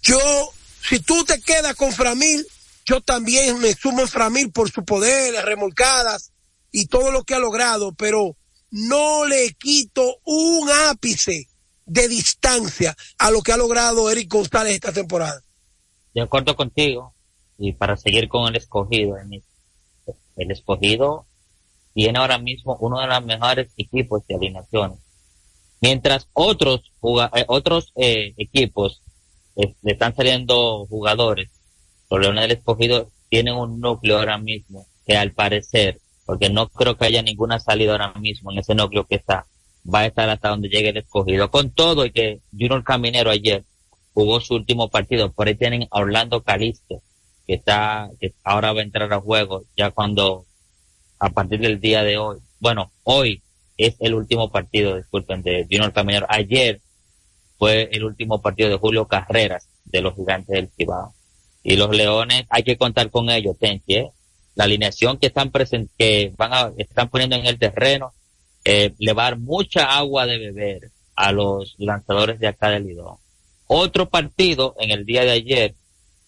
yo, 0.02 0.20
si 0.82 1.00
tú 1.00 1.24
te 1.24 1.42
quedas 1.42 1.76
con 1.76 1.92
Framil, 1.92 2.46
yo 2.86 3.02
también 3.02 3.60
me 3.60 3.74
sumo 3.74 4.02
en 4.02 4.08
Framil 4.08 4.52
por 4.52 4.72
su 4.72 4.84
poder, 4.84 5.34
las 5.34 5.46
remolcadas 5.46 6.32
y 6.72 6.88
todo 6.88 7.12
lo 7.12 7.24
que 7.24 7.36
ha 7.36 7.40
logrado, 7.40 7.94
pero 7.94 8.36
no 8.72 9.26
le 9.26 9.54
quito 9.54 10.18
un 10.24 10.70
ápice 10.90 11.48
de 11.86 12.08
distancia 12.08 12.96
a 13.18 13.32
lo 13.32 13.42
que 13.42 13.52
ha 13.52 13.58
logrado 13.58 14.10
Eric 14.10 14.32
González 14.32 14.74
esta 14.74 14.92
temporada. 14.94 15.42
De 16.14 16.22
acuerdo 16.22 16.56
contigo. 16.56 17.14
Y 17.58 17.74
para 17.74 17.98
seguir 17.98 18.30
con 18.30 18.48
el 18.48 18.56
escogido, 18.56 19.18
el 20.38 20.52
escogido 20.52 21.26
tiene 21.94 22.18
ahora 22.18 22.38
mismo 22.38 22.78
uno 22.80 23.02
de 23.02 23.08
los 23.08 23.26
mejores 23.26 23.74
equipos 23.76 24.26
de 24.28 24.36
alineaciones. 24.36 25.00
Mientras 25.82 26.30
otros 26.32 26.92
eh, 27.34 27.46
otros 27.48 27.92
eh, 27.96 28.34
equipos 28.38 29.02
eh, 29.56 29.74
le 29.82 29.92
están 29.92 30.16
saliendo 30.16 30.86
jugadores, 30.88 31.50
los 32.10 32.20
Leones 32.20 32.44
del 32.44 32.58
Escogido 32.58 33.10
tienen 33.30 33.56
un 33.56 33.80
núcleo 33.80 34.18
ahora 34.18 34.38
mismo 34.38 34.88
que 35.06 35.16
al 35.16 35.32
parecer, 35.32 36.00
porque 36.26 36.50
no 36.50 36.70
creo 36.70 36.98
que 36.98 37.06
haya 37.06 37.22
ninguna 37.22 37.60
salida 37.60 37.92
ahora 37.92 38.14
mismo 38.14 38.52
en 38.52 38.60
ese 38.60 38.76
núcleo 38.76 39.06
que 39.06 39.16
está, 39.16 39.46
va 39.92 40.00
a 40.00 40.06
estar 40.06 40.30
hasta 40.30 40.50
donde 40.50 40.70
llegue 40.70 40.90
el 40.90 40.98
Escogido. 40.98 41.50
Con 41.52 41.72
todo 41.72 42.06
y 42.06 42.12
que 42.12 42.40
Junior 42.52 42.84
Caminero 42.84 43.30
ayer 43.30 43.64
jugó 44.14 44.40
su 44.40 44.56
último 44.56 44.90
partido, 44.90 45.32
por 45.32 45.48
ahí 45.48 45.56
tienen 45.56 45.88
a 45.92 46.00
Orlando 46.00 46.44
Calisto, 46.44 47.02
que 47.48 47.56
está, 47.56 48.10
que 48.20 48.34
ahora 48.44 48.74
va 48.74 48.82
a 48.82 48.84
entrar 48.84 49.12
a 49.14 49.20
juego 49.20 49.64
ya 49.76 49.92
cuando, 49.92 50.46
a 51.20 51.30
partir 51.30 51.60
del 51.60 51.80
día 51.80 52.04
de 52.04 52.18
hoy, 52.18 52.40
bueno, 52.60 52.92
hoy 53.04 53.42
es 53.78 53.96
el 54.00 54.14
último 54.14 54.52
partido, 54.52 54.98
disculpen, 54.98 55.42
de 55.42 55.64
Junior 55.64 55.94
Caminero. 55.94 56.26
Ayer 56.30 56.82
fue 57.60 57.90
el 57.92 58.06
último 58.06 58.42
partido 58.42 58.70
de 58.70 58.78
Julio 58.78 59.06
Carreras 59.06 59.68
de 59.84 60.02
los 60.02 60.16
Gigantes 60.16 60.56
del 60.56 60.70
Cibao. 60.70 61.14
Y 61.62 61.76
los 61.76 61.96
Leones, 61.96 62.46
hay 62.50 62.64
que 62.64 62.78
contar 62.78 63.12
con 63.12 63.30
ellos, 63.30 63.58
Tenchi, 63.60 63.96
¿eh? 63.96 64.12
La 64.56 64.64
alineación 64.64 65.18
que 65.18 65.28
están 65.28 65.52
present 65.52 65.92
que 65.98 66.34
van 66.38 66.54
a, 66.54 66.72
están 66.78 67.10
poniendo 67.10 67.36
en 67.36 67.46
el 67.46 67.60
terreno, 67.60 68.14
eh, 68.64 68.94
le 68.98 69.14
va 69.14 69.24
a 69.24 69.32
dar 69.32 69.40
mucha 69.40 69.98
agua 69.98 70.26
de 70.26 70.38
beber 70.38 70.92
a 71.16 71.34
los 71.34 71.76
lanzadores 71.78 72.40
de 72.40 72.48
acá 72.48 72.70
del 72.70 72.88
Lidón. 72.88 73.18
Otro 73.68 74.10
partido 74.10 74.74
en 74.80 74.92
el 74.92 75.06
día 75.06 75.24
de 75.24 75.32
ayer, 75.32 75.76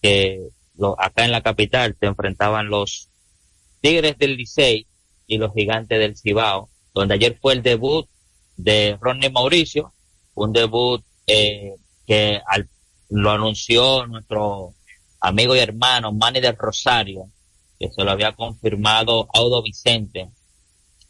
que 0.02 0.48
lo, 0.76 1.00
acá 1.00 1.24
en 1.24 1.32
la 1.32 1.40
capital 1.40 1.96
se 1.98 2.06
enfrentaban 2.06 2.68
los 2.68 3.08
Tigres 3.80 4.18
del 4.18 4.36
Licey 4.36 4.86
y 5.26 5.38
los 5.38 5.52
Gigantes 5.54 5.98
del 5.98 6.16
Cibao, 6.16 6.68
donde 6.94 7.14
ayer 7.14 7.38
fue 7.40 7.54
el 7.54 7.62
debut 7.62 8.06
de 8.56 8.98
Ronnie 9.00 9.30
Mauricio, 9.30 9.94
un 10.34 10.52
debut 10.52 11.02
eh, 11.26 11.74
que 12.06 12.40
al- 12.46 12.68
lo 13.10 13.30
anunció 13.30 14.06
nuestro 14.06 14.74
amigo 15.20 15.54
y 15.54 15.60
hermano 15.60 16.12
Manny 16.12 16.40
del 16.40 16.56
Rosario, 16.56 17.28
que 17.78 17.90
se 17.90 18.04
lo 18.04 18.10
había 18.10 18.32
confirmado 18.32 19.28
Audo 19.34 19.62
Vicente 19.62 20.28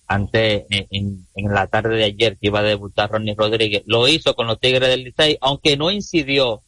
antes 0.07 0.65
en, 0.71 0.87
en- 0.91 1.27
en 1.35 1.53
la 1.55 1.67
tarde 1.69 1.97
de 1.97 2.05
ayer 2.05 2.33
que 2.39 2.49
iba 2.49 2.61
a 2.61 2.63
debutar 2.65 3.11
Ronnie 3.11 3.35
Rodríguez. 3.37 3.83
Lo 3.87 4.09
hizo 4.09 4.35
con 4.35 4.47
los 4.47 4.61
Tigres 4.61 4.89
del 4.89 5.05
Licey, 5.05 5.39
aunque 5.41 5.77
no 5.77 5.91
incidió 5.91 6.63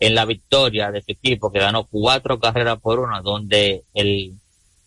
en 0.00 0.14
la 0.14 0.24
victoria 0.26 0.92
de 0.92 1.02
su 1.02 1.10
equipo, 1.12 1.50
que 1.50 1.58
ganó 1.58 1.86
cuatro 1.86 2.38
carreras 2.38 2.78
por 2.80 3.00
una, 3.00 3.20
donde 3.20 3.84
el, 3.94 4.34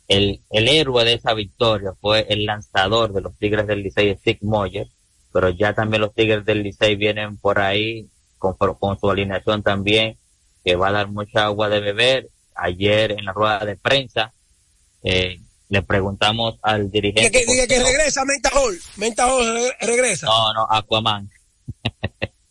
el, 0.08 0.40
el 0.50 0.68
héroe 0.70 1.04
de 1.04 1.14
esa 1.16 1.34
victoria 1.34 1.92
fue 2.00 2.26
el 2.30 2.46
lanzador 2.46 3.12
de 3.12 3.22
los 3.22 3.38
Tigres 3.38 3.68
del 3.68 3.84
Licey, 3.84 4.16
Steve 4.16 4.40
Moyer, 4.44 4.88
pero 5.34 5.50
ya 5.50 5.74
también 5.74 6.02
los 6.02 6.14
Tigres 6.14 6.46
del 6.46 6.64
Licey 6.64 6.96
vienen 6.96 7.38
por 7.38 7.60
ahí 7.60 8.08
con, 8.38 8.56
con 8.56 9.00
su 9.00 9.10
alineación 9.10 9.64
también, 9.64 10.18
que 10.64 10.76
va 10.76 10.90
a 10.90 10.92
dar 10.92 11.08
mucha 11.10 11.46
agua 11.46 11.70
de 11.70 11.80
beber. 11.80 12.30
Ayer 12.56 13.12
en 13.14 13.26
la 13.26 13.32
rueda 13.34 13.60
de 13.66 13.76
prensa, 13.78 14.34
eh, 15.04 15.40
le 15.70 15.82
preguntamos 15.84 16.60
al 16.62 16.92
dirigente. 16.92 17.32
que, 17.32 17.46
diga 17.46 17.66
que 17.66 17.82
regresa 17.82 18.24
Menta 18.26 18.50
Hall. 18.54 18.80
Menta 18.98 19.26
Hall 19.28 19.54
re- 19.54 19.78
regresa. 19.88 20.28
No, 20.28 20.54
no, 20.54 20.68
Aquaman. 20.70 21.30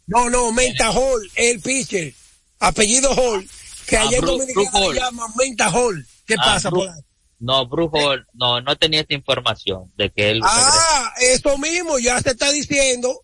No, 0.07 0.31
no, 0.31 0.51
Menta 0.53 0.91
Hall, 0.91 1.31
el 1.37 1.61
pitcher. 1.61 2.13
Apellido 2.59 3.11
Hall. 3.15 3.47
Que 3.87 3.97
Ah, 3.97 4.05
en 4.11 4.23
Bru- 4.23 4.27
Dominicana 4.39 4.71
Hall. 4.79 4.95
llaman 4.97 5.31
Menta 5.37 5.69
Hall. 5.71 6.07
¿Qué 6.27 6.35
Ah, 6.39 6.43
pasa 6.45 6.71
Bru- 6.71 6.79
por 6.81 6.89
ahí? 6.89 7.01
No, 7.41 7.67
Brujo, 7.67 7.99
no, 8.35 8.61
no 8.61 8.77
tenía 8.77 9.01
esta 9.01 9.15
información 9.15 9.91
de 9.97 10.11
que 10.11 10.31
él 10.31 10.41
Ah, 10.45 11.15
eso 11.21 11.57
mismo, 11.57 11.99
ya 11.99 12.21
se 12.21 12.31
está 12.31 12.53
diciendo 12.53 13.23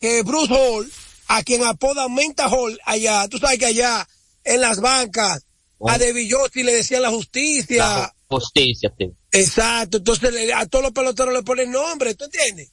que 0.00 0.22
Bruce 0.22 0.52
Hall, 0.52 0.90
a 1.28 1.42
quien 1.42 1.62
apoda 1.64 2.08
Menta 2.08 2.48
Hall 2.48 2.80
allá, 2.86 3.28
tú 3.28 3.38
sabes 3.38 3.58
que 3.58 3.66
allá 3.66 4.08
en 4.44 4.62
las 4.62 4.80
bancas, 4.80 5.46
a 5.86 5.98
De 5.98 6.12
Villotti 6.12 6.62
le 6.62 6.74
decían 6.74 7.02
la 7.02 7.10
justicia. 7.10 7.86
La 7.86 8.14
justicia, 8.28 8.92
sí. 8.98 9.12
Exacto, 9.30 9.98
entonces 9.98 10.52
a 10.54 10.66
todos 10.66 10.84
los 10.84 10.92
peloteros 10.92 11.34
le 11.34 11.42
ponen 11.42 11.70
nombre, 11.70 12.14
¿tú 12.14 12.24
entiendes? 12.24 12.72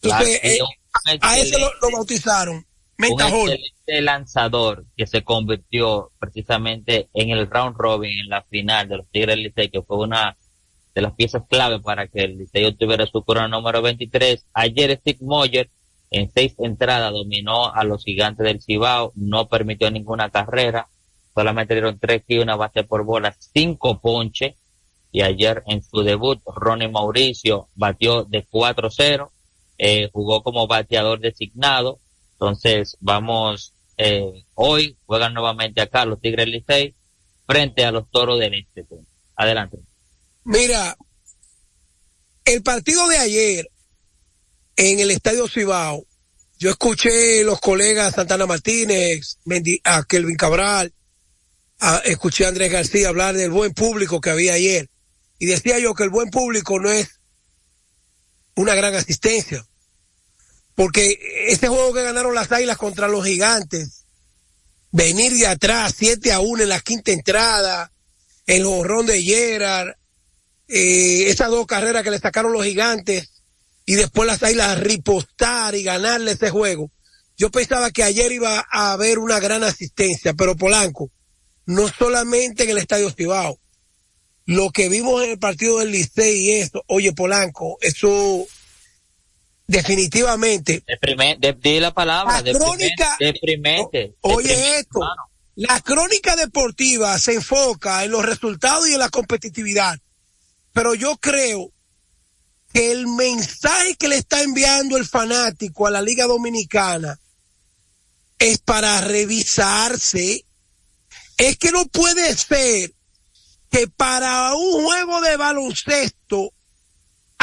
Entonces, 0.00 0.40
Claro, 0.40 0.66
y 1.04 1.10
eh, 1.10 1.18
a 1.20 1.38
ese 1.38 1.58
lo 1.58 1.90
bautizaron. 1.92 2.66
Un 3.10 3.20
excelente 3.20 4.00
lanzador 4.02 4.84
que 4.96 5.06
se 5.06 5.22
convirtió 5.22 6.10
precisamente 6.18 7.08
en 7.14 7.30
el 7.30 7.50
round 7.50 7.76
robin 7.76 8.18
en 8.18 8.28
la 8.28 8.42
final 8.42 8.88
de 8.88 8.98
los 8.98 9.08
Tigres 9.10 9.36
del 9.36 9.44
Licey, 9.44 9.70
que 9.70 9.82
fue 9.82 9.98
una 9.98 10.36
de 10.94 11.02
las 11.02 11.12
piezas 11.14 11.42
clave 11.48 11.80
para 11.80 12.06
que 12.06 12.20
el 12.20 12.38
Licey 12.38 12.64
obtuviera 12.66 13.06
su 13.06 13.22
corona 13.24 13.48
número 13.48 13.82
23. 13.82 14.46
Ayer 14.54 14.96
Steve 14.98 15.18
Moyer 15.22 15.70
en 16.12 16.30
seis 16.30 16.54
entradas 16.58 17.12
dominó 17.12 17.72
a 17.72 17.84
los 17.84 18.04
gigantes 18.04 18.44
del 18.44 18.60
Cibao, 18.60 19.12
no 19.14 19.48
permitió 19.48 19.90
ninguna 19.90 20.30
carrera, 20.30 20.88
solamente 21.34 21.74
dieron 21.74 21.98
tres 21.98 22.22
y 22.28 22.38
una 22.38 22.56
base 22.56 22.84
por 22.84 23.04
bola, 23.04 23.34
cinco 23.38 23.98
ponches, 23.98 24.54
y 25.10 25.22
ayer 25.22 25.62
en 25.66 25.82
su 25.82 26.02
debut 26.02 26.40
Ronnie 26.46 26.88
Mauricio 26.88 27.68
batió 27.74 28.24
de 28.24 28.46
4-0, 28.46 29.30
eh, 29.78 30.10
jugó 30.12 30.42
como 30.42 30.66
bateador 30.66 31.20
designado, 31.20 31.98
entonces 32.42 32.96
vamos, 32.98 33.72
eh, 33.96 34.44
hoy 34.54 34.96
juegan 35.06 35.32
nuevamente 35.32 35.80
acá 35.80 36.04
los 36.04 36.20
Tigres 36.20 36.48
Licey 36.48 36.92
frente 37.46 37.84
a 37.84 37.92
los 37.92 38.10
Toros 38.10 38.40
del 38.40 38.54
Este. 38.54 38.84
Adelante. 39.36 39.78
Mira, 40.42 40.96
el 42.44 42.62
partido 42.64 43.06
de 43.06 43.18
ayer 43.18 43.70
en 44.76 44.98
el 44.98 45.10
Estadio 45.12 45.46
Cibao, 45.46 46.04
Yo 46.58 46.70
escuché 46.70 47.42
los 47.44 47.60
colegas 47.60 48.14
Santana 48.14 48.46
Martínez, 48.46 49.38
a 49.84 50.04
Kelvin 50.04 50.36
Cabral, 50.36 50.92
a- 51.80 52.02
escuché 52.04 52.44
a 52.44 52.48
Andrés 52.48 52.70
García 52.70 53.08
hablar 53.08 53.34
del 53.36 53.50
buen 53.50 53.72
público 53.74 54.20
que 54.20 54.30
había 54.30 54.54
ayer. 54.54 54.88
Y 55.40 55.46
decía 55.46 55.80
yo 55.80 55.92
que 55.94 56.04
el 56.04 56.10
buen 56.10 56.30
público 56.30 56.78
no 56.78 56.88
es 56.90 57.20
una 58.54 58.74
gran 58.76 58.94
asistencia. 58.94 59.64
Porque 60.74 61.18
ese 61.48 61.68
juego 61.68 61.92
que 61.92 62.02
ganaron 62.02 62.34
las 62.34 62.50
Águilas 62.50 62.78
contra 62.78 63.08
los 63.08 63.24
Gigantes, 63.24 64.04
venir 64.90 65.32
de 65.32 65.46
atrás, 65.46 65.94
7 65.96 66.32
a 66.32 66.40
1 66.40 66.62
en 66.62 66.68
la 66.68 66.80
quinta 66.80 67.12
entrada, 67.12 67.92
el 68.46 68.64
horrón 68.64 69.06
de 69.06 69.22
Gerard, 69.22 69.96
eh, 70.68 71.24
esas 71.28 71.50
dos 71.50 71.66
carreras 71.66 72.02
que 72.02 72.10
le 72.10 72.18
sacaron 72.18 72.52
los 72.52 72.64
Gigantes, 72.64 73.42
y 73.84 73.94
después 73.94 74.26
las 74.26 74.42
Águilas 74.42 74.80
ripostar 74.80 75.74
y 75.74 75.82
ganarle 75.82 76.32
ese 76.32 76.50
juego. 76.50 76.90
Yo 77.36 77.50
pensaba 77.50 77.90
que 77.90 78.04
ayer 78.04 78.30
iba 78.32 78.64
a 78.70 78.92
haber 78.92 79.18
una 79.18 79.40
gran 79.40 79.64
asistencia, 79.64 80.34
pero 80.34 80.56
Polanco, 80.56 81.10
no 81.66 81.88
solamente 81.88 82.64
en 82.64 82.70
el 82.70 82.78
Estadio 82.78 83.10
Cibao, 83.10 83.58
lo 84.46 84.70
que 84.70 84.88
vimos 84.88 85.22
en 85.22 85.30
el 85.30 85.38
partido 85.38 85.78
del 85.78 85.92
Licey 85.92 86.38
y 86.38 86.50
eso, 86.54 86.82
oye 86.88 87.12
Polanco, 87.12 87.78
eso 87.80 88.46
definitivamente 89.66 90.82
Deprime- 90.86 91.36
de, 91.38 91.52
di 91.54 91.80
la 91.80 91.92
palabra. 91.92 92.34
La 92.34 92.42
deprimente, 92.42 92.94
crónica- 92.94 93.16
Deprimente. 93.18 94.14
Oye 94.22 94.48
deprimente, 94.48 94.78
esto, 94.80 95.00
la 95.54 95.80
crónica 95.80 96.36
deportiva 96.36 97.18
se 97.18 97.34
enfoca 97.34 98.04
en 98.04 98.10
los 98.10 98.24
resultados 98.24 98.88
y 98.88 98.92
en 98.94 98.98
la 98.98 99.08
competitividad, 99.08 99.98
pero 100.72 100.94
yo 100.94 101.16
creo 101.18 101.72
que 102.72 102.90
el 102.92 103.06
mensaje 103.06 103.96
que 103.96 104.08
le 104.08 104.16
está 104.16 104.42
enviando 104.42 104.96
el 104.96 105.04
fanático 105.06 105.86
a 105.86 105.90
la 105.90 106.00
Liga 106.00 106.24
Dominicana 106.26 107.18
es 108.38 108.58
para 108.58 109.00
revisarse. 109.02 110.44
Es 111.36 111.58
que 111.58 111.70
no 111.70 111.86
puede 111.86 112.34
ser 112.34 112.92
que 113.70 113.88
para 113.88 114.54
un 114.54 114.84
juego 114.84 115.20
de 115.20 115.36
baloncesto 115.36 116.52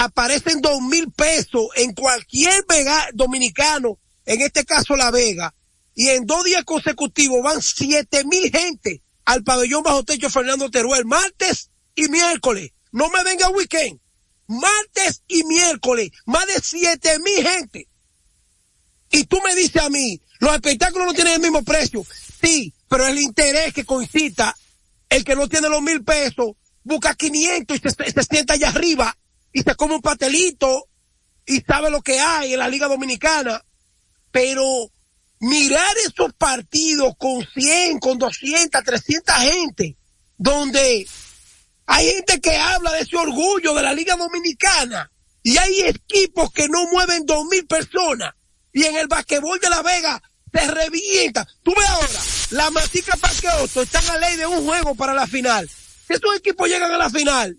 aparecen 0.03 0.61
dos 0.61 0.79
mil 0.81 1.11
pesos 1.11 1.67
en 1.75 1.93
cualquier 1.93 2.63
vega- 2.69 3.09
dominicano, 3.13 3.99
en 4.25 4.39
este 4.41 4.63
caso 4.63 4.95
La 4.95 5.11
Vega, 5.11 5.53
y 5.93 6.07
en 6.07 6.25
dos 6.25 6.45
días 6.45 6.63
consecutivos 6.63 7.43
van 7.43 7.61
siete 7.61 8.23
mil 8.23 8.49
gente 8.49 9.03
al 9.25 9.43
pabellón 9.43 9.83
bajo 9.83 10.05
techo 10.05 10.29
Fernando 10.29 10.69
Teruel, 10.71 11.05
martes 11.05 11.69
y 11.95 12.07
miércoles. 12.07 12.71
No 12.93 13.09
me 13.09 13.23
venga 13.23 13.49
weekend. 13.49 13.99
Martes 14.47 15.21
y 15.27 15.43
miércoles, 15.43 16.11
más 16.25 16.47
de 16.47 16.61
siete 16.61 17.19
mil 17.19 17.45
gente. 17.45 17.87
Y 19.11 19.25
tú 19.25 19.39
me 19.43 19.53
dices 19.53 19.81
a 19.83 19.89
mí, 19.89 20.21
los 20.39 20.53
espectáculos 20.55 21.07
no 21.07 21.13
tienen 21.13 21.33
el 21.33 21.41
mismo 21.41 21.61
precio. 21.63 22.05
Sí, 22.41 22.73
pero 22.87 23.05
el 23.05 23.19
interés 23.19 23.73
que 23.73 23.83
concita, 23.83 24.55
el 25.09 25.25
que 25.25 25.35
no 25.35 25.49
tiene 25.49 25.67
los 25.67 25.81
mil 25.81 26.03
pesos, 26.05 26.51
busca 26.83 27.13
500 27.15 27.77
y 27.77 28.11
se 28.13 28.23
sienta 28.23 28.53
allá 28.53 28.69
arriba 28.69 29.15
y 29.51 29.61
se 29.61 29.75
come 29.75 29.95
un 29.95 30.01
pastelito 30.01 30.87
y 31.45 31.61
sabe 31.61 31.89
lo 31.89 32.01
que 32.01 32.19
hay 32.19 32.53
en 32.53 32.59
la 32.59 32.67
Liga 32.67 32.87
Dominicana. 32.87 33.63
Pero 34.31 34.91
mirar 35.39 35.97
esos 35.97 36.33
partidos 36.33 37.13
con 37.17 37.45
100, 37.45 37.99
con 37.99 38.17
200, 38.17 38.83
300 38.83 39.35
gente, 39.35 39.97
donde 40.37 41.07
hay 41.85 42.05
gente 42.11 42.39
que 42.39 42.55
habla 42.55 42.91
de 42.91 43.01
ese 43.01 43.17
orgullo 43.17 43.73
de 43.73 43.81
la 43.81 43.93
Liga 43.93 44.15
Dominicana 44.15 45.11
y 45.41 45.57
hay 45.57 45.81
equipos 45.81 46.51
que 46.51 46.67
no 46.67 46.85
mueven 46.91 47.25
dos 47.25 47.45
mil 47.45 47.65
personas 47.65 48.33
y 48.71 48.83
en 48.83 48.95
el 48.97 49.07
basquetbol 49.07 49.59
de 49.59 49.69
La 49.69 49.81
Vega 49.81 50.21
se 50.53 50.67
revienta. 50.67 51.47
Tú 51.63 51.73
ves 51.75 51.89
ahora, 51.89 52.19
la 52.51 52.69
Matica 52.71 53.15
Parque 53.17 53.47
Otto 53.61 53.81
está 53.81 53.99
en 53.99 54.07
la 54.07 54.17
ley 54.17 54.35
de 54.35 54.45
un 54.45 54.65
juego 54.65 54.95
para 54.95 55.13
la 55.13 55.27
final. 55.27 55.69
Si 55.69 56.13
estos 56.13 56.35
equipos 56.35 56.67
llegan 56.67 56.91
a 56.91 56.97
la 56.97 57.09
final, 57.09 57.57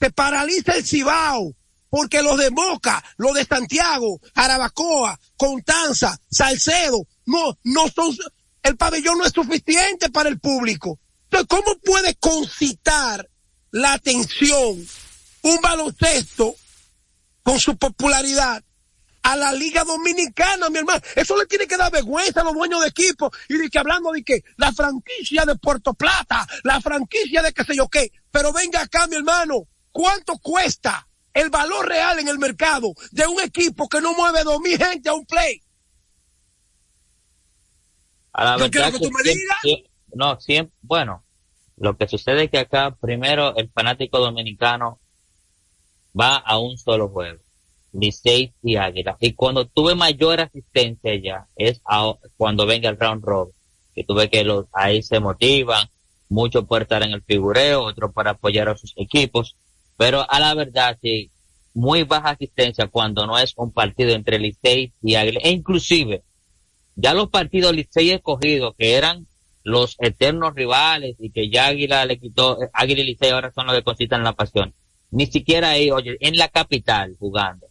se 0.00 0.10
paraliza 0.10 0.72
el 0.74 0.84
Cibao, 0.84 1.54
porque 1.90 2.22
los 2.22 2.38
de 2.38 2.50
Moca, 2.50 3.04
los 3.18 3.34
de 3.34 3.44
Santiago, 3.44 4.20
Arabacoa, 4.34 5.18
Contanza, 5.36 6.18
Salcedo, 6.30 7.06
no, 7.26 7.58
no 7.64 7.88
son, 7.88 8.16
el 8.62 8.76
pabellón 8.76 9.18
no 9.18 9.24
es 9.24 9.32
suficiente 9.32 10.08
para 10.10 10.28
el 10.28 10.40
público. 10.40 10.98
Entonces, 11.24 11.48
¿cómo 11.48 11.78
puede 11.84 12.14
concitar 12.16 13.28
la 13.72 13.92
atención 13.92 14.84
un 15.42 15.60
baloncesto 15.60 16.54
con 17.42 17.58
su 17.58 17.76
popularidad 17.76 18.62
a 19.22 19.36
la 19.36 19.52
Liga 19.52 19.84
Dominicana, 19.84 20.70
mi 20.70 20.78
hermano. 20.78 21.00
Eso 21.14 21.36
le 21.36 21.46
tiene 21.46 21.66
que 21.66 21.76
dar 21.76 21.92
vergüenza 21.92 22.40
a 22.40 22.44
los 22.44 22.54
dueños 22.54 22.80
de 22.80 22.88
equipo 22.88 23.30
y 23.48 23.58
de 23.58 23.68
que 23.68 23.78
hablando 23.78 24.12
de 24.12 24.22
que 24.22 24.42
la 24.56 24.72
franquicia 24.72 25.44
de 25.44 25.56
Puerto 25.56 25.94
Plata, 25.94 26.46
la 26.64 26.80
franquicia 26.80 27.42
de 27.42 27.52
qué 27.52 27.64
sé 27.64 27.76
yo 27.76 27.88
qué. 27.88 28.10
Pero 28.30 28.52
venga 28.52 28.80
acá, 28.80 29.06
mi 29.06 29.16
hermano, 29.16 29.66
¿cuánto 29.92 30.38
cuesta 30.38 31.06
el 31.32 31.50
valor 31.50 31.88
real 31.88 32.18
en 32.18 32.28
el 32.28 32.38
mercado 32.38 32.92
de 33.12 33.26
un 33.26 33.40
equipo 33.40 33.88
que 33.88 34.00
no 34.00 34.12
mueve 34.14 34.42
dos 34.44 34.60
mil 34.60 34.76
gente 34.78 35.08
a 35.08 35.14
un 35.14 35.24
play? 35.26 35.62
A 38.32 38.44
la 38.44 38.52
Yo 38.52 38.58
verdad 38.64 38.70
quiero 38.70 38.92
que 38.92 38.98
tú 38.98 39.04
me 39.12 39.22
siempre- 39.22 39.32
digas. 39.34 39.56
siempre- 39.62 39.90
no, 40.14 40.40
siempre, 40.40 40.74
bueno, 40.82 41.24
lo 41.76 41.96
que 41.96 42.08
sucede 42.08 42.44
es 42.44 42.50
que 42.50 42.58
acá 42.58 42.96
primero 43.00 43.56
el 43.56 43.70
fanático 43.70 44.18
dominicano 44.18 45.00
va 46.18 46.36
a 46.36 46.58
un 46.58 46.76
solo 46.78 47.08
juego, 47.08 47.40
Licey 47.92 48.54
y 48.62 48.76
Águila. 48.76 49.16
Y 49.20 49.34
cuando 49.34 49.66
tuve 49.66 49.94
mayor 49.94 50.40
asistencia 50.40 51.14
ya 51.20 51.46
es 51.56 51.80
a- 51.84 52.14
cuando 52.36 52.66
venga 52.66 52.88
el 52.88 52.98
round 52.98 53.24
robin, 53.24 53.54
que 53.94 54.04
tuve 54.04 54.28
que 54.30 54.44
los 54.44 54.66
ahí 54.72 55.02
se 55.02 55.20
motivan, 55.20 55.88
muchos 56.28 56.64
por 56.64 56.82
estar 56.82 57.02
en 57.02 57.12
el 57.12 57.22
figureo, 57.22 57.82
otros 57.84 58.12
para 58.12 58.32
apoyar 58.32 58.68
a 58.68 58.76
sus 58.76 58.92
equipos, 58.96 59.56
pero 60.00 60.24
a 60.26 60.40
la 60.40 60.54
verdad 60.54 60.96
sí, 61.02 61.30
muy 61.74 62.04
baja 62.04 62.30
asistencia 62.30 62.86
cuando 62.86 63.26
no 63.26 63.38
es 63.38 63.52
un 63.56 63.70
partido 63.70 64.12
entre 64.12 64.38
Licey 64.38 64.94
y 65.02 65.14
Águila, 65.14 65.40
e 65.42 65.50
inclusive 65.50 66.22
ya 66.96 67.12
los 67.12 67.28
partidos 67.28 67.74
Licey 67.74 68.08
escogidos, 68.08 68.74
que 68.78 68.94
eran 68.94 69.26
los 69.62 69.96
eternos 69.98 70.54
rivales 70.54 71.16
y 71.18 71.28
que 71.28 71.50
ya 71.50 71.66
Águila 71.66 72.06
le 72.06 72.18
quitó, 72.18 72.56
Águila 72.72 73.02
y 73.02 73.04
Licey 73.08 73.28
ahora 73.28 73.52
son 73.52 73.66
los 73.66 73.76
que 73.76 73.82
concitan 73.82 74.24
la 74.24 74.32
pasión. 74.32 74.72
Ni 75.10 75.26
siquiera 75.26 75.72
ahí, 75.72 75.90
oye, 75.90 76.16
en 76.20 76.38
la 76.38 76.48
capital 76.48 77.14
jugando, 77.18 77.66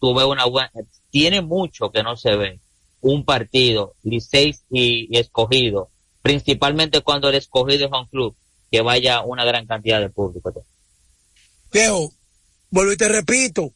tuve 0.00 0.24
una 0.24 0.46
buena, 0.46 0.70
tiene 1.10 1.42
mucho 1.42 1.90
que 1.90 2.02
no 2.02 2.16
se 2.16 2.34
ve 2.34 2.60
un 3.02 3.26
partido 3.26 3.92
Licey 4.04 4.54
y 4.70 5.18
escogido, 5.18 5.90
principalmente 6.22 7.02
cuando 7.02 7.28
el 7.28 7.34
escogido 7.34 7.84
es 7.84 7.92
un 7.92 8.06
club, 8.06 8.34
que 8.70 8.80
vaya 8.80 9.20
una 9.20 9.44
gran 9.44 9.66
cantidad 9.66 10.00
de 10.00 10.08
público. 10.08 10.50
Viejo, 11.74 12.14
vuelvo 12.70 12.92
y 12.92 12.96
te 12.96 13.08
repito, 13.08 13.74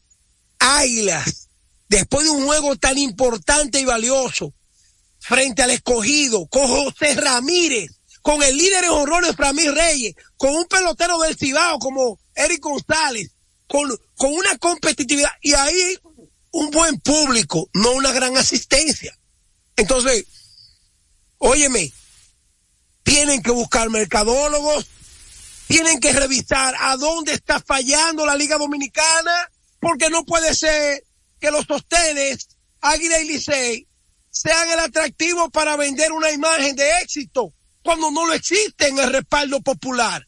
Águilas, 0.60 1.48
después 1.88 2.22
de 2.22 2.30
un 2.30 2.46
juego 2.46 2.76
tan 2.76 2.96
importante 2.96 3.80
y 3.80 3.84
valioso, 3.84 4.54
frente 5.18 5.64
al 5.64 5.72
escogido, 5.72 6.46
con 6.46 6.68
José 6.68 7.16
Ramírez, 7.16 7.90
con 8.22 8.40
el 8.44 8.56
líder 8.56 8.84
en 8.84 8.90
horrores 8.90 9.34
Framil 9.34 9.74
Reyes, 9.74 10.14
con 10.36 10.54
un 10.54 10.66
pelotero 10.66 11.18
del 11.18 11.36
Cibao 11.36 11.80
como 11.80 12.20
Eric 12.36 12.60
González, 12.60 13.32
con, 13.66 13.90
con 14.14 14.32
una 14.32 14.56
competitividad, 14.58 15.32
y 15.42 15.54
ahí 15.54 15.98
un 16.52 16.70
buen 16.70 17.00
público, 17.00 17.68
no 17.74 17.90
una 17.94 18.12
gran 18.12 18.36
asistencia. 18.36 19.18
Entonces, 19.74 20.24
óyeme, 21.38 21.92
tienen 23.02 23.42
que 23.42 23.50
buscar 23.50 23.90
mercadólogos, 23.90 24.86
tienen 25.68 26.00
que 26.00 26.12
revisar 26.12 26.74
a 26.80 26.96
dónde 26.96 27.34
está 27.34 27.60
fallando 27.60 28.24
la 28.24 28.34
Liga 28.34 28.56
Dominicana, 28.56 29.50
porque 29.78 30.08
no 30.08 30.24
puede 30.24 30.54
ser 30.54 31.04
que 31.38 31.50
los 31.50 31.66
sostenes, 31.66 32.48
Águila 32.80 33.20
y 33.20 33.28
Licey, 33.28 33.86
sean 34.30 34.70
el 34.70 34.78
atractivo 34.78 35.50
para 35.50 35.76
vender 35.76 36.10
una 36.12 36.30
imagen 36.30 36.74
de 36.74 37.00
éxito, 37.02 37.52
cuando 37.82 38.10
no 38.10 38.26
lo 38.26 38.32
existe 38.32 38.88
en 38.88 38.98
el 38.98 39.12
respaldo 39.12 39.60
popular. 39.60 40.26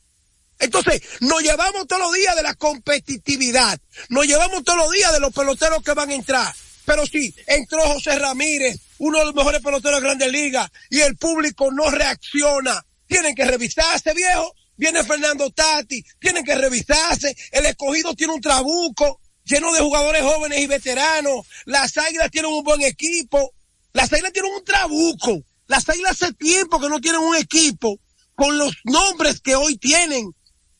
Entonces, 0.59 1.01
nos 1.21 1.43
llevamos 1.43 1.87
todos 1.89 2.03
los 2.03 2.13
días 2.13 2.37
de 2.37 2.43
la 2.43 2.55
competitividad, 2.55 3.81
nos 4.11 4.27
llevamos 4.27 4.63
todos 4.63 4.79
los 4.79 4.93
días 4.93 5.11
de 5.11 5.21
los 5.21 5.33
peloteros 5.33 5.83
que 5.83 5.95
van 5.95 6.11
a 6.11 6.15
entrar. 6.15 6.55
Pero 6.85 7.07
si 7.07 7.35
entró 7.47 7.81
José 7.89 8.19
Ramírez, 8.19 8.79
uno 8.99 9.21
de 9.21 9.25
los 9.25 9.35
mejores 9.35 9.63
peloteros 9.63 10.01
de 10.01 10.07
Grandes 10.07 10.31
Ligas, 10.31 10.71
y 10.91 11.01
el 11.01 11.17
público 11.17 11.71
no 11.73 11.91
reacciona, 11.91 12.85
tienen 13.07 13.35
que 13.35 13.47
revisarse, 13.47 14.13
viejo. 14.13 14.55
Viene 14.81 15.05
Fernando 15.05 15.51
Tati, 15.51 16.03
tienen 16.19 16.43
que 16.43 16.55
revisarse. 16.55 17.37
El 17.53 17.67
escogido 17.67 18.15
tiene 18.15 18.33
un 18.33 18.41
trabuco 18.41 19.21
lleno 19.45 19.75
de 19.75 19.81
jugadores 19.81 20.23
jóvenes 20.23 20.59
y 20.59 20.67
veteranos. 20.67 21.47
Las 21.67 21.99
águilas 21.99 22.31
tienen 22.31 22.51
un 22.51 22.65
buen 22.65 22.81
equipo. 22.81 23.53
Las 23.93 24.11
águilas 24.11 24.33
tienen 24.33 24.53
un 24.55 24.65
trabuco. 24.65 25.43
Las 25.67 25.87
águilas 25.87 26.13
hace 26.23 26.33
tiempo 26.33 26.81
que 26.81 26.89
no 26.89 26.99
tienen 26.99 27.21
un 27.21 27.37
equipo 27.37 28.01
con 28.35 28.57
los 28.57 28.73
nombres 28.85 29.43
que 29.43 29.55
hoy 29.55 29.77
tienen 29.77 30.35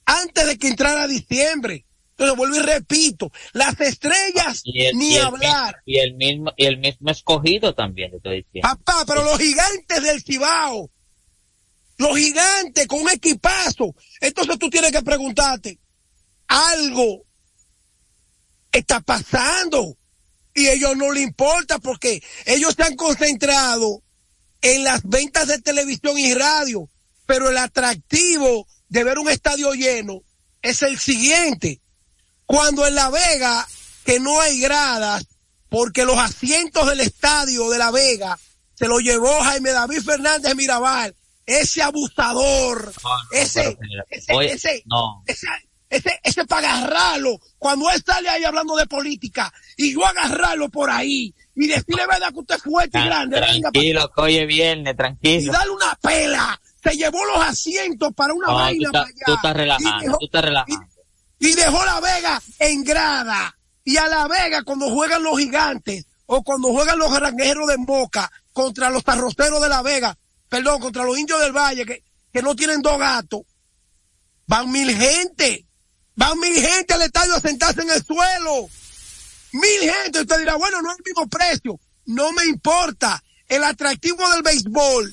antes 0.07 0.47
de 0.47 0.57
que 0.57 0.69
entrara 0.69 1.07
diciembre. 1.07 1.85
Entonces 2.13 2.39
vuelvo 2.39 2.57
y 2.57 2.61
repito, 2.61 3.31
las 3.53 3.79
estrellas 3.83 4.63
Y 4.65 4.87
el, 4.87 4.97
ni 4.97 5.13
y 5.13 5.19
hablar. 5.19 5.77
y 5.85 5.99
el 5.99 6.15
mismo, 6.15 6.53
y 6.57 6.65
el 6.65 6.79
mismo 6.79 7.11
escogido 7.11 7.75
también, 7.75 8.13
te 8.13 8.17
estoy 8.17 8.37
diciendo. 8.45 8.67
Papá, 8.67 9.05
pero 9.07 9.25
los 9.25 9.39
gigantes 9.39 10.03
del 10.03 10.23
Cibao, 10.23 10.91
los 12.01 12.17
gigantes 12.17 12.87
con 12.87 13.03
un 13.03 13.11
equipazo. 13.11 13.95
Entonces 14.23 14.59
tú 14.59 14.71
tienes 14.71 14.91
que 14.91 15.03
preguntarte, 15.03 15.79
algo 16.49 17.25
está 18.73 19.01
pasando 19.01 19.99
y 20.55 20.67
a 20.69 20.73
ellos 20.73 20.97
no 20.97 21.13
le 21.13 21.21
importa 21.21 21.79
porque 21.79 22.23
ellos 22.47 22.75
se 22.75 22.85
han 22.85 22.97
concentrado 22.97 24.03
en 24.63 24.83
las 24.83 25.03
ventas 25.05 25.47
de 25.49 25.61
televisión 25.61 26.19
y 26.19 26.33
radio, 26.33 26.89
pero 27.27 27.51
el 27.51 27.59
atractivo 27.59 28.67
de 28.89 29.05
ver 29.05 29.19
un 29.19 29.29
estadio 29.29 29.75
lleno 29.75 30.23
es 30.63 30.81
el 30.81 30.99
siguiente. 30.99 31.83
Cuando 32.47 32.87
en 32.87 32.95
La 32.95 33.11
Vega, 33.11 33.69
que 34.07 34.21
no 34.21 34.41
hay 34.41 34.59
gradas, 34.59 35.27
porque 35.69 36.07
los 36.07 36.19
asientos 36.19 36.89
del 36.89 37.01
estadio 37.01 37.69
de 37.69 37.77
La 37.77 37.91
Vega 37.91 38.39
se 38.75 38.89
lo 38.89 39.01
llevó 39.01 39.39
Jaime 39.43 39.71
David 39.73 40.03
Fernández 40.03 40.57
Mirabal, 40.57 41.15
ese 41.51 41.83
abusador, 41.83 42.93
ese, 43.33 43.77
ese, 44.09 44.45
ese, 44.45 44.83
no. 44.87 45.23
ese, 45.27 45.47
ese, 45.89 46.21
ese 46.23 46.47
para 46.47 46.73
agarrarlo, 46.73 47.39
cuando 47.59 47.91
él 47.91 48.03
sale 48.05 48.29
ahí 48.29 48.45
hablando 48.45 48.77
de 48.77 48.87
política, 48.87 49.53
y 49.77 49.93
yo 49.93 50.07
agarrarlo 50.07 50.69
por 50.69 50.91
ahí, 50.91 51.35
y 51.57 51.67
decirle 51.67 52.07
verdad 52.07 52.29
que 52.33 52.39
usted 52.39 52.55
es 52.55 52.63
fuerte 52.63 52.99
y 52.99 53.05
grande, 53.05 53.41
venga 53.41 53.71
tranquilo, 53.71 54.11
que 54.15 54.21
hoy 54.21 54.37
es 54.39 54.47
viernes, 54.47 54.95
y 54.95 54.97
tranquilo. 54.97 55.53
darle 55.53 55.73
una 55.73 55.99
pela. 56.01 56.61
Se 56.83 56.97
llevó 56.97 57.23
los 57.27 57.45
asientos 57.45 58.15
para 58.15 58.33
una 58.33 58.47
tú 58.47 58.53
vaina 58.55 58.87
estás, 58.87 59.03
para 59.03 59.05
allá. 59.05 59.25
tú 59.27 59.35
estás 59.35 59.51
y, 59.51 59.59
relajando, 59.59 60.05
dejó, 60.05 60.19
tú 60.19 60.25
estás 60.25 60.45
relajando. 60.45 60.87
y 61.41 61.55
dejó 61.55 61.85
la 61.85 62.01
Vega 62.01 62.43
en 62.59 62.85
grada. 62.85 63.57
Y 63.85 63.97
a 63.97 64.07
la 64.07 64.29
Vega, 64.29 64.63
cuando 64.63 64.89
juegan 64.89 65.23
los 65.23 65.39
gigantes 65.39 66.07
o 66.27 66.43
cuando 66.43 66.69
juegan 66.69 66.99
los 66.99 67.13
granjeros 67.13 67.67
de 67.67 67.77
Moca 67.77 68.31
contra 68.53 68.89
los 68.89 69.03
arroceros 69.07 69.61
de 69.61 69.69
la 69.69 69.83
Vega, 69.83 70.17
perdón, 70.51 70.81
contra 70.81 71.05
los 71.05 71.17
indios 71.17 71.41
del 71.41 71.53
Valle 71.53 71.87
que, 71.87 72.05
que 72.31 72.43
no 72.43 72.55
tienen 72.55 72.83
dos 72.83 72.99
gatos, 72.99 73.43
van 74.47 74.71
mil 74.71 74.95
gente. 74.95 75.65
Van 76.17 76.39
mil 76.39 76.53
gente 76.53 76.93
al 76.93 77.03
estadio 77.03 77.35
a 77.35 77.41
sentarse 77.41 77.81
en 77.81 77.91
el 77.91 78.05
suelo. 78.05 78.69
Mil 79.53 79.81
gente. 79.91 80.21
Usted 80.21 80.39
dirá, 80.41 80.57
bueno, 80.57 80.83
no 80.83 80.91
es 80.91 80.99
el 80.99 81.05
mismo 81.07 81.29
precio. 81.29 81.81
No 82.05 82.33
me 82.33 82.45
importa. 82.45 83.23
El 83.49 83.65
atractivo 83.65 84.29
del 84.31 84.43
béisbol 84.43 85.11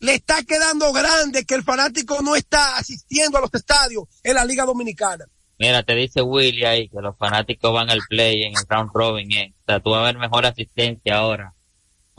le 0.00 0.14
está 0.14 0.42
quedando 0.42 0.92
grande 0.92 1.44
que 1.44 1.54
el 1.54 1.62
fanático 1.62 2.20
no 2.20 2.36
está 2.36 2.76
asistiendo 2.76 3.38
a 3.38 3.40
los 3.40 3.54
estadios 3.54 4.04
en 4.22 4.34
la 4.34 4.44
Liga 4.44 4.64
Dominicana. 4.64 5.24
Mira, 5.58 5.82
te 5.84 5.94
dice 5.94 6.20
Willy 6.22 6.64
ahí 6.64 6.88
que 6.88 7.00
los 7.00 7.16
fanáticos 7.16 7.72
van 7.72 7.88
al 7.88 8.00
play 8.08 8.42
en 8.42 8.56
el 8.56 8.66
round 8.68 8.90
robin. 8.92 9.32
eh. 9.32 9.54
O 9.60 9.64
sea, 9.66 9.80
tú 9.80 9.90
vas 9.90 10.00
a 10.00 10.04
ver 10.06 10.18
mejor 10.18 10.44
asistencia 10.44 11.16
ahora 11.16 11.54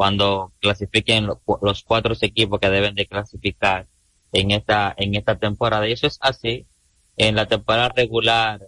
cuando 0.03 0.51
clasifiquen 0.59 1.27
los, 1.27 1.37
cu- 1.45 1.59
los 1.61 1.81
cuatro 1.83 2.13
equipos 2.19 2.59
que 2.59 2.69
deben 2.69 2.93
de 2.93 3.07
clasificar 3.07 3.87
en 4.33 4.51
esta, 4.51 4.93
en 4.97 5.15
esta 5.15 5.39
temporada. 5.39 5.87
Y 5.87 5.93
eso 5.93 6.07
es 6.07 6.17
así. 6.19 6.65
En 7.15 7.35
la 7.35 7.45
temporada 7.47 7.87
regular, 7.95 8.59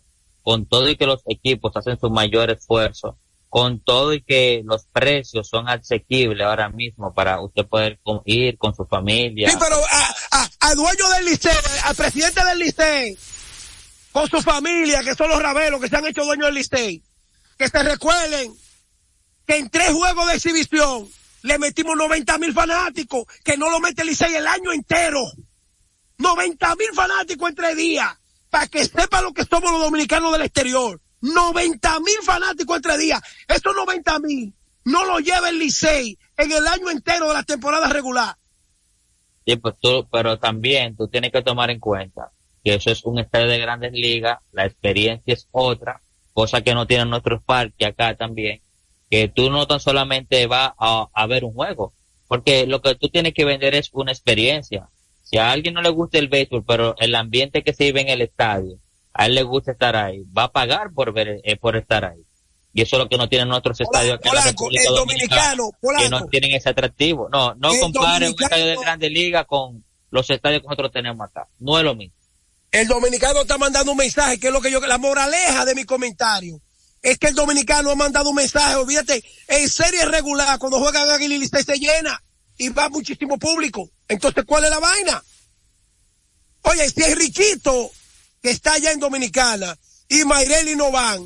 con 0.44 0.66
todo 0.66 0.90
y 0.90 0.96
que 0.96 1.06
los 1.06 1.24
equipos 1.28 1.76
hacen 1.76 2.00
su 2.00 2.10
mayor 2.10 2.52
esfuerzo, 2.52 3.18
con 3.50 3.82
todo 3.82 4.14
y 4.14 4.22
que 4.22 4.62
los 4.64 4.86
precios 4.94 5.50
son 5.50 5.68
asequibles 5.68 6.48
ahora 6.48 6.70
mismo 6.70 7.14
para 7.14 7.42
usted 7.42 7.66
poder 7.68 8.00
ir 8.24 8.58
con 8.58 8.74
su 8.74 8.86
familia. 8.86 9.50
Sí, 9.50 9.58
pero 9.60 9.76
a, 10.62 10.74
dueño 10.74 11.10
del 11.18 11.26
liceo, 11.26 11.52
al 11.84 11.96
presidente 11.98 12.46
del 12.46 12.60
liceo, 12.60 13.18
con 14.14 14.30
su 14.30 14.42
familia, 14.42 15.04
que 15.04 15.14
son 15.16 15.28
los 15.28 15.42
rabelos 15.42 15.82
que 15.82 15.90
se 15.90 15.98
han 15.98 16.06
hecho 16.06 16.24
dueños 16.24 16.46
del 16.46 16.56
liceo, 16.56 17.02
que 17.58 17.68
se 17.68 17.84
recuerden 17.84 18.54
que 19.46 19.58
en 19.58 19.70
tres 19.70 19.90
juegos 19.92 20.28
de 20.30 20.36
exhibición 20.36 21.10
le 21.46 21.60
metimos 21.60 21.96
90 21.96 22.40
mil 22.40 22.54
fanáticos, 22.54 23.26
que 23.44 23.56
no 23.56 23.70
lo 23.70 23.80
mete 23.80 24.02
el 24.02 24.08
liceo 24.08 24.36
el 24.36 24.48
año 24.48 24.74
entero. 24.74 25.22
90 26.18 26.76
mil 26.76 26.88
fanáticos 26.94 27.50
en 27.50 27.56
tres 27.56 27.78
días, 27.78 28.08
para 28.50 28.68
que 28.68 28.84
sepa 28.84 29.22
lo 29.22 29.32
que 29.32 29.44
somos 29.44 29.72
los 29.72 29.82
dominicanos 29.82 30.32
del 30.32 30.42
exterior. 30.42 31.00
90 31.22 32.00
mil 32.00 32.18
fanáticos 32.24 32.76
en 32.76 32.82
tres 32.82 32.98
días. 32.98 33.22
Esos 33.48 33.76
90 33.76 34.20
mil 34.20 34.56
no 34.86 35.06
lo 35.06 35.20
lleva 35.20 35.50
el 35.50 35.60
Licey 35.60 36.18
en 36.36 36.52
el 36.52 36.66
año 36.66 36.90
entero 36.90 37.28
de 37.28 37.36
la 37.36 37.44
temporada 37.44 37.90
regular. 37.90 38.36
Sí, 39.46 39.56
pues 39.58 39.76
tú, 39.80 40.08
pero 40.12 40.40
también 40.40 40.96
tú 40.96 41.08
tienes 41.08 41.32
que 41.32 41.44
tomar 41.44 41.70
en 41.70 41.80
cuenta 41.80 42.32
que 42.64 42.74
eso 42.74 42.90
es 42.90 43.06
un 43.06 43.20
estadio 43.20 43.48
de 43.48 43.60
grandes 43.60 43.92
ligas, 43.94 44.40
la 44.52 44.66
experiencia 44.66 45.32
es 45.32 45.48
otra, 45.52 46.02
cosa 46.34 46.62
que 46.62 46.74
no 46.74 46.88
tienen 46.88 47.12
nuestros 47.12 47.44
parques 47.44 47.88
acá 47.88 48.16
también, 48.16 48.62
que 49.10 49.28
tú 49.28 49.50
no 49.50 49.68
tan 49.68 49.80
solamente 49.80 50.48
vas 50.48 50.74
a, 50.78 51.08
a 51.14 51.28
ver 51.28 51.44
un 51.44 51.54
juego, 51.54 51.94
porque 52.28 52.66
lo 52.66 52.82
que 52.82 52.96
tú 52.96 53.10
tienes 53.10 53.34
que 53.34 53.46
vender 53.46 53.76
es 53.76 53.90
una 53.94 54.12
experiencia. 54.12 54.90
Si 55.24 55.38
a 55.38 55.52
alguien 55.52 55.74
no 55.74 55.82
le 55.82 55.90
gusta 55.90 56.20
el 56.20 56.28
béisbol, 56.28 56.64
pero 56.66 56.96
el 57.00 57.16
ambiente 57.16 57.64
que 57.64 57.74
se 57.74 57.86
vive 57.86 58.02
en 58.02 58.10
el 58.10 58.22
estadio, 58.22 58.78
a 59.14 59.26
él 59.26 59.36
le 59.36 59.44
gusta 59.44 59.72
estar 59.72 59.96
ahí, 59.96 60.24
va 60.38 60.44
a 60.44 60.52
pagar 60.52 60.92
por 60.94 61.14
ver, 61.14 61.40
eh, 61.44 61.56
por 61.56 61.76
estar 61.76 62.06
ahí. 62.06 62.24
Y 62.74 62.82
eso 62.82 62.98
es 62.98 63.04
lo 63.04 63.10
que 63.10 63.18
no 63.18 63.30
tienen 63.30 63.48
nuestros 63.48 63.80
estadios 63.80 64.16
acá 64.16 64.30
en 64.30 64.36
la 64.36 64.42
República 64.42 64.84
el 64.86 64.96
Dominicana, 64.96 65.56
dominicano, 65.56 65.98
que 65.98 66.10
no 66.10 66.28
tienen 66.28 66.52
ese 66.52 66.70
atractivo. 66.70 67.30
No, 67.32 67.56
no 67.56 67.72
El 67.72 67.80
comparen 67.80 68.34
un 68.38 68.44
estadio 68.44 68.66
de 68.66 68.76
grandes 68.76 69.12
ligas 69.12 69.46
con 69.46 69.86
los 70.10 70.30
estadios 70.30 70.62
que 70.62 70.68
nosotros 70.68 70.92
tenemos 70.92 71.26
acá. 71.26 71.48
No 71.60 71.78
es 71.78 71.86
lo 71.86 71.96
mismo. 71.96 72.14
El 72.72 72.90
dominicano 72.90 73.42
está 73.42 73.58
mandando 73.58 73.94
un 73.94 73.98
mensaje, 73.98 74.38
que 74.38 74.48
es 74.48 74.54
lo 74.54 74.60
que 74.60 74.70
yo, 74.70 74.82
la 74.82 74.98
moraleja 74.98 75.64
de 75.64 75.74
mi 75.74 75.86
comentario. 75.86 76.60
Es 77.06 77.20
que 77.20 77.28
el 77.28 77.36
dominicano 77.36 77.92
ha 77.92 77.96
mandado 77.96 78.32
un 78.32 78.36
mensaje, 78.36 78.74
olvídate, 78.74 79.24
en 79.48 79.70
serie 79.70 80.06
regular, 80.06 80.58
cuando 80.58 80.80
juegan 80.80 81.08
Águila 81.08 81.36
y 81.36 81.38
Licey 81.38 81.64
se 81.64 81.78
llena 81.78 82.20
y 82.58 82.70
va 82.70 82.90
muchísimo 82.90 83.38
público. 83.38 83.92
Entonces, 84.08 84.44
¿cuál 84.44 84.64
es 84.64 84.72
la 84.72 84.80
vaina? 84.80 85.24
Oye, 86.64 86.90
si 86.90 87.04
es 87.04 87.16
Riquito, 87.16 87.92
que 88.42 88.50
está 88.50 88.74
allá 88.74 88.92
en 88.92 89.00
Dominicana, 89.00 89.78
y 90.10 90.26
Mayreli 90.26 90.76
no 90.76 90.90
van, 90.90 91.24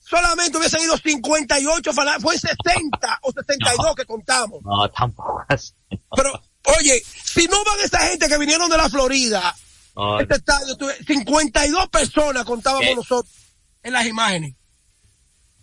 solamente 0.00 0.58
hubiesen 0.58 0.82
ido 0.82 0.98
58 0.98 1.92
fanáticos, 1.92 2.22
fue 2.24 2.36
60 2.36 3.18
o 3.22 3.30
62 3.30 3.94
que 3.94 4.06
contamos. 4.06 4.62
No, 4.64 4.90
tampoco 4.90 5.44
así. 5.46 5.74
Pero, 6.16 6.42
oye, 6.80 7.00
si 7.24 7.46
no 7.46 7.62
van 7.62 7.78
esa 7.84 8.00
gente 8.00 8.28
que 8.28 8.36
vinieron 8.36 8.68
de 8.68 8.78
la 8.78 8.90
Florida, 8.90 9.54
No, 9.94 10.18
este 10.18 10.34
estadio, 10.34 10.76
tuve 10.76 10.96
52 11.04 11.88
personas 11.88 12.44
contábamos 12.44 12.84
¿Qué? 12.88 12.96
nosotros 12.96 13.32
en 13.80 13.92
las 13.92 14.06
imágenes. 14.06 14.56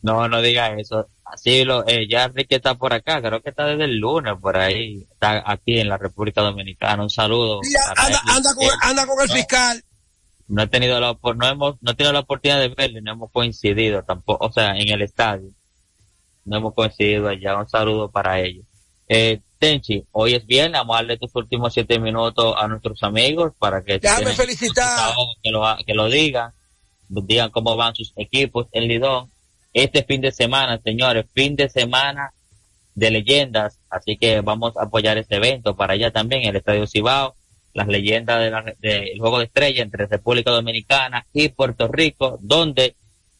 No, 0.01 0.27
no 0.27 0.41
diga 0.41 0.73
eso. 0.79 1.07
Así 1.23 1.63
lo, 1.63 1.87
eh, 1.87 2.07
ya 2.09 2.25
Enrique 2.25 2.55
está 2.55 2.75
por 2.75 2.93
acá, 2.93 3.21
creo 3.21 3.41
que 3.41 3.51
está 3.51 3.65
desde 3.65 3.85
el 3.85 3.97
lunes 3.97 4.33
por 4.41 4.57
ahí. 4.57 5.05
Está 5.11 5.43
aquí 5.45 5.79
en 5.79 5.89
la 5.89 5.97
República 5.97 6.41
Dominicana. 6.41 7.03
Un 7.03 7.09
saludo. 7.09 7.61
Anda, 7.95 8.21
anda, 8.27 8.53
con, 8.55 8.67
anda 8.81 9.05
con 9.05 9.21
el 9.21 9.27
no, 9.27 9.33
fiscal. 9.33 9.83
No 10.47 10.63
he 10.63 10.67
tenido 10.67 10.99
la, 10.99 11.17
no 11.23 11.47
hemos, 11.47 11.75
no 11.81 11.91
he 11.91 11.95
tenido 11.95 12.11
la 12.11 12.19
oportunidad 12.19 12.59
de 12.59 12.69
verle, 12.69 13.01
no 13.01 13.13
hemos 13.13 13.31
coincidido 13.31 14.03
tampoco, 14.03 14.45
o 14.45 14.51
sea, 14.51 14.75
en 14.75 14.89
el 14.89 15.01
estadio. 15.01 15.49
No 16.43 16.57
hemos 16.57 16.73
coincidido 16.73 17.29
allá. 17.29 17.55
Un 17.57 17.69
saludo 17.69 18.11
para 18.11 18.39
ellos. 18.41 18.65
Eh, 19.07 19.39
Tenchi, 19.59 20.03
hoy 20.11 20.33
es 20.33 20.45
viernes, 20.45 20.79
vamos 20.79 20.95
a 20.95 20.99
darle 20.99 21.17
tus 21.17 21.33
últimos 21.35 21.73
siete 21.73 21.99
minutos 21.99 22.55
a 22.57 22.67
nuestros 22.67 23.03
amigos 23.03 23.53
para 23.57 23.83
que 23.83 23.99
Déjame 23.99 24.33
felicitar. 24.33 25.13
que 25.41 25.51
lo, 25.51 25.63
que 25.85 25.93
lo 25.93 26.09
digan, 26.09 26.51
digan 27.07 27.51
cómo 27.51 27.77
van 27.77 27.95
sus 27.95 28.11
equipos 28.17 28.67
en 28.71 28.87
Lidón. 28.87 29.30
Este 29.73 30.03
fin 30.03 30.21
de 30.21 30.31
semana, 30.31 30.79
señores, 30.83 31.25
fin 31.33 31.55
de 31.55 31.69
semana 31.69 32.33
de 32.93 33.11
leyendas, 33.11 33.79
así 33.89 34.17
que 34.17 34.41
vamos 34.41 34.75
a 34.77 34.83
apoyar 34.83 35.17
este 35.17 35.37
evento 35.37 35.75
para 35.75 35.93
allá 35.93 36.11
también, 36.11 36.43
el 36.43 36.57
Estadio 36.57 36.87
Cibao, 36.87 37.35
las 37.73 37.87
leyendas 37.87 38.39
del 38.39 38.75
de 38.79 38.99
del 38.99 39.19
Juego 39.19 39.39
de 39.39 39.45
Estrella 39.45 39.81
entre 39.81 40.07
República 40.07 40.51
Dominicana 40.51 41.25
y 41.33 41.49
Puerto 41.49 41.87
Rico, 41.87 42.37
donde 42.41 42.95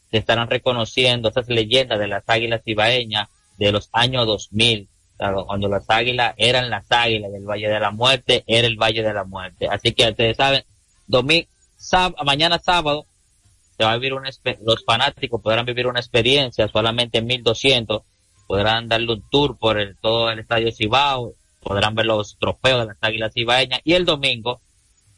se 0.09 0.17
estarán 0.17 0.49
reconociendo 0.49 1.29
esas 1.29 1.47
leyendas 1.49 1.99
de 1.99 2.07
las 2.07 2.23
águilas 2.27 2.61
cibaeñas 2.63 3.27
de 3.57 3.71
los 3.71 3.89
años 3.91 4.25
2000, 4.25 4.87
claro, 5.17 5.45
cuando 5.45 5.67
las 5.67 5.89
águilas 5.89 6.33
eran 6.37 6.69
las 6.69 6.85
águilas 6.89 7.31
y 7.31 7.35
el 7.35 7.45
Valle 7.45 7.69
de 7.69 7.79
la 7.79 7.91
Muerte 7.91 8.43
era 8.47 8.67
el 8.67 8.77
Valle 8.77 9.03
de 9.03 9.13
la 9.13 9.23
Muerte. 9.23 9.67
Así 9.69 9.91
que 9.91 10.09
ustedes 10.09 10.37
saben, 10.37 10.63
domingo, 11.07 11.47
mañana 12.23 12.59
sábado, 12.59 13.05
vivir 13.93 14.13
los 14.13 14.83
fanáticos 14.85 15.41
podrán 15.41 15.65
vivir 15.65 15.87
una 15.87 15.99
experiencia 15.99 16.67
solamente 16.67 17.19
en 17.19 17.25
1200, 17.25 18.01
podrán 18.47 18.87
darle 18.87 19.13
un 19.13 19.23
tour 19.29 19.57
por 19.57 19.77
todo 20.01 20.29
el 20.29 20.39
estadio 20.39 20.71
Cibao, 20.71 21.33
podrán 21.61 21.95
ver 21.95 22.05
los 22.05 22.37
trofeos 22.37 22.81
de 22.81 22.85
las 22.87 22.97
águilas 23.01 23.33
cibaeñas 23.33 23.81
y 23.83 23.93
el 23.93 24.05
domingo 24.05 24.61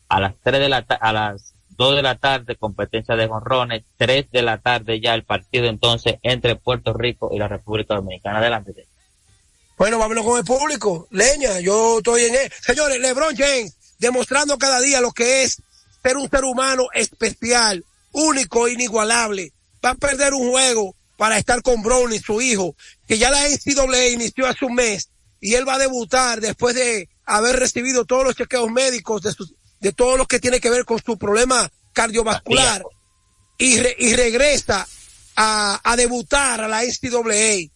a 0.09 0.19
las 0.19 0.35
3 0.43 0.59
de 0.59 0.69
la 0.69 0.77
a 0.77 1.13
las 1.13 1.53
2 1.77 1.95
de 1.95 2.01
la 2.01 2.15
tarde 2.15 2.55
competencia 2.55 3.15
de 3.15 3.27
jonrones, 3.27 3.83
3 3.97 4.29
de 4.31 4.41
la 4.41 4.59
tarde 4.59 4.99
ya 4.99 5.13
el 5.13 5.23
partido 5.23 5.65
entonces 5.65 6.15
entre 6.21 6.55
Puerto 6.55 6.93
Rico 6.93 7.29
y 7.33 7.39
la 7.39 7.47
República 7.47 7.95
Dominicana. 7.95 8.39
Adelante. 8.39 8.87
Bueno, 9.77 9.97
vámonos 9.97 10.23
con 10.23 10.37
el 10.37 10.45
público. 10.45 11.07
Leña, 11.11 11.59
yo 11.59 11.97
estoy 11.97 12.25
en 12.25 12.35
él. 12.35 12.51
Señores, 12.61 12.99
LeBron 12.99 13.35
James, 13.35 13.75
demostrando 13.99 14.57
cada 14.57 14.79
día 14.79 15.01
lo 15.01 15.11
que 15.11 15.43
es 15.43 15.61
ser 16.01 16.17
un 16.17 16.29
ser 16.29 16.43
humano 16.43 16.87
especial. 16.93 17.83
Único 18.13 18.67
e 18.67 18.73
inigualable. 18.73 19.51
Va 19.85 19.89
a 19.91 19.95
perder 19.95 20.33
un 20.33 20.49
juego 20.49 20.95
para 21.17 21.37
estar 21.37 21.61
con 21.61 21.81
Brownie, 21.83 22.19
su 22.21 22.41
hijo, 22.41 22.75
que 23.07 23.17
ya 23.17 23.29
la 23.29 23.47
NCAA 23.49 24.07
inició 24.09 24.47
hace 24.47 24.65
un 24.65 24.75
mes 24.75 25.09
y 25.41 25.55
él 25.55 25.67
va 25.67 25.75
a 25.75 25.79
debutar 25.79 26.39
después 26.39 26.73
de 26.75 27.09
haber 27.25 27.57
recibido 27.57 28.05
todos 28.05 28.23
los 28.23 28.35
chequeos 28.35 28.71
médicos 28.71 29.21
de, 29.21 29.33
sus- 29.33 29.53
de 29.81 29.91
todo 29.91 30.15
lo 30.17 30.25
que 30.25 30.39
tiene 30.39 30.59
que 30.61 30.69
ver 30.69 30.85
con 30.85 31.01
su 31.03 31.17
problema 31.17 31.69
cardiovascular 31.91 32.83
y, 33.57 33.77
re- 33.77 33.95
y 33.99 34.13
regresa 34.15 34.87
a, 35.35 35.79
a 35.83 35.95
debutar 35.95 36.61
a 36.61 36.67
la 36.67 36.83
NCAA. 36.83 37.69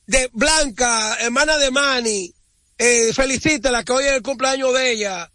de 0.06 0.28
Blanca, 0.32 1.16
hermana 1.20 1.56
de 1.56 1.70
Manny, 1.70 2.34
eh, 2.78 3.12
felicítela 3.14 3.84
que 3.84 3.92
hoy 3.92 4.04
es 4.04 4.12
el 4.12 4.22
cumpleaños 4.22 4.74
de 4.74 4.92
ella. 4.92 5.30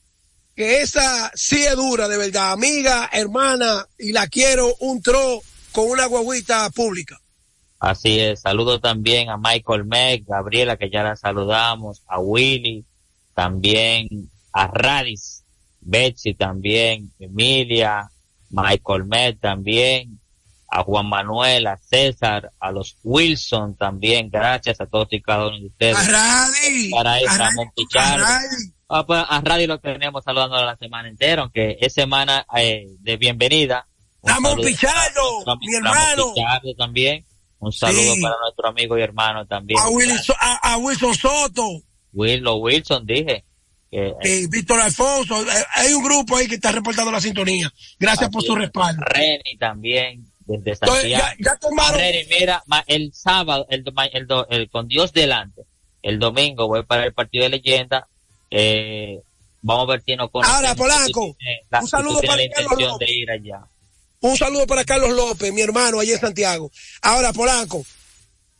Que 0.55 0.81
esa 0.81 1.31
sí 1.35 1.63
es 1.63 1.75
dura, 1.75 2.07
de 2.07 2.17
verdad. 2.17 2.51
Amiga, 2.51 3.09
hermana, 3.11 3.85
y 3.97 4.11
la 4.11 4.27
quiero 4.27 4.75
un 4.79 5.01
tro 5.01 5.41
con 5.71 5.89
una 5.89 6.07
guaguita 6.07 6.69
pública. 6.71 7.19
Así 7.79 8.19
es, 8.19 8.41
saludo 8.41 8.79
también 8.79 9.29
a 9.29 9.37
Michael 9.37 9.85
Meg, 9.85 10.25
Gabriela, 10.25 10.77
que 10.77 10.89
ya 10.89 11.03
la 11.03 11.15
saludamos, 11.15 12.01
a 12.07 12.19
Willy, 12.19 12.85
también 13.35 14.07
a 14.51 14.67
Radis, 14.67 15.36
Betsy 15.81 16.33
también, 16.33 17.11
Emilia, 17.19 18.09
Michael 18.49 19.05
Meg 19.05 19.39
también, 19.39 20.19
a 20.69 20.83
Juan 20.83 21.07
Manuel, 21.07 21.67
a 21.67 21.77
César, 21.77 22.51
a 22.59 22.71
los 22.71 22.97
Wilson 23.03 23.75
también, 23.77 24.29
gracias 24.29 24.81
a 24.81 24.85
todos 24.85 25.07
y 25.11 25.21
cada 25.21 25.47
uno 25.47 25.57
de 25.59 25.67
ustedes. 25.67 25.95
A 25.97 26.03
Radi, 26.11 26.89
Para 26.91 27.13
ahí, 27.13 27.23
a 27.25 27.37
Ramón 27.37 27.65
Radi, 27.67 27.71
Pichardo. 27.75 28.25
a 28.25 28.27
Radi. 28.27 28.73
Ah, 28.89 29.05
pues, 29.05 29.23
a 29.27 29.41
Radi 29.41 29.67
lo 29.67 29.79
tenemos 29.79 30.23
saludando 30.23 30.55
la 30.63 30.75
semana 30.77 31.07
entera, 31.09 31.41
aunque 31.41 31.77
es 31.79 31.93
semana 31.93 32.45
eh, 32.57 32.85
de 32.99 33.17
bienvenida. 33.17 33.87
Ramón 34.23 34.57
Pichardo, 34.61 35.39
mi 35.39 35.45
Ramón 35.45 35.75
hermano. 35.75 36.33
Pichardo 36.33 36.73
también. 36.77 37.25
Un 37.59 37.71
saludo 37.71 38.13
Sí. 38.13 38.21
para 38.21 38.35
nuestro 38.41 38.67
amigo 38.67 38.97
y 38.97 39.01
hermano 39.01 39.45
también. 39.47 39.79
A, 39.81 39.89
Willy 39.89 40.17
So- 40.19 40.35
a, 40.39 40.73
a 40.73 40.77
Wilson 40.77 41.15
Soto, 41.15 41.81
Willow 42.13 42.57
Wilson, 42.57 43.05
dije. 43.05 43.43
Eh, 43.91 44.13
eh, 44.23 44.47
Víctor 44.49 44.79
Alfonso. 44.81 45.41
eh, 45.43 45.63
hay 45.75 45.93
un 45.93 46.03
grupo 46.03 46.35
ahí 46.35 46.47
que 46.47 46.55
está 46.55 46.71
reportando 46.71 47.11
la 47.11 47.21
sintonía. 47.21 47.71
Gracias 47.99 48.29
por 48.29 48.43
su 48.43 48.53
respaldo. 48.55 49.01
Reni 49.05 49.57
también, 49.57 50.25
desde 50.45 50.71
Entonces, 50.71 51.01
Santiago. 51.01 51.25
ya- 51.39 51.51
ya 51.51 51.55
tomaron- 51.59 51.97
Reni, 51.99 52.25
mira, 52.39 52.63
el 52.87 53.13
sábado, 53.13 53.65
el, 53.69 53.83
el, 54.13 54.27
do- 54.27 54.47
el- 54.49 54.69
con 54.69 54.87
Dios 54.87 55.13
delante, 55.13 55.61
el 56.01 56.19
domingo 56.19 56.67
voy 56.67 56.83
para 56.83 57.05
el 57.05 57.13
partido 57.13 57.43
de 57.45 57.49
leyenda. 57.51 58.07
Eh, 58.51 59.19
vamos 59.61 59.87
a 59.87 59.91
ver 59.93 60.03
si 60.05 60.15
nos 60.15 60.31
conocemos. 60.31 60.55
Ahora, 60.57 60.75
Polanco, 60.75 61.37
la- 61.69 61.79
un 61.81 61.87
saludo 61.87 62.21
para 62.21 62.41
la 62.43 62.49
Carlos 62.49 62.79
López. 62.81 63.07
de 63.07 63.13
ir 63.15 63.31
allá. 63.31 63.61
Un 64.19 64.35
saludo 64.37 64.65
para 64.67 64.83
Carlos 64.83 65.11
López, 65.11 65.53
mi 65.53 65.61
hermano, 65.61 65.99
allá 65.99 66.13
en 66.13 66.19
Santiago. 66.19 66.71
Ahora, 67.01 67.31
Polanco, 67.33 67.85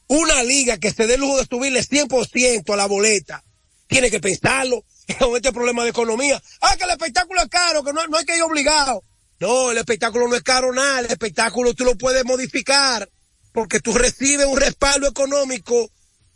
una 0.08 0.42
liga 0.44 0.78
que 0.78 0.92
se 0.92 1.06
dé 1.08 1.16
el 1.16 1.22
lujo 1.22 1.38
de 1.38 1.46
subirle 1.46 1.84
100% 1.84 2.74
a 2.74 2.78
la 2.78 2.86
boleta, 2.86 3.44
tiene 3.88 4.12
que 4.12 4.20
pensarlo 4.20 4.84
con 5.20 5.36
este 5.36 5.52
problema 5.52 5.84
de 5.84 5.90
economía. 5.90 6.42
Ah, 6.62 6.76
que 6.78 6.84
el 6.84 6.92
espectáculo 6.92 7.42
es 7.42 7.50
caro, 7.50 7.84
que 7.84 7.94
no, 7.94 8.06
no 8.08 8.18
hay 8.18 8.26
que 8.26 8.36
ir 8.36 8.44
obligado. 8.44 9.04
No, 9.40 9.72
el 9.72 9.78
espectáculo 9.78 10.28
no 10.28 10.36
es 10.36 10.44
caro 10.44 10.74
nada, 10.74 11.00
el 11.00 11.06
espectáculo 11.08 11.74
tú 11.74 11.86
lo 11.86 11.96
puedes 11.96 12.26
modificar, 12.26 13.08
porque 13.54 13.80
tú 13.80 13.94
recibes 13.94 14.48
un 14.48 14.60
respaldo 14.60 15.08
económico 15.08 15.90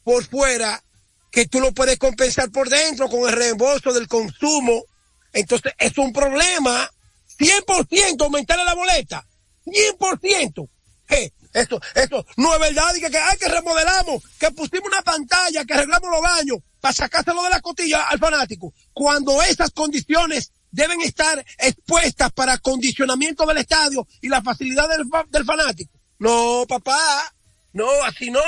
por 0.03 0.23
fuera 0.25 0.83
que 1.31 1.47
tú 1.47 1.59
lo 1.59 1.71
puedes 1.71 1.97
compensar 1.97 2.51
por 2.51 2.69
dentro 2.69 3.09
con 3.09 3.27
el 3.27 3.35
reembolso 3.35 3.93
del 3.93 4.07
consumo. 4.07 4.83
Entonces, 5.33 5.73
es 5.79 5.97
un 5.97 6.11
problema. 6.11 6.91
100% 7.39 8.21
aumentarle 8.21 8.65
la 8.65 8.75
boleta. 8.75 9.25
100%. 9.65 10.69
Eh, 11.09 11.31
esto, 11.53 11.79
esto 11.95 12.25
no 12.37 12.53
es 12.53 12.59
verdad. 12.59 12.95
Y 12.95 13.01
que, 13.01 13.09
que, 13.09 13.17
ay, 13.17 13.37
que 13.37 13.49
remodelamos, 13.49 14.23
que 14.39 14.51
pusimos 14.51 14.87
una 14.87 15.01
pantalla, 15.01 15.65
que 15.65 15.73
arreglamos 15.73 16.09
los 16.09 16.21
baños 16.21 16.57
para 16.79 16.93
sacárselo 16.93 17.43
de 17.43 17.49
la 17.49 17.61
costilla 17.61 18.03
al 18.03 18.19
fanático. 18.19 18.73
Cuando 18.93 19.41
esas 19.41 19.71
condiciones 19.71 20.51
deben 20.71 21.01
estar 21.01 21.43
expuestas 21.59 22.31
para 22.31 22.53
acondicionamiento 22.53 23.45
del 23.45 23.57
estadio 23.57 24.07
y 24.21 24.29
la 24.29 24.41
facilidad 24.41 24.87
del, 24.89 25.03
del 25.29 25.45
fanático. 25.45 25.99
No, 26.19 26.65
papá. 26.67 27.33
No, 27.73 27.87
así 28.03 28.29
no. 28.31 28.41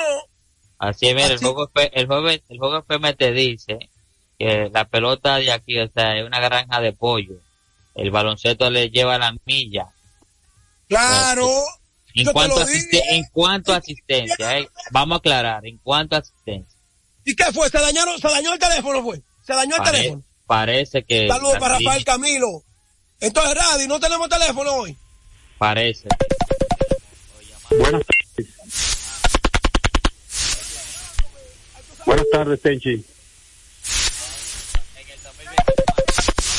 Así 0.80 1.08
es, 1.08 1.16
mira, 1.16 1.28
el 1.28 1.38
juego, 1.38 1.70
el 1.76 2.08
juego, 2.08 2.30
el 2.30 2.58
juego 2.60 2.80
FM 2.80 3.14
te 3.14 3.32
dice 3.32 3.80
que 4.38 4.70
la 4.74 4.86
pelota 4.86 5.38
de 5.38 5.52
aquí, 5.52 5.80
o 5.80 5.88
sea, 5.88 6.18
es 6.18 6.26
una 6.26 6.40
granja 6.40 6.82
de 6.82 6.94
pollo. 6.94 7.36
El 7.96 8.12
baloncesto 8.12 8.70
le 8.70 8.90
lleva 8.90 9.18
la 9.18 9.36
milla. 9.46 9.88
Claro. 10.88 11.48
En 12.16 12.26
Yo 12.26 12.34
cuanto, 12.34 12.60
asiste- 12.60 13.02
en 13.10 13.24
cuanto 13.32 13.74
a 13.74 13.78
asistencia, 13.78 14.60
eh, 14.60 14.70
vamos 14.92 15.16
a 15.16 15.20
aclarar, 15.20 15.66
en 15.66 15.78
cuanto 15.80 16.16
a 16.16 16.20
asistencia. 16.20 16.78
¿Y 17.26 17.36
qué 17.36 17.46
fue? 17.52 17.70
¿Se 17.70 17.80
dañaron, 17.80 18.20
se 18.20 18.28
dañó 18.28 18.54
el 18.54 18.60
teléfono, 18.60 19.02
fue? 19.02 19.22
¿Se 19.46 19.54
dañó 19.54 19.76
el 19.76 19.82
Pare- 19.82 19.98
teléfono? 19.98 20.24
parece 20.46 21.04
que. 21.04 21.28
Saludos 21.28 21.58
para 21.58 21.80
Rafael 21.80 22.04
Camilo. 22.06 22.64
Entonces, 23.20 23.56
Radi, 23.56 23.88
no 23.88 24.00
tenemos 24.00 24.30
teléfono 24.30 24.72
hoy. 24.74 24.98
Parece. 25.58 26.08
Buenas 27.70 28.02
tardes. 28.06 28.54
Buenas 32.06 32.26
tardes, 32.32 32.62
Tenchi. 32.62 33.06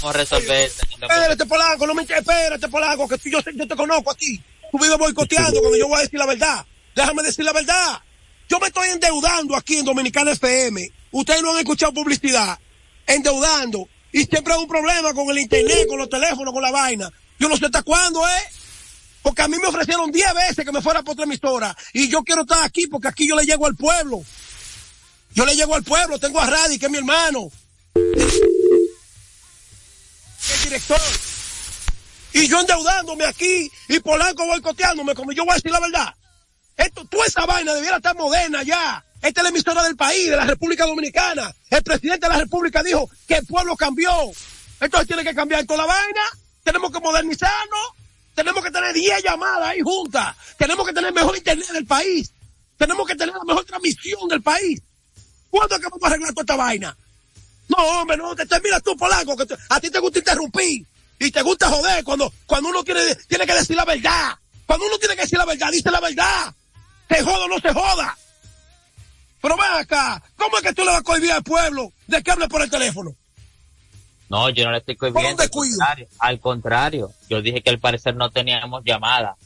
Vamos 0.02 0.14
a 0.14 0.18
resolver. 0.18 0.70
Espérate, 1.00 1.46
Polanco, 1.46 1.86
no 1.86 1.94
me 1.94 2.02
espérate, 2.02 2.68
Polanco, 2.68 3.07
que 3.09 3.18
tú- 3.18 3.28
yo, 3.30 3.40
sé- 3.40 3.52
yo 3.55 3.68
te 3.68 3.76
conozco 3.76 4.11
a 4.11 4.14
ti. 4.14 4.42
Tú 4.75 4.81
vives 4.81 4.99
boicoteando 4.99 5.61
cuando 5.61 5.79
yo 5.79 5.87
voy 5.87 5.99
a 5.99 6.03
decir 6.03 6.18
la 6.18 6.27
verdad. 6.27 6.66
Déjame 6.97 7.22
decir 7.22 7.45
la 7.45 7.53
verdad. 7.53 8.01
Yo 8.49 8.59
me 8.59 8.66
estoy 8.66 8.89
endeudando 8.89 9.55
aquí 9.55 9.79
en 9.79 9.85
Dominicana 9.85 10.33
FM. 10.33 10.91
Ustedes 11.12 11.43
no 11.43 11.53
han 11.53 11.59
escuchado 11.59 11.95
publicidad. 11.95 12.59
Endeudando. 13.07 13.89
Y 14.11 14.25
siempre 14.25 14.53
hay 14.53 14.59
un 14.59 14.66
problema 14.66 15.14
con 15.14 15.31
el 15.31 15.39
internet, 15.39 15.87
con 15.87 15.99
los 15.99 16.09
teléfonos, 16.09 16.53
con 16.53 16.61
la 16.61 16.72
vaina. 16.72 17.09
Yo 17.39 17.49
no 17.49 17.57
sé 17.57 17.66
hasta 17.66 17.85
cuándo, 17.85 18.27
¿eh? 18.27 18.43
Porque 19.22 19.43
a 19.43 19.47
mí 19.47 19.59
me 19.62 19.68
ofrecieron 19.68 20.11
10 20.11 20.35
veces 20.35 20.64
que 20.64 20.72
me 20.72 20.83
fuera 20.83 21.05
por 21.05 21.12
otra 21.12 21.25
emisora. 21.25 21.77
Y 21.93 22.09
yo 22.09 22.25
quiero 22.25 22.43
estar 22.43 22.64
aquí 22.64 22.89
porque 22.89 23.07
aquí 23.07 23.29
yo 23.29 23.37
le 23.37 23.47
llego 23.47 23.66
al 23.66 23.77
pueblo. 23.77 24.25
Yo 25.35 25.47
le 25.47 25.55
llego 25.55 25.77
al 25.77 25.85
pueblo, 25.85 26.18
tengo 26.18 26.41
a 26.41 26.51
Radi, 26.51 26.81
que 26.81 26.87
es 26.87 26.91
mi 26.91 26.99
hermano. 26.99 27.49
director. 30.64 31.01
Y 32.35 32.49
yo 32.49 32.61
endeudándome 32.61 33.24
aquí 33.24 33.70
y 33.89 34.01
Polanco 34.01 34.45
boicoteándome, 34.45 35.14
como 35.14 35.30
yo 35.30 35.45
voy 35.45 35.53
a 35.53 35.55
decir 35.55 35.70
la 35.70 35.78
verdad. 35.78 36.12
Esto, 36.76 37.05
toda 37.05 37.24
esa 37.26 37.47
vaina 37.47 37.72
debiera 37.72 37.99
estar 37.99 38.16
moderna 38.16 38.64
ya. 38.64 39.05
Esta 39.22 39.41
es 39.41 39.43
la 39.45 39.51
emisora 39.51 39.85
del 39.85 39.95
país, 39.95 40.28
de 40.28 40.37
la 40.37 40.45
República 40.45 40.85
Dominicana. 40.85 41.55
El 41.70 41.85
presidente 41.85 42.26
de 42.26 42.32
la 42.32 42.41
República 42.41 42.82
dijo 42.82 43.09
que 43.28 43.37
el 43.37 43.47
pueblo 43.47 43.76
cambió. 43.76 44.11
Entonces 44.80 45.07
tiene 45.07 45.22
que 45.22 45.32
cambiar 45.32 45.64
toda 45.64 45.87
la 45.87 45.87
vaina. 45.87 46.22
Tenemos 46.64 46.91
que 46.91 46.99
modernizarnos. 46.99 47.91
Tenemos 48.35 48.64
que 48.64 48.70
tener 48.72 48.93
10 48.93 49.22
llamadas 49.22 49.68
ahí 49.68 49.80
juntas. 49.80 50.35
Tenemos 50.59 50.85
que 50.85 50.93
tener 50.93 51.12
mejor 51.12 51.37
internet 51.37 51.68
del 51.68 51.87
país. 51.87 52.32
Tenemos 52.76 53.07
que 53.07 53.14
tener 53.14 53.32
la 53.32 53.45
mejor 53.45 53.64
transmisión 53.64 54.28
del 54.28 54.43
país. 54.43 54.82
¿Cuándo 55.51 55.76
es 55.76 55.80
que 55.80 55.89
vamos 55.89 56.03
a 56.03 56.07
arreglar 56.09 56.30
toda 56.30 56.43
esta 56.43 56.57
vaina? 56.57 56.97
No, 57.68 57.76
hombre, 57.76 58.16
no, 58.16 58.35
te, 58.35 58.45
te 58.45 58.61
mira 58.61 58.80
tú, 58.80 58.97
Polanco, 58.97 59.37
que 59.37 59.47
a 59.68 59.80
ti 59.80 59.89
te 59.89 60.01
gusta 60.01 60.18
interrumpir 60.18 60.85
y 61.18 61.30
te 61.30 61.42
gusta 61.42 61.68
joder 61.68 62.04
cuando, 62.04 62.32
cuando 62.46 62.68
uno 62.68 62.84
tiene, 62.84 63.14
tiene 63.28 63.46
que 63.46 63.54
decir 63.54 63.76
la 63.76 63.84
verdad. 63.84 64.38
Cuando 64.66 64.86
uno 64.86 64.98
tiene 64.98 65.16
que 65.16 65.22
decir 65.22 65.38
la 65.38 65.44
verdad, 65.44 65.70
dice 65.70 65.90
la 65.90 66.00
verdad. 66.00 66.54
Se 67.08 67.22
joda 67.22 67.44
o 67.44 67.48
no 67.48 67.58
se 67.58 67.72
joda. 67.72 68.16
Pero 69.40 69.56
ven 69.56 69.72
acá, 69.74 70.22
¿cómo 70.36 70.56
es 70.56 70.62
que 70.62 70.72
tú 70.72 70.82
le 70.82 70.90
vas 70.90 71.00
a 71.00 71.02
cohibir 71.02 71.32
al 71.32 71.42
pueblo 71.42 71.92
de 72.06 72.22
que 72.22 72.30
hable 72.30 72.48
por 72.48 72.62
el 72.62 72.70
teléfono? 72.70 73.14
No, 74.30 74.48
yo 74.48 74.64
no 74.64 74.72
le 74.72 74.78
estoy 74.78 74.96
cohibiendo. 74.96 75.42
Al 75.42 75.50
contrario, 75.50 76.08
al 76.18 76.40
contrario, 76.40 77.12
yo 77.28 77.42
dije 77.42 77.62
que 77.62 77.70
al 77.70 77.78
parecer 77.78 78.16
no 78.16 78.30
teníamos 78.30 78.82
llamada. 78.84 79.36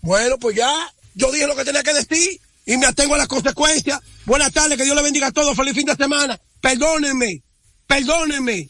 Bueno, 0.00 0.38
pues 0.38 0.56
ya, 0.56 0.72
yo 1.14 1.30
dije 1.32 1.46
lo 1.46 1.56
que 1.56 1.64
tenía 1.64 1.82
que 1.82 1.92
decir 1.92 2.40
y 2.66 2.76
me 2.76 2.86
atengo 2.86 3.16
a 3.16 3.18
las 3.18 3.28
consecuencias. 3.28 4.00
Buenas 4.24 4.52
tardes, 4.52 4.78
que 4.78 4.84
Dios 4.84 4.96
le 4.96 5.02
bendiga 5.02 5.26
a 5.26 5.32
todos, 5.32 5.56
feliz 5.56 5.74
fin 5.74 5.86
de 5.86 5.96
semana. 5.96 6.38
Perdónenme, 6.60 7.42
perdónenme. 7.86 8.68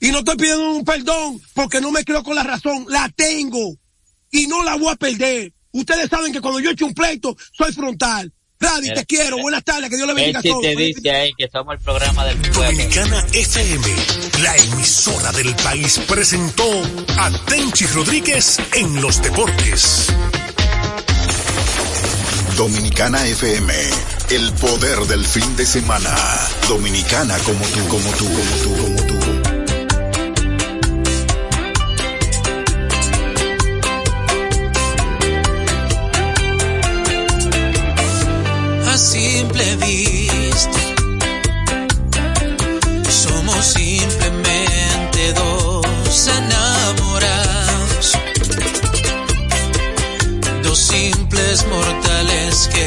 Y 0.00 0.10
no 0.10 0.18
estoy 0.18 0.36
pidiendo 0.36 0.72
un 0.72 0.84
perdón 0.84 1.40
porque 1.54 1.80
no 1.80 1.90
me 1.90 2.04
quedo 2.04 2.22
con 2.22 2.34
la 2.34 2.42
razón, 2.42 2.86
la 2.88 3.08
tengo 3.16 3.76
y 4.30 4.46
no 4.46 4.62
la 4.62 4.76
voy 4.76 4.92
a 4.92 4.96
perder. 4.96 5.52
Ustedes 5.72 6.08
saben 6.08 6.32
que 6.32 6.40
cuando 6.40 6.60
yo 6.60 6.70
echo 6.70 6.86
un 6.86 6.94
pleito, 6.94 7.36
soy 7.52 7.72
frontal. 7.72 8.32
Radi, 8.58 8.88
Mira, 8.88 8.94
te 8.94 9.04
quiero, 9.06 9.36
buenas 9.38 9.62
tardes, 9.64 9.90
que 9.90 9.96
Dios 9.96 10.08
le 10.08 10.14
bendiga 10.14 10.40
a 10.40 10.42
todos. 10.42 10.62
te 10.62 10.74
dice 10.74 11.10
ahí 11.10 11.30
que 11.36 11.46
somos 11.52 11.74
el 11.74 11.80
programa 11.80 12.24
del 12.24 12.38
pueblo. 12.38 12.62
Dominicana 12.62 13.26
FM, 13.32 13.86
la 14.42 14.56
emisora 14.56 15.32
del 15.32 15.54
país, 15.56 16.00
presentó 16.08 16.64
a 17.18 17.30
Tenchi 17.44 17.84
Rodríguez 17.86 18.58
en 18.72 19.02
los 19.02 19.22
deportes. 19.22 20.06
Dominicana 22.56 23.26
FM, 23.26 23.74
el 24.30 24.52
poder 24.54 25.00
del 25.00 25.26
fin 25.26 25.54
de 25.56 25.66
semana. 25.66 26.16
Dominicana 26.66 27.36
como 27.40 27.62
tú, 27.66 27.88
como 27.88 28.10
tú, 28.12 28.24
como 28.24 28.56
tú, 28.62 28.82
como 28.82 29.06
tú. 29.06 29.25
Simple 39.26 39.76
vista. 39.76 40.78
Somos 43.10 43.62
simplemente 43.66 45.32
dos 45.32 46.28
enamorados, 46.40 48.06
dos 50.62 50.78
simples 50.78 51.66
mortales 51.66 52.68
que 52.72 52.85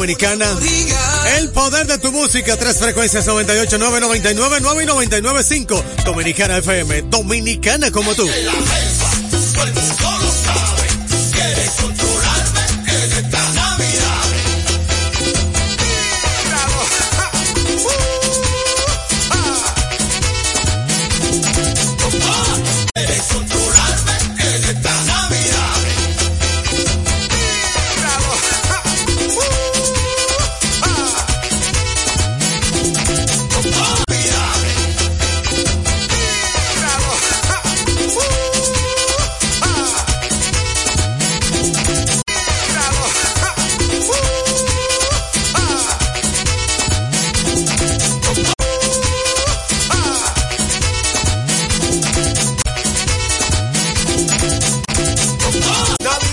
dominicana. 0.00 0.46
El 1.36 1.50
poder 1.50 1.86
de 1.86 1.98
tu 1.98 2.10
música, 2.10 2.56
tres 2.56 2.78
frecuencias 2.78 3.26
98, 3.26 3.76
9, 3.78 4.00
99, 4.00 4.56
9 4.62 4.82
y 4.82 4.86
99, 4.86 5.42
5. 5.42 5.84
Dominicana 6.06 6.56
FM, 6.56 7.02
dominicana 7.02 7.90
como 7.90 8.14
tú. 8.14 8.26